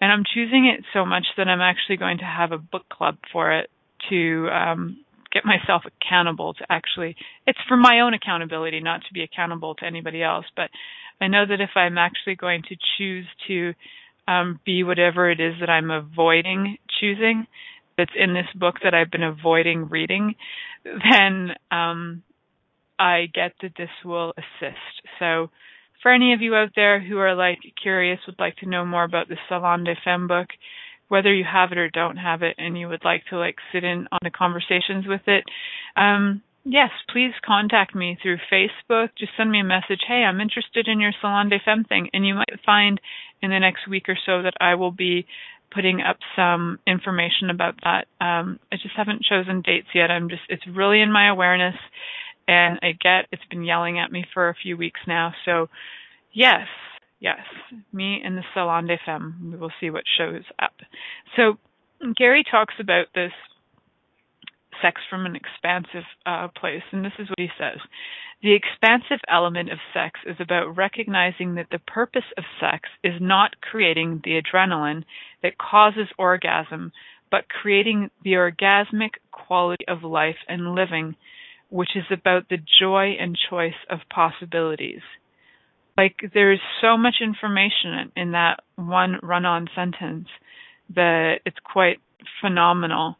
And 0.00 0.12
I'm 0.12 0.24
choosing 0.34 0.66
it 0.66 0.84
so 0.92 1.06
much 1.06 1.24
that 1.38 1.48
I'm 1.48 1.62
actually 1.62 1.96
going 1.96 2.18
to 2.18 2.24
have 2.24 2.52
a 2.52 2.58
book 2.58 2.88
club 2.90 3.16
for 3.32 3.52
it 3.52 3.70
to 4.10 4.48
um, 4.50 5.04
get 5.34 5.44
myself 5.44 5.82
accountable 5.84 6.54
to 6.54 6.64
actually 6.70 7.16
it's 7.46 7.58
for 7.68 7.76
my 7.76 8.00
own 8.00 8.14
accountability 8.14 8.80
not 8.80 9.00
to 9.06 9.12
be 9.12 9.22
accountable 9.22 9.74
to 9.74 9.84
anybody 9.84 10.22
else 10.22 10.46
but 10.56 10.70
i 11.20 11.26
know 11.26 11.44
that 11.44 11.60
if 11.60 11.70
i'm 11.74 11.98
actually 11.98 12.36
going 12.36 12.62
to 12.62 12.76
choose 12.96 13.26
to 13.48 13.74
um, 14.26 14.60
be 14.64 14.84
whatever 14.84 15.30
it 15.30 15.40
is 15.40 15.54
that 15.60 15.68
i'm 15.68 15.90
avoiding 15.90 16.78
choosing 17.00 17.46
that's 17.96 18.12
in 18.16 18.34
this 18.34 18.46
book 18.54 18.76
that 18.82 18.94
i've 18.94 19.10
been 19.10 19.22
avoiding 19.22 19.88
reading 19.88 20.34
then 20.84 21.50
um, 21.70 22.22
i 22.98 23.26
get 23.32 23.52
that 23.62 23.72
this 23.76 23.90
will 24.04 24.32
assist. 24.36 25.02
So 25.18 25.50
for 26.04 26.12
any 26.12 26.34
of 26.34 26.42
you 26.42 26.54
out 26.54 26.70
there 26.76 27.00
who 27.00 27.18
are 27.18 27.34
like 27.34 27.58
curious 27.82 28.20
would 28.26 28.38
like 28.38 28.56
to 28.56 28.68
know 28.68 28.84
more 28.84 29.04
about 29.04 29.28
the 29.28 29.38
salon 29.48 29.84
des 29.84 29.96
femmes 30.04 30.28
book 30.28 30.48
whether 31.08 31.32
you 31.34 31.44
have 31.44 31.72
it 31.72 31.78
or 31.78 31.88
don't 31.88 32.16
have 32.16 32.42
it 32.42 32.54
and 32.58 32.78
you 32.78 32.88
would 32.88 33.04
like 33.04 33.22
to 33.30 33.38
like 33.38 33.56
sit 33.72 33.84
in 33.84 34.06
on 34.12 34.18
the 34.22 34.30
conversations 34.30 35.06
with 35.06 35.22
it 35.26 35.44
um, 35.96 36.42
yes 36.64 36.90
please 37.10 37.32
contact 37.44 37.94
me 37.94 38.18
through 38.22 38.36
facebook. 38.52 39.08
Just 39.18 39.32
send 39.36 39.50
me 39.50 39.60
a 39.60 39.64
message 39.64 40.02
hey 40.06 40.24
i'm 40.28 40.40
interested 40.40 40.86
in 40.88 41.00
your 41.00 41.12
salon 41.20 41.48
des 41.48 41.60
femmes 41.64 41.86
thing 41.88 42.10
and 42.12 42.26
you 42.26 42.34
might 42.34 42.60
find 42.64 43.00
in 43.42 43.50
the 43.50 43.58
next 43.58 43.88
week 43.88 44.08
or 44.08 44.18
so 44.26 44.42
that 44.42 44.54
i 44.60 44.74
will 44.74 44.92
be 44.92 45.26
putting 45.72 46.00
up 46.00 46.18
some 46.36 46.78
information 46.86 47.50
about 47.50 47.74
that 47.82 48.06
um, 48.20 48.58
i 48.72 48.76
just 48.76 48.96
haven't 48.96 49.24
chosen 49.24 49.62
dates 49.62 49.88
yet 49.94 50.10
i'm 50.10 50.28
just 50.28 50.42
it's 50.48 50.66
really 50.74 51.00
in 51.00 51.12
my 51.12 51.28
awareness 51.28 51.76
and 52.46 52.78
i 52.82 52.92
get 52.92 53.26
it's 53.32 53.44
been 53.50 53.64
yelling 53.64 53.98
at 53.98 54.12
me 54.12 54.24
for 54.34 54.48
a 54.48 54.54
few 54.54 54.76
weeks 54.76 55.00
now 55.06 55.32
so 55.44 55.68
yes 56.32 56.66
Yes, 57.24 57.40
me 57.90 58.20
and 58.22 58.36
the 58.36 58.42
Salon 58.52 58.86
des 58.86 58.98
Femmes. 59.06 59.34
We 59.42 59.56
will 59.56 59.72
see 59.80 59.88
what 59.88 60.04
shows 60.18 60.42
up. 60.58 60.74
So 61.36 61.54
Gary 62.14 62.44
talks 62.48 62.74
about 62.78 63.06
this 63.14 63.32
sex 64.82 65.00
from 65.08 65.24
an 65.24 65.34
expansive 65.34 66.04
uh, 66.26 66.48
place, 66.48 66.82
and 66.92 67.02
this 67.02 67.14
is 67.18 67.30
what 67.30 67.38
he 67.38 67.48
says. 67.58 67.78
The 68.44 68.52
expansive 68.54 69.20
element 69.26 69.72
of 69.72 69.78
sex 69.92 70.20
is 70.24 70.36
about 70.38 70.76
recognizing 70.76 71.56
that 71.56 71.68
the 71.72 71.80
purpose 71.80 72.30
of 72.38 72.44
sex 72.60 72.88
is 73.02 73.14
not 73.20 73.60
creating 73.60 74.20
the 74.22 74.40
adrenaline 74.40 75.04
that 75.42 75.58
causes 75.58 76.08
orgasm, 76.18 76.92
but 77.30 77.48
creating 77.48 78.10
the 78.22 78.34
orgasmic 78.34 79.14
quality 79.32 79.84
of 79.88 80.04
life 80.04 80.36
and 80.46 80.76
living, 80.76 81.16
which 81.70 81.96
is 81.96 82.04
about 82.12 82.48
the 82.48 82.58
joy 82.78 83.16
and 83.18 83.36
choice 83.50 83.80
of 83.90 84.00
possibilities 84.08 85.00
like 85.96 86.16
there's 86.32 86.60
so 86.80 86.96
much 86.96 87.16
information 87.22 88.10
in 88.16 88.32
that 88.32 88.60
one 88.76 89.18
run-on 89.22 89.68
sentence 89.74 90.28
that 90.94 91.36
it's 91.46 91.56
quite 91.64 91.98
phenomenal. 92.40 93.16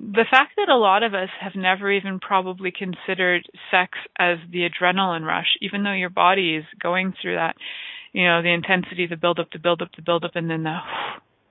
The 0.00 0.26
fact 0.30 0.52
that 0.56 0.68
a 0.68 0.76
lot 0.76 1.02
of 1.02 1.12
us 1.14 1.28
have 1.40 1.56
never 1.56 1.90
even 1.90 2.20
probably 2.20 2.70
considered 2.70 3.48
sex 3.70 3.98
as 4.18 4.38
the 4.50 4.68
adrenaline 4.68 5.26
rush, 5.26 5.56
even 5.60 5.82
though 5.82 5.92
your 5.92 6.10
body 6.10 6.54
is 6.54 6.64
going 6.80 7.14
through 7.20 7.34
that, 7.34 7.56
you 8.12 8.24
know, 8.24 8.40
the 8.40 8.52
intensity, 8.52 9.06
the 9.06 9.16
build 9.16 9.40
up, 9.40 9.50
the 9.52 9.58
build 9.58 9.82
up, 9.82 9.90
the 9.96 10.02
build 10.02 10.24
up, 10.24 10.32
and 10.34 10.48
then 10.48 10.62
the 10.62 10.78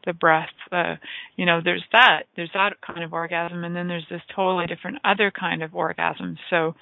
the 0.06 0.14
breath. 0.14 0.50
Uh, 0.72 0.96
you 1.36 1.46
know, 1.46 1.60
there's 1.64 1.84
that. 1.92 2.24
There's 2.36 2.50
that 2.54 2.80
kind 2.82 3.04
of 3.04 3.14
orgasm, 3.14 3.64
and 3.64 3.76
then 3.76 3.90
there's 3.90 4.08
this 4.10 4.22
totally 4.34 4.66
different 4.66 5.00
other 5.04 5.32
kind 5.38 5.62
of 5.62 5.76
orgasm. 5.76 6.38
So, 6.50 6.76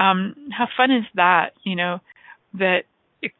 um, 0.00 0.34
how 0.50 0.66
fun 0.76 0.90
is 0.90 1.04
that? 1.14 1.52
You 1.64 1.76
know, 1.76 2.00
that 2.54 2.82
it, 3.22 3.32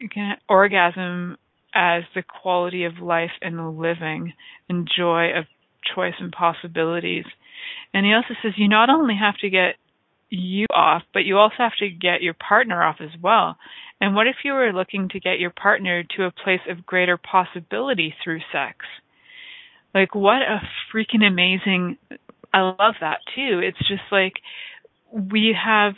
you 0.00 0.08
can 0.08 0.36
orgasm 0.48 1.36
as 1.74 2.04
the 2.14 2.22
quality 2.22 2.84
of 2.84 2.98
life 2.98 3.32
and 3.42 3.58
the 3.58 3.68
living 3.68 4.32
and 4.68 4.88
joy 4.96 5.30
of 5.36 5.44
choice 5.94 6.14
and 6.18 6.32
possibilities. 6.32 7.24
And 7.92 8.06
he 8.06 8.12
also 8.12 8.34
says 8.42 8.52
you 8.56 8.68
not 8.68 8.90
only 8.90 9.14
have 9.16 9.36
to 9.38 9.50
get 9.50 9.76
you 10.30 10.66
off, 10.74 11.02
but 11.12 11.24
you 11.24 11.38
also 11.38 11.56
have 11.58 11.76
to 11.78 11.88
get 11.88 12.22
your 12.22 12.34
partner 12.34 12.82
off 12.82 12.96
as 13.00 13.10
well. 13.22 13.56
And 14.00 14.14
what 14.14 14.26
if 14.26 14.36
you 14.44 14.52
were 14.52 14.72
looking 14.72 15.08
to 15.10 15.20
get 15.20 15.40
your 15.40 15.50
partner 15.50 16.04
to 16.16 16.24
a 16.24 16.30
place 16.30 16.60
of 16.68 16.86
greater 16.86 17.16
possibility 17.16 18.14
through 18.22 18.40
sex? 18.52 18.76
Like, 19.94 20.14
what 20.14 20.42
a 20.42 20.60
freaking 20.92 21.26
amazing. 21.26 21.96
I 22.52 22.60
love 22.60 22.94
that 23.00 23.18
too. 23.34 23.60
It's 23.62 23.78
just 23.88 24.02
like 24.12 24.34
we 25.12 25.56
have 25.64 25.94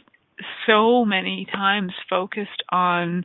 so 0.67 1.05
many 1.05 1.47
times 1.53 1.93
focused 2.09 2.63
on 2.71 3.25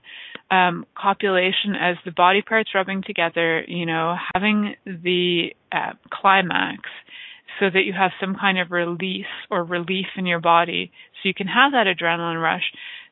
um, 0.52 0.86
copulation 0.98 1.76
as 1.80 1.98
the 2.06 2.12
body 2.12 2.42
parts 2.42 2.72
rubbing 2.74 3.04
together, 3.06 3.64
you 3.68 3.86
know, 3.86 4.16
having 4.34 4.76
the 4.86 5.50
uh, 5.72 5.94
climax 6.12 6.82
so 7.60 7.70
that 7.70 7.84
you 7.86 7.94
have 7.94 8.12
some 8.20 8.36
kind 8.36 8.60
of 8.60 8.72
release 8.72 9.26
or 9.50 9.64
relief 9.64 10.08
in 10.18 10.26
your 10.26 10.42
body 10.42 10.92
so 11.14 11.28
you 11.28 11.34
can 11.34 11.48
have 11.48 11.72
that 11.72 11.88
adrenaline 11.88 12.42
rush 12.42 12.64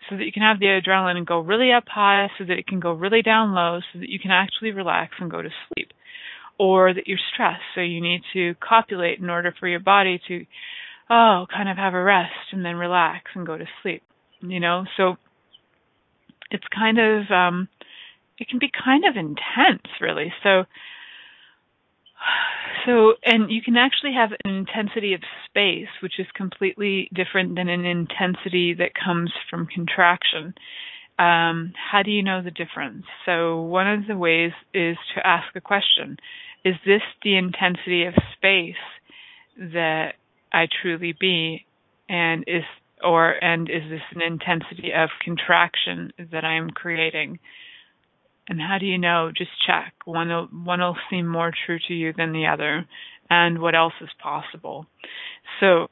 so 0.10 0.18
that 0.18 0.26
you 0.26 0.34
can 0.34 0.42
have 0.42 0.60
the 0.60 0.66
adrenaline 0.66 1.26
go 1.26 1.40
really 1.40 1.72
up 1.72 1.86
high 1.88 2.28
so 2.38 2.44
that 2.44 2.60
it 2.60 2.68
can 2.68 2.82
go 2.82 2.92
really 2.92 3.22
down 3.22 3.54
low 3.54 3.80
so 3.94 4.00
that 4.00 4.10
you 4.10 4.20
can 4.20 4.32
actually 4.32 4.72
relax 4.72 5.14
and 5.20 5.32
go 5.32 5.42
to 5.42 5.50
sleep 5.68 5.92
or 6.60 6.94
that 6.94 7.08
you're 7.08 7.18
stressed 7.34 7.64
so 7.74 7.80
you 7.80 8.02
need 8.02 8.22
to 8.34 8.54
copulate 8.56 9.20
in 9.20 9.30
order 9.30 9.54
for 9.58 9.68
your 9.68 9.80
body 9.80 10.20
to 10.28 10.46
oh, 11.10 11.46
kind 11.54 11.70
of 11.70 11.78
have 11.78 11.94
a 11.94 12.04
rest 12.04 12.52
and 12.52 12.66
then 12.66 12.76
relax 12.76 13.26
and 13.36 13.46
go 13.46 13.58
to 13.58 13.66
sleep. 13.82 14.04
You 14.42 14.60
know, 14.60 14.86
so 14.98 15.16
it's 16.54 16.68
kind 16.74 17.00
of 17.00 17.30
um 17.32 17.68
it 18.38 18.48
can 18.48 18.60
be 18.60 18.72
kind 18.72 19.04
of 19.06 19.18
intense 19.18 19.88
really. 20.00 20.32
So 20.44 20.64
so 22.86 23.14
and 23.26 23.52
you 23.52 23.62
can 23.62 23.76
actually 23.76 24.14
have 24.14 24.32
an 24.46 24.52
intensity 24.52 25.14
of 25.14 25.22
space 25.50 25.90
which 26.02 26.20
is 26.20 26.28
completely 26.36 27.10
different 27.14 27.56
than 27.56 27.68
an 27.68 27.86
intensity 27.86 28.74
that 28.76 28.92
comes 28.94 29.32
from 29.50 29.68
contraction. 29.68 30.54
Um, 31.20 31.74
how 31.92 32.02
do 32.04 32.10
you 32.12 32.24
know 32.24 32.42
the 32.42 32.52
difference? 32.52 33.06
So 33.26 33.62
one 33.62 33.88
of 33.88 34.08
the 34.08 34.18
ways 34.18 34.52
is 34.74 34.98
to 35.16 35.26
ask 35.26 35.56
a 35.56 35.62
question. 35.62 36.18
Is 36.66 36.76
this 36.86 37.02
the 37.24 37.38
intensity 37.38 38.06
of 38.06 38.16
space 38.36 38.76
that 39.58 40.14
I 40.52 40.68
truly 40.82 41.14
be? 41.20 41.66
And 42.10 42.46
is 42.48 42.64
or 43.04 43.32
and 43.44 43.70
is 43.70 43.90
this 43.90 44.02
an 44.16 44.22
intensity 44.22 44.92
of 44.96 45.10
contraction 45.24 46.12
that 46.32 46.44
I 46.44 46.56
am 46.56 46.70
creating? 46.70 47.40
And 48.48 48.60
how 48.60 48.78
do 48.80 48.86
you 48.86 48.98
know? 48.98 49.32
Just 49.36 49.52
check. 49.66 49.94
One 50.06 50.28
will, 50.28 50.48
one 50.52 50.80
will 50.80 50.98
seem 51.10 51.28
more 51.28 51.52
true 51.66 51.80
to 51.88 51.94
you 51.94 52.14
than 52.16 52.34
the 52.34 52.48
other, 52.48 52.86
and 53.30 53.60
what 53.60 53.76
else 53.76 53.94
is 54.02 54.10
possible. 54.22 54.86
So, 55.60 55.88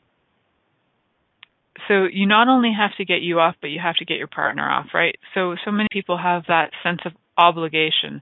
so 1.87 2.07
you 2.11 2.27
not 2.27 2.49
only 2.49 2.71
have 2.77 2.91
to 2.97 3.05
get 3.05 3.21
you 3.21 3.39
off, 3.39 3.55
but 3.61 3.67
you 3.67 3.79
have 3.81 3.95
to 3.97 4.05
get 4.05 4.17
your 4.17 4.27
partner 4.27 4.69
off, 4.69 4.87
right? 4.93 5.15
So, 5.33 5.55
so 5.63 5.71
many 5.71 5.87
people 5.91 6.17
have 6.17 6.43
that 6.47 6.71
sense 6.83 6.99
of 7.05 7.13
obligation. 7.37 8.21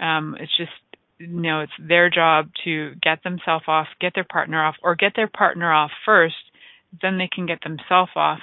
Um, 0.00 0.36
it's 0.40 0.56
just 0.56 0.72
you 1.18 1.28
know 1.28 1.60
it's 1.60 1.72
their 1.80 2.10
job 2.10 2.50
to 2.64 2.94
get 3.02 3.22
themselves 3.22 3.64
off, 3.66 3.86
get 4.00 4.12
their 4.14 4.26
partner 4.30 4.64
off, 4.64 4.76
or 4.82 4.94
get 4.94 5.12
their 5.16 5.28
partner 5.28 5.72
off 5.72 5.90
first, 6.04 6.34
then 7.02 7.18
they 7.18 7.28
can 7.32 7.46
get 7.46 7.62
themselves 7.62 8.12
off. 8.16 8.40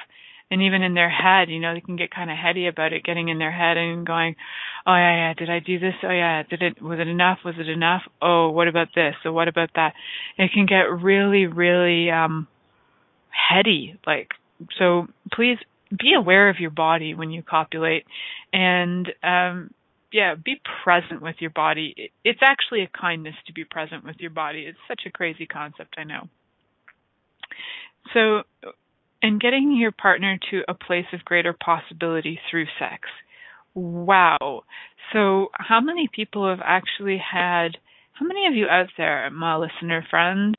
And 0.52 0.62
even 0.62 0.84
in 0.84 0.94
their 0.94 1.10
head, 1.10 1.50
you 1.50 1.60
know, 1.60 1.74
they 1.74 1.82
can 1.82 1.96
get 1.96 2.12
kind 2.12 2.30
of 2.30 2.38
heady 2.38 2.68
about 2.68 2.94
it, 2.94 3.04
getting 3.04 3.30
in 3.30 3.40
their 3.40 3.52
head 3.52 3.78
and 3.78 4.06
going, 4.06 4.36
"Oh 4.86 4.94
yeah, 4.94 5.30
yeah, 5.30 5.34
did 5.34 5.50
I 5.50 5.60
do 5.60 5.80
this? 5.80 5.96
Oh 6.04 6.12
yeah, 6.12 6.44
did 6.44 6.62
it? 6.62 6.82
Was 6.82 7.00
it 7.00 7.08
enough? 7.08 7.40
Was 7.44 7.56
it 7.58 7.68
enough? 7.68 8.04
Oh, 8.22 8.50
what 8.50 8.68
about 8.68 8.90
this? 8.94 9.16
So 9.24 9.34
what 9.34 9.48
about 9.48 9.72
that?" 9.76 9.94
It 10.38 10.52
can 10.54 10.68
get 10.68 10.84
really, 10.84 11.48
really 11.48 12.12
um 12.12 12.48
heady. 13.32 14.00
Like, 14.06 14.30
so 14.78 15.08
please 15.34 15.58
be 15.90 16.14
aware 16.14 16.50
of 16.50 16.60
your 16.60 16.70
body 16.70 17.16
when 17.16 17.32
you 17.32 17.42
copulate, 17.42 18.06
and 18.54 19.12
um 19.24 19.72
yeah, 20.12 20.36
be 20.36 20.62
present 20.84 21.22
with 21.22 21.36
your 21.40 21.50
body. 21.50 22.12
It's 22.24 22.40
actually 22.44 22.84
a 22.84 22.88
kindness 22.88 23.36
to 23.48 23.54
be 23.54 23.66
present 23.66 24.06
with 24.06 24.16
your 24.20 24.30
body. 24.30 24.62
It's 24.62 24.78
such 24.88 25.02
a 25.08 25.12
crazy 25.12 25.46
concept, 25.46 25.96
I 25.98 26.04
know. 26.04 26.30
So, 28.14 28.44
in 29.22 29.40
getting 29.40 29.76
your 29.78 29.92
partner 29.92 30.38
to 30.52 30.62
a 30.68 30.74
place 30.74 31.06
of 31.14 31.26
greater 31.26 31.54
possibility 31.54 32.40
through 32.50 32.66
sex. 32.80 33.10
Wow. 33.74 34.64
So, 35.14 35.48
how 35.54 35.82
many 35.82 36.10
people 36.14 36.48
have 36.50 36.62
actually 36.64 37.18
had, 37.18 37.78
how 38.14 38.26
many 38.26 38.48
of 38.48 38.54
you 38.54 38.68
out 38.68 38.90
there, 38.98 39.30
my 39.32 39.56
listener 39.58 40.06
friends, 40.10 40.56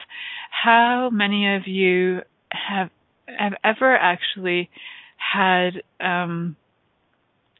how 0.50 1.10
many 1.10 1.56
of 1.56 1.66
you 1.66 2.20
have 2.52 2.90
have 3.26 3.54
ever 3.64 3.96
actually 3.96 4.70
had 5.18 5.82
um 6.00 6.56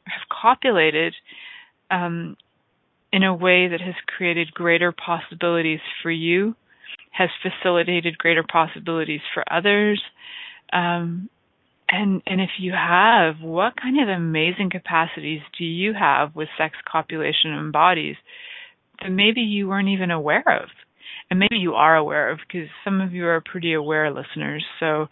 have 0.05 0.27
copulated 0.29 1.13
um, 1.91 2.37
in 3.11 3.23
a 3.23 3.33
way 3.33 3.67
that 3.69 3.81
has 3.81 3.95
created 4.07 4.53
greater 4.53 4.91
possibilities 4.91 5.79
for 6.01 6.11
you, 6.11 6.55
has 7.17 7.29
facilitated 7.41 8.17
greater 8.17 8.43
possibilities 8.43 9.21
for 9.33 9.43
others. 9.51 10.01
Um, 10.71 11.29
and 11.89 12.21
and 12.25 12.41
if 12.41 12.49
you 12.59 12.73
have, 12.73 13.35
what 13.41 13.79
kind 13.81 14.01
of 14.01 14.09
amazing 14.09 14.69
capacities 14.69 15.41
do 15.57 15.63
you 15.63 15.93
have 15.93 16.35
with 16.35 16.49
sex, 16.57 16.75
copulation, 16.89 17.53
and 17.53 17.71
bodies 17.71 18.17
that 19.01 19.09
maybe 19.09 19.41
you 19.41 19.67
weren't 19.67 19.89
even 19.89 20.11
aware 20.11 20.43
of? 20.61 20.69
And 21.29 21.39
maybe 21.39 21.57
you 21.57 21.73
are 21.73 21.95
aware 21.95 22.29
of 22.29 22.39
because 22.47 22.69
some 22.83 23.01
of 23.01 23.13
you 23.13 23.25
are 23.25 23.41
pretty 23.41 23.73
aware 23.73 24.11
listeners. 24.11 24.65
So 24.79 25.07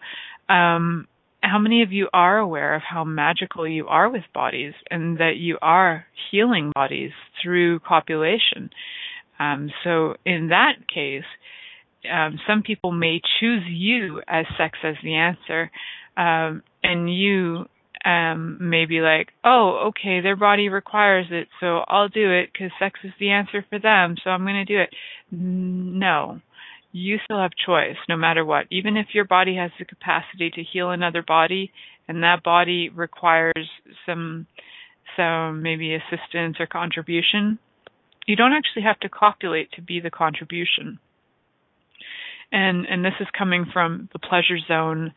um, 0.48 1.08
how 1.42 1.58
many 1.58 1.82
of 1.82 1.92
you 1.92 2.08
are 2.12 2.38
aware 2.38 2.74
of 2.74 2.82
how 2.82 3.04
magical 3.04 3.66
you 3.66 3.86
are 3.88 4.10
with 4.10 4.22
bodies 4.34 4.74
and 4.90 5.18
that 5.18 5.36
you 5.36 5.58
are 5.62 6.06
healing 6.30 6.72
bodies 6.74 7.12
through 7.42 7.80
copulation? 7.80 8.70
Um, 9.38 9.70
so, 9.84 10.14
in 10.24 10.48
that 10.48 10.88
case, 10.92 11.24
um, 12.12 12.38
some 12.46 12.62
people 12.62 12.92
may 12.92 13.20
choose 13.40 13.62
you 13.68 14.22
as 14.28 14.46
sex 14.58 14.78
as 14.84 14.94
the 15.02 15.14
answer, 15.14 15.70
um, 16.16 16.62
and 16.82 17.12
you 17.12 17.66
um, 18.04 18.58
may 18.60 18.86
be 18.86 19.00
like, 19.00 19.28
oh, 19.44 19.88
okay, 19.88 20.20
their 20.20 20.36
body 20.36 20.68
requires 20.68 21.26
it, 21.30 21.48
so 21.60 21.78
I'll 21.88 22.08
do 22.08 22.30
it 22.30 22.50
because 22.52 22.70
sex 22.78 23.00
is 23.02 23.12
the 23.18 23.30
answer 23.30 23.64
for 23.68 23.78
them, 23.78 24.16
so 24.22 24.30
I'm 24.30 24.44
going 24.44 24.54
to 24.54 24.64
do 24.64 24.80
it. 24.80 24.90
No, 25.30 26.40
you 26.92 27.18
still 27.24 27.40
have 27.40 27.50
choice 27.66 27.96
no 28.08 28.16
matter 28.16 28.44
what. 28.44 28.66
Even 28.70 28.96
if 28.96 29.08
your 29.12 29.24
body 29.24 29.56
has 29.56 29.70
the 29.78 29.84
capacity 29.84 30.50
to 30.50 30.62
heal 30.62 30.90
another 30.90 31.22
body 31.22 31.72
and 32.08 32.22
that 32.22 32.42
body 32.42 32.88
requires 32.88 33.68
some 34.06 34.46
some 35.16 35.62
maybe 35.62 35.94
assistance 35.94 36.56
or 36.60 36.66
contribution, 36.66 37.58
you 38.26 38.36
don't 38.36 38.52
actually 38.52 38.82
have 38.82 39.00
to 39.00 39.08
copulate 39.08 39.72
to 39.72 39.82
be 39.82 40.00
the 40.00 40.10
contribution. 40.10 40.98
And 42.56 42.86
and 42.86 43.04
this 43.04 43.12
is 43.20 43.26
coming 43.38 43.66
from 43.70 44.08
the 44.14 44.18
pleasure 44.18 44.58
zone 44.66 45.12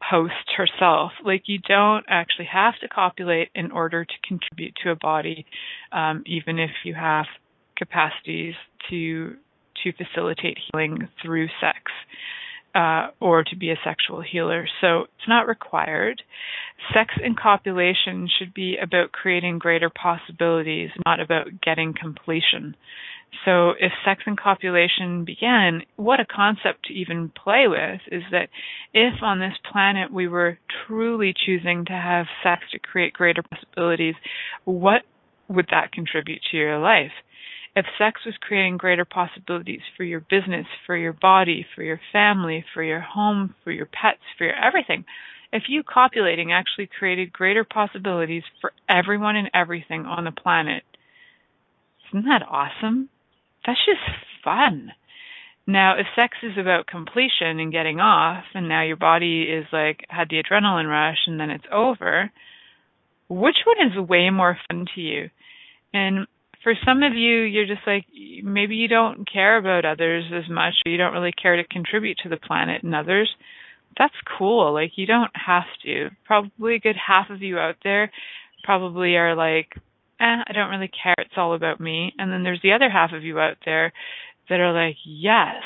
host 0.00 0.46
herself. 0.56 1.10
Like 1.24 1.42
you 1.46 1.58
don't 1.58 2.04
actually 2.08 2.48
have 2.52 2.74
to 2.82 2.88
copulate 2.88 3.48
in 3.52 3.72
order 3.72 4.04
to 4.04 4.14
contribute 4.28 4.74
to 4.84 4.92
a 4.92 4.96
body, 4.96 5.44
um, 5.90 6.22
even 6.24 6.60
if 6.60 6.70
you 6.84 6.94
have 6.94 7.26
capacities 7.76 8.54
to 8.90 9.34
to 9.82 9.92
facilitate 9.92 10.56
healing 10.70 11.08
through 11.20 11.48
sex 11.60 11.90
uh, 12.76 13.08
or 13.20 13.42
to 13.42 13.56
be 13.56 13.70
a 13.70 13.76
sexual 13.84 14.22
healer. 14.22 14.68
So 14.80 15.02
it's 15.02 15.28
not 15.28 15.48
required. 15.48 16.22
Sex 16.92 17.14
and 17.22 17.36
copulation 17.36 18.28
should 18.38 18.54
be 18.54 18.76
about 18.80 19.10
creating 19.10 19.58
greater 19.58 19.90
possibilities, 19.90 20.90
not 21.04 21.18
about 21.18 21.60
getting 21.60 21.92
completion. 21.92 22.76
So 23.44 23.70
if 23.70 23.92
sex 24.04 24.22
and 24.26 24.38
copulation 24.38 25.24
began, 25.24 25.82
what 25.96 26.20
a 26.20 26.26
concept 26.26 26.86
to 26.86 26.94
even 26.94 27.30
play 27.30 27.66
with 27.68 28.00
is 28.10 28.22
that 28.30 28.48
if 28.92 29.22
on 29.22 29.40
this 29.40 29.54
planet 29.70 30.12
we 30.12 30.28
were 30.28 30.58
truly 30.86 31.34
choosing 31.34 31.84
to 31.86 31.92
have 31.92 32.26
sex 32.42 32.62
to 32.72 32.78
create 32.78 33.12
greater 33.12 33.42
possibilities, 33.42 34.14
what 34.64 35.02
would 35.48 35.66
that 35.70 35.92
contribute 35.92 36.40
to 36.50 36.56
your 36.56 36.78
life? 36.78 37.12
if 37.76 37.86
sex 37.98 38.20
was 38.24 38.34
creating 38.40 38.76
greater 38.76 39.04
possibilities 39.04 39.80
for 39.96 40.04
your 40.04 40.20
business, 40.20 40.66
for 40.86 40.96
your 40.96 41.12
body, 41.12 41.66
for 41.74 41.82
your 41.82 42.00
family, 42.12 42.64
for 42.72 42.82
your 42.82 43.00
home, 43.00 43.54
for 43.64 43.72
your 43.72 43.86
pets, 43.86 44.22
for 44.38 44.44
your 44.44 44.54
everything, 44.54 45.04
if 45.52 45.64
you 45.68 45.82
copulating 45.82 46.52
actually 46.52 46.88
created 46.98 47.32
greater 47.32 47.64
possibilities 47.64 48.42
for 48.60 48.72
everyone 48.88 49.36
and 49.36 49.50
everything 49.54 50.04
on 50.06 50.24
the 50.24 50.32
planet, 50.32 50.84
isn't 52.10 52.24
that 52.26 52.42
awesome? 52.48 53.08
That's 53.66 53.84
just 53.86 54.00
fun. 54.42 54.92
Now, 55.66 55.98
if 55.98 56.06
sex 56.14 56.36
is 56.42 56.58
about 56.58 56.86
completion 56.86 57.58
and 57.58 57.72
getting 57.72 57.98
off, 57.98 58.44
and 58.54 58.68
now 58.68 58.82
your 58.82 58.96
body 58.96 59.44
is 59.44 59.64
like 59.72 60.04
had 60.08 60.28
the 60.28 60.42
adrenaline 60.42 60.88
rush 60.88 61.18
and 61.26 61.40
then 61.40 61.50
it's 61.50 61.64
over, 61.72 62.30
which 63.28 63.56
one 63.64 63.90
is 63.90 64.08
way 64.08 64.28
more 64.30 64.58
fun 64.68 64.86
to 64.94 65.00
you? 65.00 65.30
And 65.94 66.26
for 66.62 66.74
some 66.84 67.02
of 67.02 67.14
you, 67.14 67.42
you're 67.42 67.66
just 67.66 67.86
like, 67.86 68.06
maybe 68.42 68.76
you 68.76 68.88
don't 68.88 69.30
care 69.30 69.56
about 69.56 69.84
others 69.84 70.24
as 70.34 70.50
much, 70.50 70.74
or 70.84 70.92
you 70.92 70.98
don't 70.98 71.12
really 71.12 71.32
care 71.32 71.56
to 71.56 71.64
contribute 71.64 72.18
to 72.22 72.28
the 72.28 72.36
planet 72.36 72.82
and 72.82 72.94
others. 72.94 73.30
That's 73.98 74.14
cool. 74.38 74.72
Like, 74.72 74.92
you 74.96 75.06
don't 75.06 75.30
have 75.34 75.64
to. 75.84 76.10
Probably 76.24 76.74
a 76.74 76.80
good 76.80 76.96
half 76.96 77.30
of 77.30 77.42
you 77.42 77.58
out 77.58 77.76
there 77.84 78.10
probably 78.64 79.16
are 79.16 79.36
like, 79.36 79.68
eh, 80.20 80.42
I 80.46 80.52
don't 80.52 80.70
really 80.70 80.90
care. 81.02 81.14
It's 81.18 81.34
all 81.36 81.54
about 81.54 81.80
me. 81.80 82.12
And 82.18 82.32
then 82.32 82.42
there's 82.42 82.62
the 82.62 82.72
other 82.72 82.90
half 82.90 83.12
of 83.12 83.24
you 83.24 83.38
out 83.38 83.56
there 83.64 83.92
that 84.48 84.60
are 84.60 84.72
like, 84.72 84.96
yes, 85.04 85.62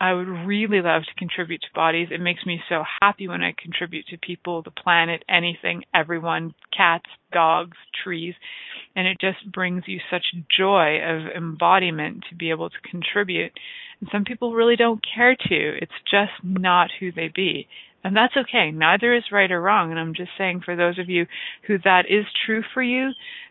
I 0.00 0.12
would 0.12 0.28
really 0.28 0.80
love 0.80 1.02
to 1.02 1.14
contribute 1.18 1.60
to 1.62 1.74
bodies. 1.74 2.08
It 2.12 2.20
makes 2.20 2.46
me 2.46 2.60
so 2.68 2.84
happy 3.02 3.26
when 3.26 3.42
I 3.42 3.52
contribute 3.60 4.06
to 4.08 4.18
people, 4.18 4.62
the 4.62 4.70
planet, 4.70 5.24
anything, 5.28 5.82
everyone, 5.92 6.54
cats, 6.76 7.06
dogs, 7.32 7.76
trees. 8.04 8.34
And 8.94 9.08
it 9.08 9.18
just 9.20 9.50
brings 9.52 9.84
you 9.86 9.98
such 10.10 10.24
joy 10.56 10.98
of 11.02 11.36
embodiment 11.36 12.24
to 12.30 12.36
be 12.36 12.50
able 12.50 12.70
to 12.70 12.88
contribute. 12.88 13.52
And 14.00 14.08
some 14.12 14.24
people 14.24 14.54
really 14.54 14.76
don't 14.76 15.04
care 15.14 15.34
to. 15.34 15.78
It's 15.82 15.90
just 16.08 16.32
not 16.44 16.90
who 17.00 17.10
they 17.10 17.30
be. 17.34 17.66
And 18.04 18.16
that's 18.16 18.34
okay. 18.36 18.70
Neither 18.70 19.14
is 19.14 19.24
right 19.32 19.50
or 19.50 19.60
wrong. 19.60 19.90
And 19.90 19.98
I'm 19.98 20.14
just 20.14 20.30
saying 20.38 20.62
for 20.64 20.76
those 20.76 20.98
of 20.98 21.08
you 21.08 21.26
who 21.66 21.78
that 21.84 22.04
is 22.08 22.24
true 22.46 22.62
for 22.72 22.82
you, 22.82 23.10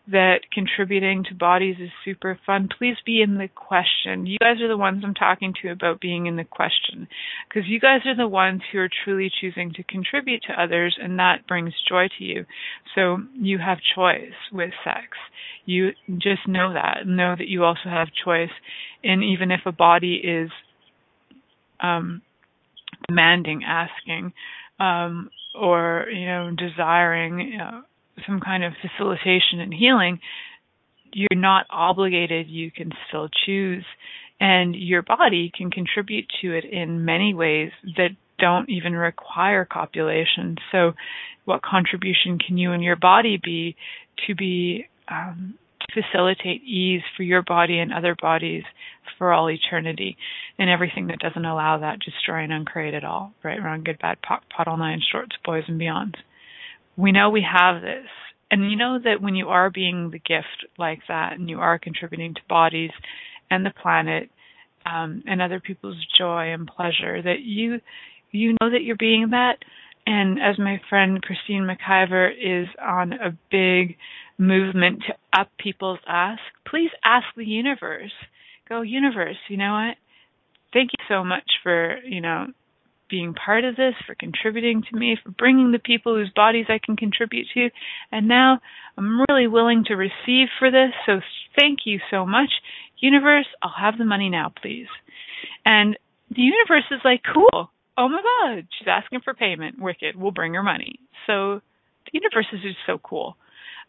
that 0.09 0.39
contributing 0.53 1.25
to 1.25 1.35
bodies 1.35 1.75
is 1.81 1.89
super 2.05 2.39
fun, 2.45 2.69
please 2.77 2.95
be 3.05 3.21
in 3.21 3.37
the 3.37 3.49
question. 3.49 4.25
You 4.25 4.37
guys 4.39 4.61
are 4.61 4.69
the 4.69 4.77
ones 4.77 5.03
I'm 5.03 5.13
talking 5.13 5.53
to 5.61 5.69
about 5.69 5.99
being 5.99 6.27
in 6.27 6.37
the 6.37 6.45
question. 6.45 7.09
Because 7.47 7.67
you 7.67 7.79
guys 7.79 8.01
are 8.05 8.15
the 8.15 8.27
ones 8.27 8.61
who 8.71 8.79
are 8.79 8.89
truly 9.03 9.29
choosing 9.41 9.73
to 9.73 9.83
contribute 9.83 10.43
to 10.43 10.61
others, 10.61 10.97
and 11.01 11.19
that 11.19 11.45
brings 11.45 11.73
joy 11.87 12.07
to 12.17 12.23
you. 12.23 12.45
So 12.95 13.17
you 13.33 13.57
have 13.57 13.79
choice 13.95 14.31
with 14.53 14.71
sex. 14.83 15.17
You 15.65 15.91
just 16.17 16.47
know 16.47 16.73
that. 16.73 17.05
Know 17.05 17.35
that 17.37 17.49
you 17.49 17.65
also 17.65 17.89
have 17.89 18.07
choice. 18.23 18.49
And 19.03 19.23
even 19.23 19.51
if 19.51 19.61
a 19.65 19.73
body 19.73 20.21
is 20.23 20.49
um, 21.81 22.21
demanding, 23.07 23.63
asking, 23.65 24.33
um, 24.79 25.29
or 25.55 26.05
you 26.11 26.25
know, 26.25 26.51
desiring 26.55 27.39
you 27.39 27.57
know, 27.57 27.81
some 28.25 28.39
kind 28.39 28.63
of 28.63 28.73
facilitation 28.81 29.59
and 29.59 29.73
healing, 29.73 30.19
you're 31.13 31.39
not 31.39 31.65
obligated. 31.69 32.47
You 32.47 32.71
can 32.71 32.91
still 33.07 33.29
choose, 33.45 33.85
and 34.39 34.75
your 34.75 35.01
body 35.01 35.51
can 35.55 35.71
contribute 35.71 36.25
to 36.41 36.55
it 36.55 36.65
in 36.65 37.05
many 37.05 37.33
ways 37.33 37.71
that 37.97 38.09
don't 38.39 38.69
even 38.69 38.93
require 38.93 39.65
copulation. 39.65 40.57
So, 40.71 40.93
what 41.45 41.61
contribution 41.61 42.37
can 42.39 42.57
you 42.57 42.71
and 42.71 42.83
your 42.83 42.97
body 42.97 43.39
be 43.41 43.75
to 44.27 44.35
be 44.35 44.85
um, 45.07 45.55
facilitate 45.93 46.63
ease 46.63 47.01
for 47.15 47.23
your 47.23 47.41
body 47.41 47.80
and 47.80 47.93
other 47.93 48.15
bodies 48.19 48.63
for 49.17 49.34
all 49.34 49.49
eternity, 49.49 50.17
and 50.59 50.69
everything 50.69 51.07
that 51.07 51.19
doesn't 51.19 51.45
allow 51.45 51.80
that 51.80 51.99
destroy 51.99 52.43
and 52.43 52.53
uncreate 52.53 52.93
it 52.93 53.03
all. 53.03 53.34
Right, 53.43 53.61
wrong, 53.61 53.84
good, 53.84 53.99
bad, 53.99 54.21
POD, 54.21 54.41
POC 54.51 54.67
all 54.67 54.78
nine 54.78 55.01
shorts, 55.11 55.36
boys 55.43 55.63
and 55.67 55.80
beyonds. 55.80 56.15
We 56.95 57.11
know 57.11 57.30
we 57.30 57.45
have 57.49 57.82
this, 57.82 58.07
and 58.51 58.69
you 58.69 58.78
know 58.78 58.99
that 59.03 59.21
when 59.21 59.36
you 59.36 59.49
are 59.49 59.69
being 59.69 60.11
the 60.11 60.19
gift 60.19 60.65
like 60.78 60.99
that, 61.07 61.34
and 61.34 61.49
you 61.49 61.59
are 61.59 61.80
contributing 61.80 62.34
to 62.36 62.41
bodies 62.49 62.91
and 63.49 63.65
the 63.65 63.73
planet 63.82 64.30
um, 64.86 65.23
and 65.25 65.41
other 65.41 65.59
people's 65.59 66.05
joy 66.17 66.53
and 66.53 66.67
pleasure, 66.67 67.21
that 67.21 67.39
you 67.41 67.80
you 68.32 68.55
know 68.61 68.69
that 68.69 68.84
you're 68.84 68.97
being 68.97 69.30
that. 69.32 69.57
And 70.05 70.39
as 70.39 70.57
my 70.57 70.80
friend 70.89 71.21
Christine 71.21 71.67
McIver 71.67 72.30
is 72.32 72.67
on 72.82 73.13
a 73.13 73.38
big 73.51 73.97
movement 74.38 75.03
to 75.07 75.39
up 75.39 75.49
people's 75.57 75.99
ask, 76.07 76.41
please 76.69 76.91
ask 77.03 77.25
the 77.35 77.45
universe. 77.45 78.11
Go 78.69 78.81
universe, 78.81 79.38
you 79.49 79.57
know 79.57 79.73
what? 79.73 79.97
Thank 80.73 80.91
you 80.97 81.05
so 81.07 81.23
much 81.23 81.49
for, 81.63 81.97
you 82.03 82.21
know, 82.21 82.47
being 83.09 83.33
part 83.33 83.63
of 83.63 83.75
this, 83.75 83.93
for 84.05 84.15
contributing 84.15 84.83
to 84.89 84.97
me, 84.97 85.17
for 85.23 85.31
bringing 85.31 85.71
the 85.71 85.79
people 85.79 86.15
whose 86.15 86.31
bodies 86.35 86.65
I 86.69 86.79
can 86.83 86.97
contribute 86.97 87.47
to. 87.53 87.69
And 88.11 88.27
now 88.27 88.59
I'm 88.97 89.21
really 89.29 89.47
willing 89.47 89.85
to 89.88 89.95
receive 89.95 90.47
for 90.59 90.69
this. 90.69 90.91
So 91.05 91.21
thank 91.57 91.79
you 91.85 91.99
so 92.11 92.25
much. 92.25 92.49
Universe, 92.99 93.47
I'll 93.63 93.73
have 93.79 93.97
the 93.97 94.05
money 94.05 94.29
now, 94.29 94.51
please. 94.61 94.88
And 95.65 95.97
the 96.29 96.41
universe 96.41 96.85
is 96.91 96.99
like, 97.05 97.21
cool. 97.33 97.71
Oh 97.97 98.09
my 98.09 98.21
God, 98.21 98.67
she's 98.77 98.88
asking 98.88 99.21
for 99.23 99.33
payment. 99.33 99.79
Wicked. 99.79 100.15
We'll 100.15 100.31
bring 100.31 100.53
her 100.53 100.63
money. 100.63 100.99
So 101.25 101.61
the 102.05 102.11
universe 102.11 102.47
is 102.51 102.61
just 102.61 102.77
so 102.85 102.97
cool. 102.97 103.38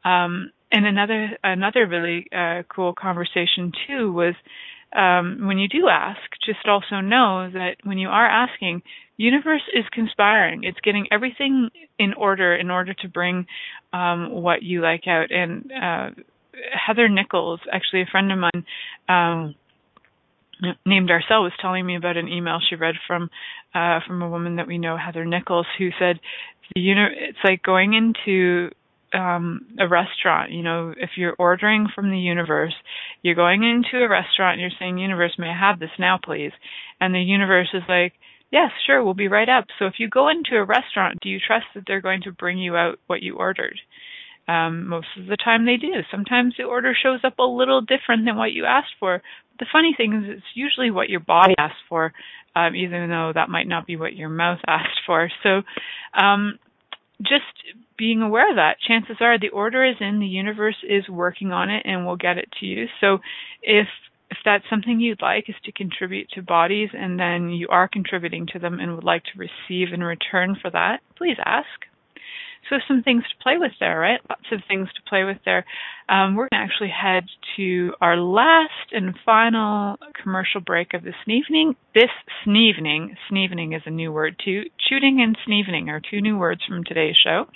Um, 0.04 0.52
and 0.70 0.86
another 0.86 1.38
another 1.42 1.86
really 1.86 2.26
uh, 2.32 2.62
cool 2.68 2.92
conversation 2.92 3.72
too 3.86 4.12
was 4.12 4.34
um, 4.94 5.46
when 5.46 5.58
you 5.58 5.68
do 5.68 5.88
ask, 5.88 6.20
just 6.44 6.66
also 6.66 7.00
know 7.00 7.50
that 7.52 7.76
when 7.84 7.98
you 7.98 8.08
are 8.08 8.26
asking, 8.26 8.82
universe 9.16 9.62
is 9.74 9.84
conspiring. 9.92 10.64
It's 10.64 10.78
getting 10.82 11.06
everything 11.10 11.70
in 11.98 12.14
order 12.14 12.54
in 12.54 12.70
order 12.70 12.94
to 12.94 13.08
bring 13.08 13.46
um, 13.92 14.30
what 14.30 14.62
you 14.62 14.80
like 14.82 15.06
out. 15.06 15.30
And 15.30 15.70
uh, 15.72 16.10
Heather 16.72 17.08
Nichols, 17.08 17.60
actually 17.72 18.02
a 18.02 18.06
friend 18.10 18.32
of 18.32 18.38
mine. 18.38 18.64
Um, 19.08 19.54
named 20.84 21.08
Arcel 21.08 21.42
was 21.42 21.52
telling 21.60 21.86
me 21.86 21.96
about 21.96 22.16
an 22.16 22.28
email 22.28 22.58
she 22.68 22.74
read 22.74 22.96
from 23.06 23.30
uh, 23.74 24.00
from 24.06 24.22
a 24.22 24.28
woman 24.28 24.56
that 24.56 24.66
we 24.66 24.78
know, 24.78 24.96
Heather 24.96 25.24
Nichols, 25.24 25.66
who 25.78 25.90
said 25.98 26.18
the 26.74 26.80
uni- 26.80 27.16
it's 27.16 27.38
like 27.44 27.62
going 27.62 27.94
into 27.94 28.70
um, 29.14 29.66
a 29.78 29.88
restaurant, 29.88 30.52
you 30.52 30.62
know, 30.62 30.94
if 30.96 31.10
you're 31.16 31.36
ordering 31.38 31.88
from 31.94 32.10
the 32.10 32.18
universe, 32.18 32.74
you're 33.22 33.34
going 33.34 33.62
into 33.62 34.04
a 34.04 34.08
restaurant 34.08 34.54
and 34.54 34.60
you're 34.60 34.78
saying, 34.78 34.98
Universe, 34.98 35.34
may 35.38 35.48
I 35.48 35.58
have 35.58 35.78
this 35.78 35.90
now, 35.98 36.18
please? 36.22 36.52
And 37.00 37.14
the 37.14 37.20
universe 37.20 37.68
is 37.72 37.82
like, 37.88 38.14
Yes, 38.50 38.70
sure, 38.86 39.04
we'll 39.04 39.12
be 39.12 39.28
right 39.28 39.48
up. 39.48 39.66
So 39.78 39.84
if 39.86 39.94
you 39.98 40.08
go 40.08 40.28
into 40.28 40.56
a 40.56 40.64
restaurant, 40.64 41.18
do 41.20 41.28
you 41.28 41.38
trust 41.38 41.66
that 41.74 41.84
they're 41.86 42.00
going 42.00 42.22
to 42.22 42.32
bring 42.32 42.56
you 42.56 42.76
out 42.76 42.98
what 43.06 43.22
you 43.22 43.36
ordered? 43.36 43.78
Um, 44.46 44.88
most 44.88 45.08
of 45.18 45.26
the 45.26 45.36
time 45.36 45.66
they 45.66 45.76
do. 45.76 45.92
Sometimes 46.10 46.54
the 46.56 46.64
order 46.64 46.94
shows 46.94 47.20
up 47.24 47.38
a 47.38 47.42
little 47.42 47.82
different 47.82 48.24
than 48.24 48.36
what 48.36 48.52
you 48.52 48.64
asked 48.64 48.94
for. 48.98 49.20
The 49.58 49.66
funny 49.70 49.94
thing 49.94 50.14
is, 50.14 50.38
it's 50.38 50.46
usually 50.54 50.90
what 50.90 51.10
your 51.10 51.20
body 51.20 51.54
asked 51.58 51.84
for, 51.90 52.14
um, 52.56 52.74
even 52.74 53.10
though 53.10 53.32
that 53.34 53.50
might 53.50 53.68
not 53.68 53.86
be 53.86 53.96
what 53.96 54.16
your 54.16 54.30
mouth 54.30 54.60
asked 54.66 55.00
for. 55.04 55.30
So, 55.42 55.60
um, 56.18 56.58
just 57.22 57.44
being 57.96 58.22
aware 58.22 58.50
of 58.50 58.56
that. 58.56 58.76
Chances 58.86 59.16
are 59.20 59.38
the 59.38 59.48
order 59.48 59.84
is 59.84 59.96
in, 60.00 60.20
the 60.20 60.26
universe 60.26 60.76
is 60.88 61.08
working 61.08 61.52
on 61.52 61.70
it 61.70 61.82
and 61.84 62.06
will 62.06 62.16
get 62.16 62.38
it 62.38 62.48
to 62.60 62.66
you. 62.66 62.86
So 63.00 63.18
if 63.62 63.86
if 64.30 64.36
that's 64.44 64.64
something 64.68 65.00
you'd 65.00 65.22
like 65.22 65.48
is 65.48 65.54
to 65.64 65.72
contribute 65.72 66.28
to 66.30 66.42
bodies 66.42 66.90
and 66.92 67.18
then 67.18 67.48
you 67.48 67.66
are 67.68 67.88
contributing 67.88 68.46
to 68.52 68.58
them 68.58 68.78
and 68.78 68.94
would 68.94 69.04
like 69.04 69.22
to 69.24 69.38
receive 69.38 69.94
in 69.94 70.02
return 70.02 70.54
for 70.60 70.70
that, 70.70 71.00
please 71.16 71.36
ask. 71.44 71.66
So 72.68 72.76
some 72.86 73.02
things 73.02 73.22
to 73.22 73.42
play 73.42 73.56
with 73.56 73.72
there, 73.80 73.98
right? 73.98 74.20
Lots 74.28 74.52
of 74.52 74.60
things 74.68 74.88
to 74.94 75.08
play 75.08 75.24
with 75.24 75.38
there. 75.44 75.64
Um, 76.08 76.36
we're 76.36 76.48
going 76.52 76.66
to 76.66 76.72
actually 76.72 76.90
head 76.90 77.24
to 77.56 77.92
our 78.00 78.16
last 78.16 78.92
and 78.92 79.14
final 79.24 79.96
commercial 80.22 80.60
break 80.60 80.94
of 80.94 81.02
this 81.02 81.14
evening. 81.26 81.76
This 81.94 82.10
sneevening, 82.46 83.16
sneevening 83.30 83.74
is 83.76 83.82
a 83.86 83.90
new 83.90 84.12
word 84.12 84.36
too. 84.44 84.64
Shooting 84.88 85.20
and 85.22 85.36
sneevening 85.46 85.88
are 85.88 86.00
two 86.00 86.20
new 86.20 86.36
words 86.38 86.60
from 86.68 86.84
today's 86.84 87.16
show. 87.22 87.46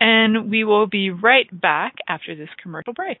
And 0.00 0.50
we 0.50 0.64
will 0.64 0.86
be 0.86 1.10
right 1.10 1.48
back 1.52 1.96
after 2.08 2.34
this 2.34 2.50
commercial 2.62 2.92
break. 2.92 3.20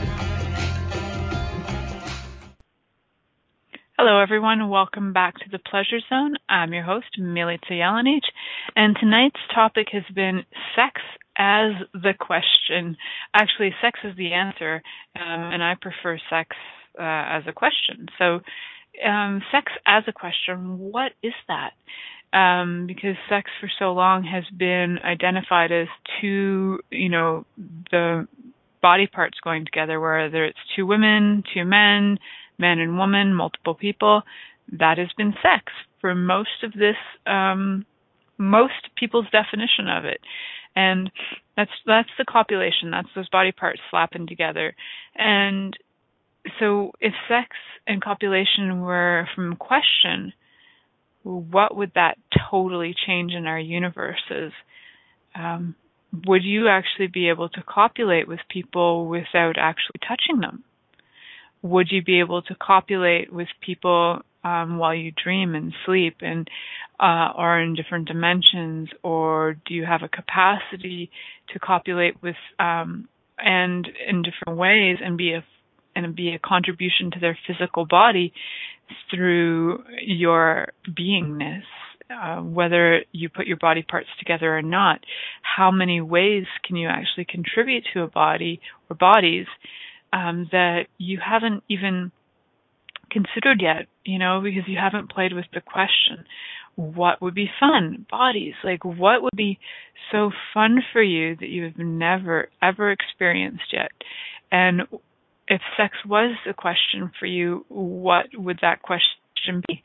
Hello, 4.03 4.19
everyone. 4.19 4.67
Welcome 4.67 5.13
back 5.13 5.35
to 5.35 5.45
the 5.51 5.59
Pleasure 5.59 5.99
Zone. 6.09 6.33
I'm 6.49 6.73
your 6.73 6.81
host, 6.81 7.19
Milica 7.19 7.59
Jelenic, 7.69 8.23
and 8.75 8.97
tonight's 8.99 9.39
topic 9.53 9.89
has 9.91 10.01
been 10.15 10.43
sex 10.75 10.99
as 11.37 11.73
the 11.93 12.13
question. 12.19 12.97
Actually, 13.35 13.75
sex 13.79 13.99
is 14.03 14.17
the 14.17 14.33
answer, 14.33 14.81
um, 15.15 15.53
and 15.53 15.61
I 15.61 15.75
prefer 15.79 16.17
sex 16.31 16.49
uh, 16.99 17.03
as 17.03 17.43
a 17.47 17.53
question. 17.53 18.07
So, 18.17 18.39
um, 19.07 19.43
sex 19.51 19.71
as 19.85 20.01
a 20.07 20.13
question, 20.13 20.79
what 20.79 21.11
is 21.21 21.33
that? 21.47 21.73
Um, 22.35 22.87
because 22.87 23.17
sex 23.29 23.51
for 23.59 23.69
so 23.77 23.93
long 23.93 24.23
has 24.23 24.45
been 24.57 24.97
identified 25.05 25.71
as 25.71 25.89
two, 26.19 26.79
you 26.89 27.09
know, 27.09 27.45
the 27.91 28.27
body 28.81 29.05
parts 29.05 29.37
going 29.43 29.63
together, 29.65 29.99
whether 29.99 30.43
it's 30.43 30.57
two 30.75 30.87
women, 30.87 31.43
two 31.53 31.65
men, 31.65 32.17
man 32.61 32.79
and 32.79 32.97
woman, 32.97 33.33
multiple 33.33 33.75
people, 33.75 34.21
that 34.71 34.97
has 34.97 35.09
been 35.17 35.33
sex 35.41 35.73
for 35.99 36.15
most 36.15 36.63
of 36.63 36.71
this, 36.71 36.95
um, 37.25 37.85
most 38.37 38.89
people's 38.95 39.25
definition 39.31 39.89
of 39.89 40.05
it. 40.05 40.21
And 40.75 41.11
that's 41.57 41.71
that's 41.85 42.09
the 42.17 42.23
copulation. 42.23 42.91
That's 42.91 43.09
those 43.13 43.27
body 43.27 43.51
parts 43.51 43.81
slapping 43.89 44.27
together. 44.27 44.73
And 45.15 45.77
so, 46.59 46.91
if 47.01 47.13
sex 47.27 47.49
and 47.85 48.01
copulation 48.01 48.79
were 48.79 49.27
from 49.35 49.57
question, 49.57 50.31
what 51.23 51.75
would 51.75 51.91
that 51.95 52.17
totally 52.49 52.95
change 53.05 53.33
in 53.33 53.47
our 53.47 53.59
universes? 53.59 54.53
Um, 55.35 55.75
would 56.25 56.43
you 56.43 56.67
actually 56.67 57.07
be 57.07 57.29
able 57.29 57.49
to 57.49 57.63
copulate 57.63 58.27
with 58.27 58.39
people 58.49 59.07
without 59.07 59.57
actually 59.57 59.99
touching 60.07 60.39
them? 60.39 60.63
Would 61.63 61.87
you 61.91 62.01
be 62.03 62.19
able 62.19 62.41
to 62.43 62.55
copulate 62.55 63.31
with 63.31 63.47
people 63.65 64.21
um, 64.43 64.77
while 64.77 64.95
you 64.95 65.11
dream 65.11 65.53
and 65.55 65.73
sleep 65.85 66.17
and 66.21 66.49
uh, 66.99 67.29
or 67.37 67.59
in 67.59 67.75
different 67.75 68.07
dimensions? 68.07 68.89
Or 69.03 69.55
do 69.65 69.73
you 69.73 69.85
have 69.85 70.01
a 70.03 70.07
capacity 70.07 71.11
to 71.53 71.59
copulate 71.59 72.21
with 72.21 72.35
um, 72.59 73.07
and 73.37 73.87
in 74.07 74.23
different 74.23 74.57
ways 74.59 74.97
and 75.03 75.17
be 75.17 75.33
a 75.33 75.43
and 75.95 76.15
be 76.15 76.33
a 76.33 76.39
contribution 76.39 77.11
to 77.11 77.19
their 77.19 77.37
physical 77.45 77.85
body 77.85 78.33
through 79.09 79.83
your 80.01 80.69
beingness? 80.87 81.63
Uh, 82.11 82.41
whether 82.41 83.03
you 83.13 83.29
put 83.29 83.47
your 83.47 83.55
body 83.55 83.81
parts 83.83 84.09
together 84.19 84.57
or 84.57 84.61
not 84.61 84.99
how 85.43 85.71
many 85.71 86.01
ways 86.01 86.43
can 86.67 86.75
you 86.75 86.89
actually 86.89 87.23
contribute 87.23 87.85
to 87.93 88.01
a 88.01 88.07
body 88.07 88.59
or 88.89 88.97
bodies 88.97 89.45
um, 90.13 90.47
that 90.51 90.87
you 90.97 91.19
haven't 91.23 91.63
even 91.69 92.11
considered 93.09 93.61
yet, 93.61 93.87
you 94.05 94.17
know, 94.17 94.41
because 94.41 94.63
you 94.67 94.77
haven't 94.77 95.11
played 95.11 95.33
with 95.33 95.45
the 95.53 95.61
question. 95.61 96.25
What 96.75 97.21
would 97.21 97.35
be 97.35 97.49
fun? 97.59 98.05
Bodies. 98.09 98.53
Like, 98.63 98.85
what 98.85 99.21
would 99.21 99.35
be 99.35 99.59
so 100.11 100.31
fun 100.53 100.79
for 100.93 101.01
you 101.01 101.35
that 101.35 101.49
you 101.49 101.65
have 101.65 101.77
never, 101.77 102.49
ever 102.61 102.91
experienced 102.91 103.73
yet? 103.73 103.91
And 104.51 104.83
if 105.47 105.61
sex 105.77 105.95
was 106.05 106.35
a 106.49 106.53
question 106.53 107.11
for 107.19 107.25
you, 107.25 107.65
what 107.67 108.27
would 108.33 108.59
that 108.61 108.81
question 108.81 109.61
be? 109.67 109.83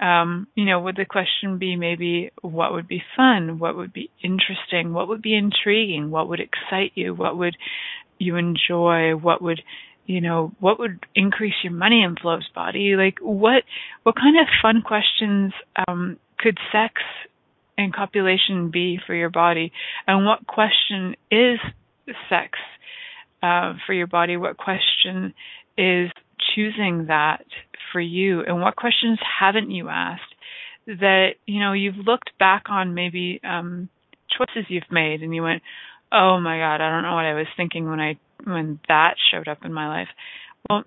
Um, 0.00 0.46
you 0.54 0.64
know, 0.64 0.80
would 0.80 0.96
the 0.96 1.04
question 1.04 1.58
be 1.58 1.74
maybe 1.74 2.30
what 2.42 2.72
would 2.72 2.86
be 2.86 3.02
fun? 3.16 3.58
What 3.58 3.76
would 3.76 3.92
be 3.92 4.10
interesting? 4.22 4.92
What 4.92 5.08
would 5.08 5.22
be 5.22 5.34
intriguing? 5.34 6.10
What 6.10 6.28
would 6.28 6.40
excite 6.40 6.92
you? 6.94 7.14
What 7.14 7.36
would 7.36 7.56
you 8.18 8.36
enjoy? 8.36 9.12
What 9.12 9.42
would 9.42 9.62
you 10.06 10.22
know, 10.22 10.52
what 10.58 10.78
would 10.78 11.04
increase 11.14 11.54
your 11.62 11.72
money 11.72 12.02
inflows 12.02 12.52
body? 12.54 12.94
Like 12.96 13.18
what 13.20 13.64
what 14.04 14.16
kind 14.16 14.38
of 14.40 14.46
fun 14.62 14.82
questions 14.82 15.52
um, 15.86 16.18
could 16.38 16.58
sex 16.72 16.94
and 17.76 17.94
copulation 17.94 18.70
be 18.70 18.98
for 19.06 19.14
your 19.14 19.28
body? 19.30 19.70
And 20.06 20.24
what 20.24 20.46
question 20.46 21.14
is 21.30 21.58
sex 22.30 22.58
uh, 23.42 23.74
for 23.86 23.92
your 23.92 24.06
body? 24.06 24.36
What 24.36 24.56
question 24.56 25.34
is 25.76 26.10
choosing 26.54 27.06
that 27.08 27.44
for 27.92 28.00
you? 28.00 28.42
And 28.42 28.60
what 28.60 28.76
questions 28.76 29.18
haven't 29.40 29.70
you 29.70 29.88
asked 29.88 30.22
that, 30.86 31.32
you 31.46 31.60
know, 31.60 31.72
you've 31.74 31.98
looked 31.98 32.30
back 32.38 32.64
on 32.70 32.94
maybe 32.94 33.40
um, 33.44 33.90
choices 34.36 34.64
you've 34.68 34.90
made 34.90 35.22
and 35.22 35.34
you 35.34 35.42
went, 35.42 35.62
oh 36.12 36.38
my 36.40 36.58
God, 36.58 36.80
I 36.80 36.90
don't 36.90 37.02
know 37.02 37.14
what 37.14 37.24
I 37.24 37.34
was 37.34 37.46
thinking 37.56 37.88
when 37.88 38.00
I 38.00 38.18
when 38.44 38.80
that 38.88 39.14
showed 39.30 39.48
up 39.48 39.64
in 39.64 39.72
my 39.72 39.88
life. 39.88 40.08
Well, 40.68 40.84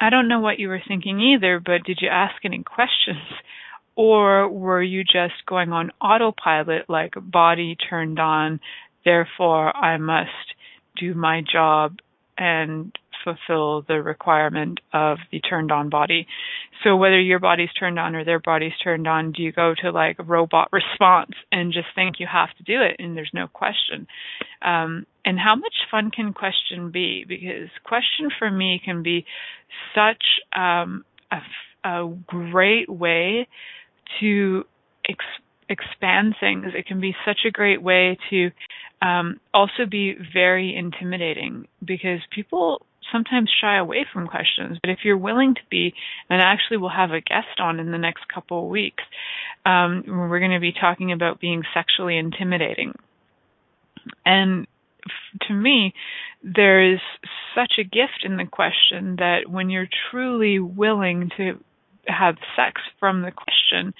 I 0.00 0.10
don't 0.10 0.28
know 0.28 0.40
what 0.40 0.58
you 0.58 0.68
were 0.68 0.82
thinking 0.86 1.20
either, 1.20 1.60
but 1.64 1.84
did 1.84 1.98
you 2.00 2.08
ask 2.08 2.34
any 2.44 2.62
questions? 2.62 3.18
Or 3.96 4.48
were 4.48 4.82
you 4.82 5.04
just 5.04 5.44
going 5.46 5.72
on 5.72 5.90
autopilot, 6.00 6.88
like 6.88 7.12
body 7.20 7.76
turned 7.76 8.18
on, 8.18 8.60
therefore 9.04 9.76
I 9.76 9.98
must 9.98 10.30
do 10.96 11.12
my 11.12 11.42
job 11.42 11.98
and 12.38 12.96
fulfill 13.24 13.82
the 13.82 14.02
requirement 14.02 14.80
of 14.92 15.18
the 15.30 15.40
turned 15.40 15.70
on 15.72 15.88
body. 15.88 16.26
So 16.84 16.96
whether 16.96 17.20
your 17.20 17.38
body's 17.38 17.72
turned 17.78 17.98
on 17.98 18.14
or 18.14 18.24
their 18.24 18.38
body's 18.40 18.76
turned 18.82 19.06
on, 19.06 19.32
do 19.32 19.42
you 19.42 19.52
go 19.52 19.74
to 19.82 19.90
like 19.90 20.16
robot 20.24 20.68
response 20.72 21.32
and 21.52 21.72
just 21.72 21.88
think 21.94 22.16
you 22.18 22.26
have 22.30 22.50
to 22.56 22.62
do 22.62 22.80
it 22.82 22.96
and 22.98 23.16
there's 23.16 23.30
no 23.32 23.46
question? 23.48 24.06
Um, 24.62 25.06
and 25.24 25.38
how 25.38 25.54
much 25.54 25.74
fun 25.90 26.10
can 26.10 26.32
question 26.32 26.90
be? 26.90 27.24
Because 27.28 27.68
question 27.84 28.30
for 28.38 28.50
me 28.50 28.80
can 28.84 29.02
be 29.02 29.24
such 29.94 30.24
um, 30.56 31.04
a, 31.30 31.88
a 31.88 32.14
great 32.26 32.88
way 32.88 33.48
to 34.20 34.64
ex- 35.08 35.24
expand 35.68 36.34
things. 36.40 36.66
It 36.74 36.86
can 36.86 37.00
be 37.00 37.14
such 37.24 37.40
a 37.46 37.50
great 37.50 37.82
way 37.82 38.18
to 38.30 38.50
um, 39.02 39.40
also 39.54 39.86
be 39.90 40.14
very 40.32 40.74
intimidating 40.74 41.66
because 41.84 42.20
people 42.34 42.84
sometimes 43.12 43.50
shy 43.60 43.76
away 43.78 44.06
from 44.12 44.26
questions. 44.26 44.78
But 44.82 44.90
if 44.90 45.00
you're 45.04 45.18
willing 45.18 45.54
to 45.54 45.60
be, 45.70 45.94
and 46.28 46.40
actually 46.40 46.78
we'll 46.78 46.90
have 46.90 47.10
a 47.10 47.20
guest 47.20 47.58
on 47.58 47.80
in 47.80 47.90
the 47.90 47.98
next 47.98 48.28
couple 48.32 48.64
of 48.64 48.70
weeks, 48.70 49.02
um, 49.66 50.04
we're 50.06 50.38
going 50.38 50.52
to 50.52 50.60
be 50.60 50.72
talking 50.72 51.12
about 51.12 51.40
being 51.40 51.62
sexually 51.74 52.16
intimidating. 52.16 52.94
And 54.24 54.66
to 55.48 55.54
me, 55.54 55.94
there 56.42 56.92
is 56.94 57.00
such 57.54 57.74
a 57.78 57.84
gift 57.84 58.24
in 58.24 58.36
the 58.36 58.46
question 58.46 59.16
that 59.18 59.48
when 59.48 59.70
you're 59.70 59.88
truly 60.10 60.58
willing 60.58 61.30
to 61.36 61.58
have 62.06 62.36
sex 62.56 62.80
from 62.98 63.22
the 63.22 63.32
question, 63.32 63.94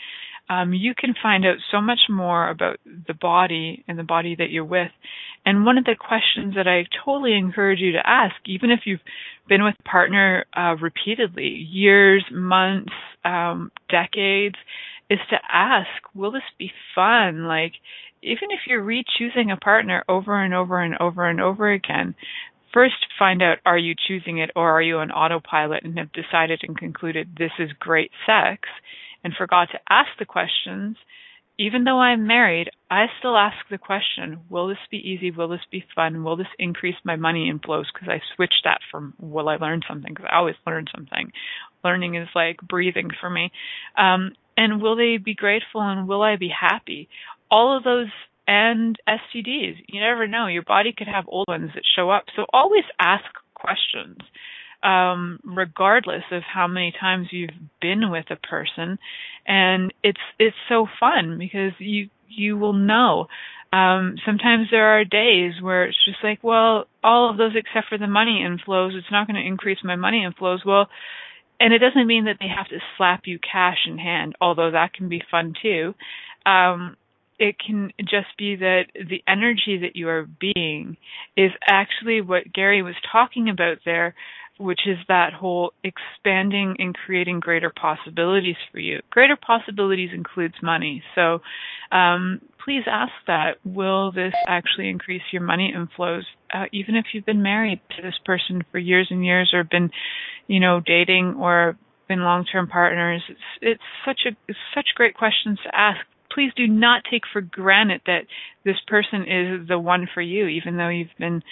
um, 0.50 0.74
you 0.74 0.94
can 0.98 1.14
find 1.22 1.46
out 1.46 1.58
so 1.70 1.80
much 1.80 2.00
more 2.10 2.50
about 2.50 2.80
the 2.84 3.14
body 3.14 3.84
and 3.86 3.96
the 3.96 4.02
body 4.02 4.34
that 4.34 4.50
you're 4.50 4.64
with. 4.64 4.90
And 5.46 5.64
one 5.64 5.78
of 5.78 5.84
the 5.84 5.94
questions 5.94 6.56
that 6.56 6.66
I 6.66 6.84
totally 7.04 7.34
encourage 7.34 7.78
you 7.78 7.92
to 7.92 8.04
ask, 8.04 8.34
even 8.46 8.70
if 8.70 8.80
you've 8.84 9.00
been 9.48 9.62
with 9.62 9.76
a 9.78 9.88
partner 9.88 10.44
uh, 10.54 10.74
repeatedly, 10.80 11.68
years, 11.70 12.24
months, 12.32 12.92
um, 13.24 13.70
decades, 13.88 14.56
is 15.08 15.20
to 15.30 15.36
ask, 15.50 15.88
will 16.14 16.32
this 16.32 16.42
be 16.58 16.72
fun? 16.96 17.44
Like, 17.44 17.72
even 18.22 18.50
if 18.50 18.60
you're 18.66 18.82
re-choosing 18.82 19.52
a 19.52 19.56
partner 19.56 20.04
over 20.08 20.42
and 20.42 20.52
over 20.52 20.82
and 20.82 20.96
over 20.98 21.28
and 21.28 21.40
over 21.40 21.70
again, 21.70 22.16
first 22.74 23.06
find 23.18 23.40
out 23.40 23.58
are 23.64 23.78
you 23.78 23.94
choosing 24.08 24.38
it 24.38 24.50
or 24.56 24.70
are 24.70 24.82
you 24.82 24.98
on 24.98 25.12
autopilot 25.12 25.84
and 25.84 25.96
have 25.96 26.12
decided 26.12 26.60
and 26.66 26.76
concluded 26.76 27.36
this 27.38 27.52
is 27.58 27.70
great 27.78 28.10
sex 28.26 28.68
and 29.24 29.34
forgot 29.36 29.68
to 29.72 29.78
ask 29.88 30.10
the 30.18 30.24
questions, 30.24 30.96
even 31.58 31.84
though 31.84 32.00
I'm 32.00 32.26
married, 32.26 32.70
I 32.90 33.06
still 33.18 33.36
ask 33.36 33.56
the 33.70 33.76
question, 33.76 34.40
will 34.48 34.68
this 34.68 34.78
be 34.90 34.96
easy? 34.96 35.30
Will 35.30 35.48
this 35.48 35.60
be 35.70 35.84
fun? 35.94 36.24
Will 36.24 36.36
this 36.36 36.46
increase 36.58 36.94
my 37.04 37.16
money 37.16 37.52
inflows? 37.52 37.84
Because 37.92 38.08
I 38.08 38.20
switched 38.34 38.62
that 38.64 38.80
from 38.90 39.12
will 39.18 39.48
I 39.48 39.56
learn 39.56 39.82
something? 39.86 40.12
Because 40.14 40.28
I 40.30 40.36
always 40.36 40.54
learn 40.66 40.86
something. 40.94 41.32
Learning 41.84 42.14
is 42.14 42.28
like 42.34 42.56
breathing 42.62 43.10
for 43.20 43.28
me. 43.28 43.52
Um, 43.96 44.32
and 44.56 44.80
will 44.80 44.96
they 44.96 45.18
be 45.18 45.34
grateful 45.34 45.82
and 45.82 46.08
will 46.08 46.22
I 46.22 46.36
be 46.36 46.48
happy? 46.50 47.08
All 47.50 47.76
of 47.76 47.84
those 47.84 48.08
and 48.46 48.98
STDs. 49.06 49.84
You 49.86 50.00
never 50.00 50.26
know. 50.26 50.46
Your 50.46 50.62
body 50.62 50.92
could 50.96 51.08
have 51.08 51.24
old 51.28 51.46
ones 51.46 51.70
that 51.74 51.84
show 51.94 52.10
up. 52.10 52.24
So 52.34 52.46
always 52.52 52.84
ask 52.98 53.24
questions 53.54 54.18
um, 54.82 55.40
regardless 55.44 56.24
of 56.32 56.42
how 56.42 56.66
many 56.66 56.92
times 56.98 57.28
you've 57.30 57.50
been 57.80 58.10
with 58.10 58.26
a 58.30 58.36
person. 58.36 58.98
And 59.46 59.92
it's 60.02 60.20
it's 60.38 60.56
so 60.68 60.86
fun 60.98 61.38
because 61.38 61.72
you 61.78 62.08
you 62.28 62.56
will 62.56 62.72
know. 62.72 63.26
Um, 63.72 64.16
sometimes 64.26 64.66
there 64.70 64.98
are 64.98 65.04
days 65.04 65.52
where 65.62 65.84
it's 65.84 66.04
just 66.04 66.18
like, 66.24 66.42
well, 66.42 66.86
all 67.04 67.30
of 67.30 67.36
those 67.36 67.52
except 67.54 67.88
for 67.88 67.98
the 67.98 68.08
money 68.08 68.44
inflows, 68.44 68.96
it's 68.96 69.12
not 69.12 69.28
going 69.28 69.40
to 69.40 69.46
increase 69.46 69.78
my 69.84 69.96
money 69.96 70.26
inflows. 70.26 70.66
Well, 70.66 70.88
and 71.60 71.72
it 71.72 71.78
doesn't 71.78 72.06
mean 72.06 72.24
that 72.24 72.38
they 72.40 72.48
have 72.48 72.68
to 72.68 72.78
slap 72.96 73.22
you 73.26 73.38
cash 73.38 73.78
in 73.86 73.98
hand, 73.98 74.34
although 74.40 74.70
that 74.72 74.94
can 74.94 75.08
be 75.08 75.22
fun 75.30 75.54
too. 75.62 75.94
Um, 76.46 76.96
it 77.38 77.56
can 77.58 77.90
just 78.00 78.36
be 78.38 78.56
that 78.56 78.84
the 78.94 79.22
energy 79.26 79.78
that 79.82 79.96
you 79.96 80.08
are 80.08 80.26
being 80.38 80.96
is 81.36 81.50
actually 81.68 82.20
what 82.20 82.52
Gary 82.52 82.82
was 82.82 82.94
talking 83.10 83.48
about 83.48 83.78
there, 83.84 84.14
which 84.60 84.80
is 84.86 84.98
that 85.08 85.32
whole 85.32 85.72
expanding 85.82 86.76
and 86.78 86.94
creating 86.94 87.40
greater 87.40 87.70
possibilities 87.70 88.56
for 88.70 88.78
you. 88.78 89.00
Greater 89.08 89.36
possibilities 89.36 90.10
includes 90.12 90.54
money. 90.62 91.02
So 91.14 91.38
um, 91.90 92.42
please 92.62 92.82
ask 92.86 93.12
that. 93.26 93.56
Will 93.64 94.12
this 94.12 94.34
actually 94.46 94.90
increase 94.90 95.22
your 95.32 95.42
money 95.42 95.74
inflows? 95.74 96.24
Uh, 96.52 96.64
even 96.72 96.94
if 96.94 97.06
you've 97.12 97.24
been 97.24 97.42
married 97.42 97.80
to 97.96 98.02
this 98.02 98.18
person 98.26 98.62
for 98.70 98.78
years 98.78 99.08
and 99.10 99.24
years 99.24 99.52
or 99.54 99.64
been, 99.64 99.90
you 100.46 100.60
know, 100.60 100.80
dating 100.84 101.36
or 101.38 101.78
been 102.06 102.20
long-term 102.20 102.68
partners, 102.68 103.22
it's, 103.30 103.40
it's 103.62 103.82
such 104.04 104.20
a 104.26 104.36
it's 104.46 104.58
such 104.74 104.88
great 104.94 105.16
questions 105.16 105.58
to 105.64 105.74
ask. 105.74 106.00
Please 106.32 106.52
do 106.54 106.66
not 106.66 107.02
take 107.10 107.22
for 107.32 107.40
granted 107.40 108.02
that 108.06 108.26
this 108.64 108.76
person 108.86 109.22
is 109.22 109.66
the 109.68 109.78
one 109.78 110.06
for 110.12 110.20
you, 110.20 110.46
even 110.46 110.76
though 110.76 110.90
you've 110.90 111.08
been 111.18 111.42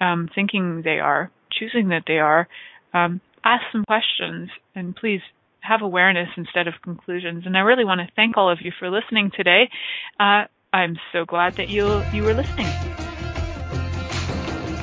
um, 0.00 0.28
thinking 0.34 0.82
they 0.84 0.98
are 0.98 1.30
choosing 1.52 1.88
that 1.88 2.04
they 2.06 2.18
are, 2.18 2.48
um, 2.94 3.20
ask 3.44 3.62
some 3.72 3.84
questions 3.84 4.50
and 4.74 4.94
please 4.96 5.20
have 5.60 5.82
awareness 5.82 6.28
instead 6.36 6.68
of 6.68 6.74
conclusions. 6.82 7.44
And 7.46 7.56
I 7.56 7.60
really 7.60 7.84
want 7.84 8.00
to 8.00 8.08
thank 8.16 8.36
all 8.36 8.50
of 8.50 8.58
you 8.62 8.72
for 8.78 8.90
listening 8.90 9.30
today. 9.36 9.68
Uh, 10.20 10.44
I'm 10.72 10.96
so 11.12 11.24
glad 11.24 11.54
that 11.56 11.68
you 11.68 12.04
you 12.10 12.24
were 12.24 12.34
listening. 12.34 12.74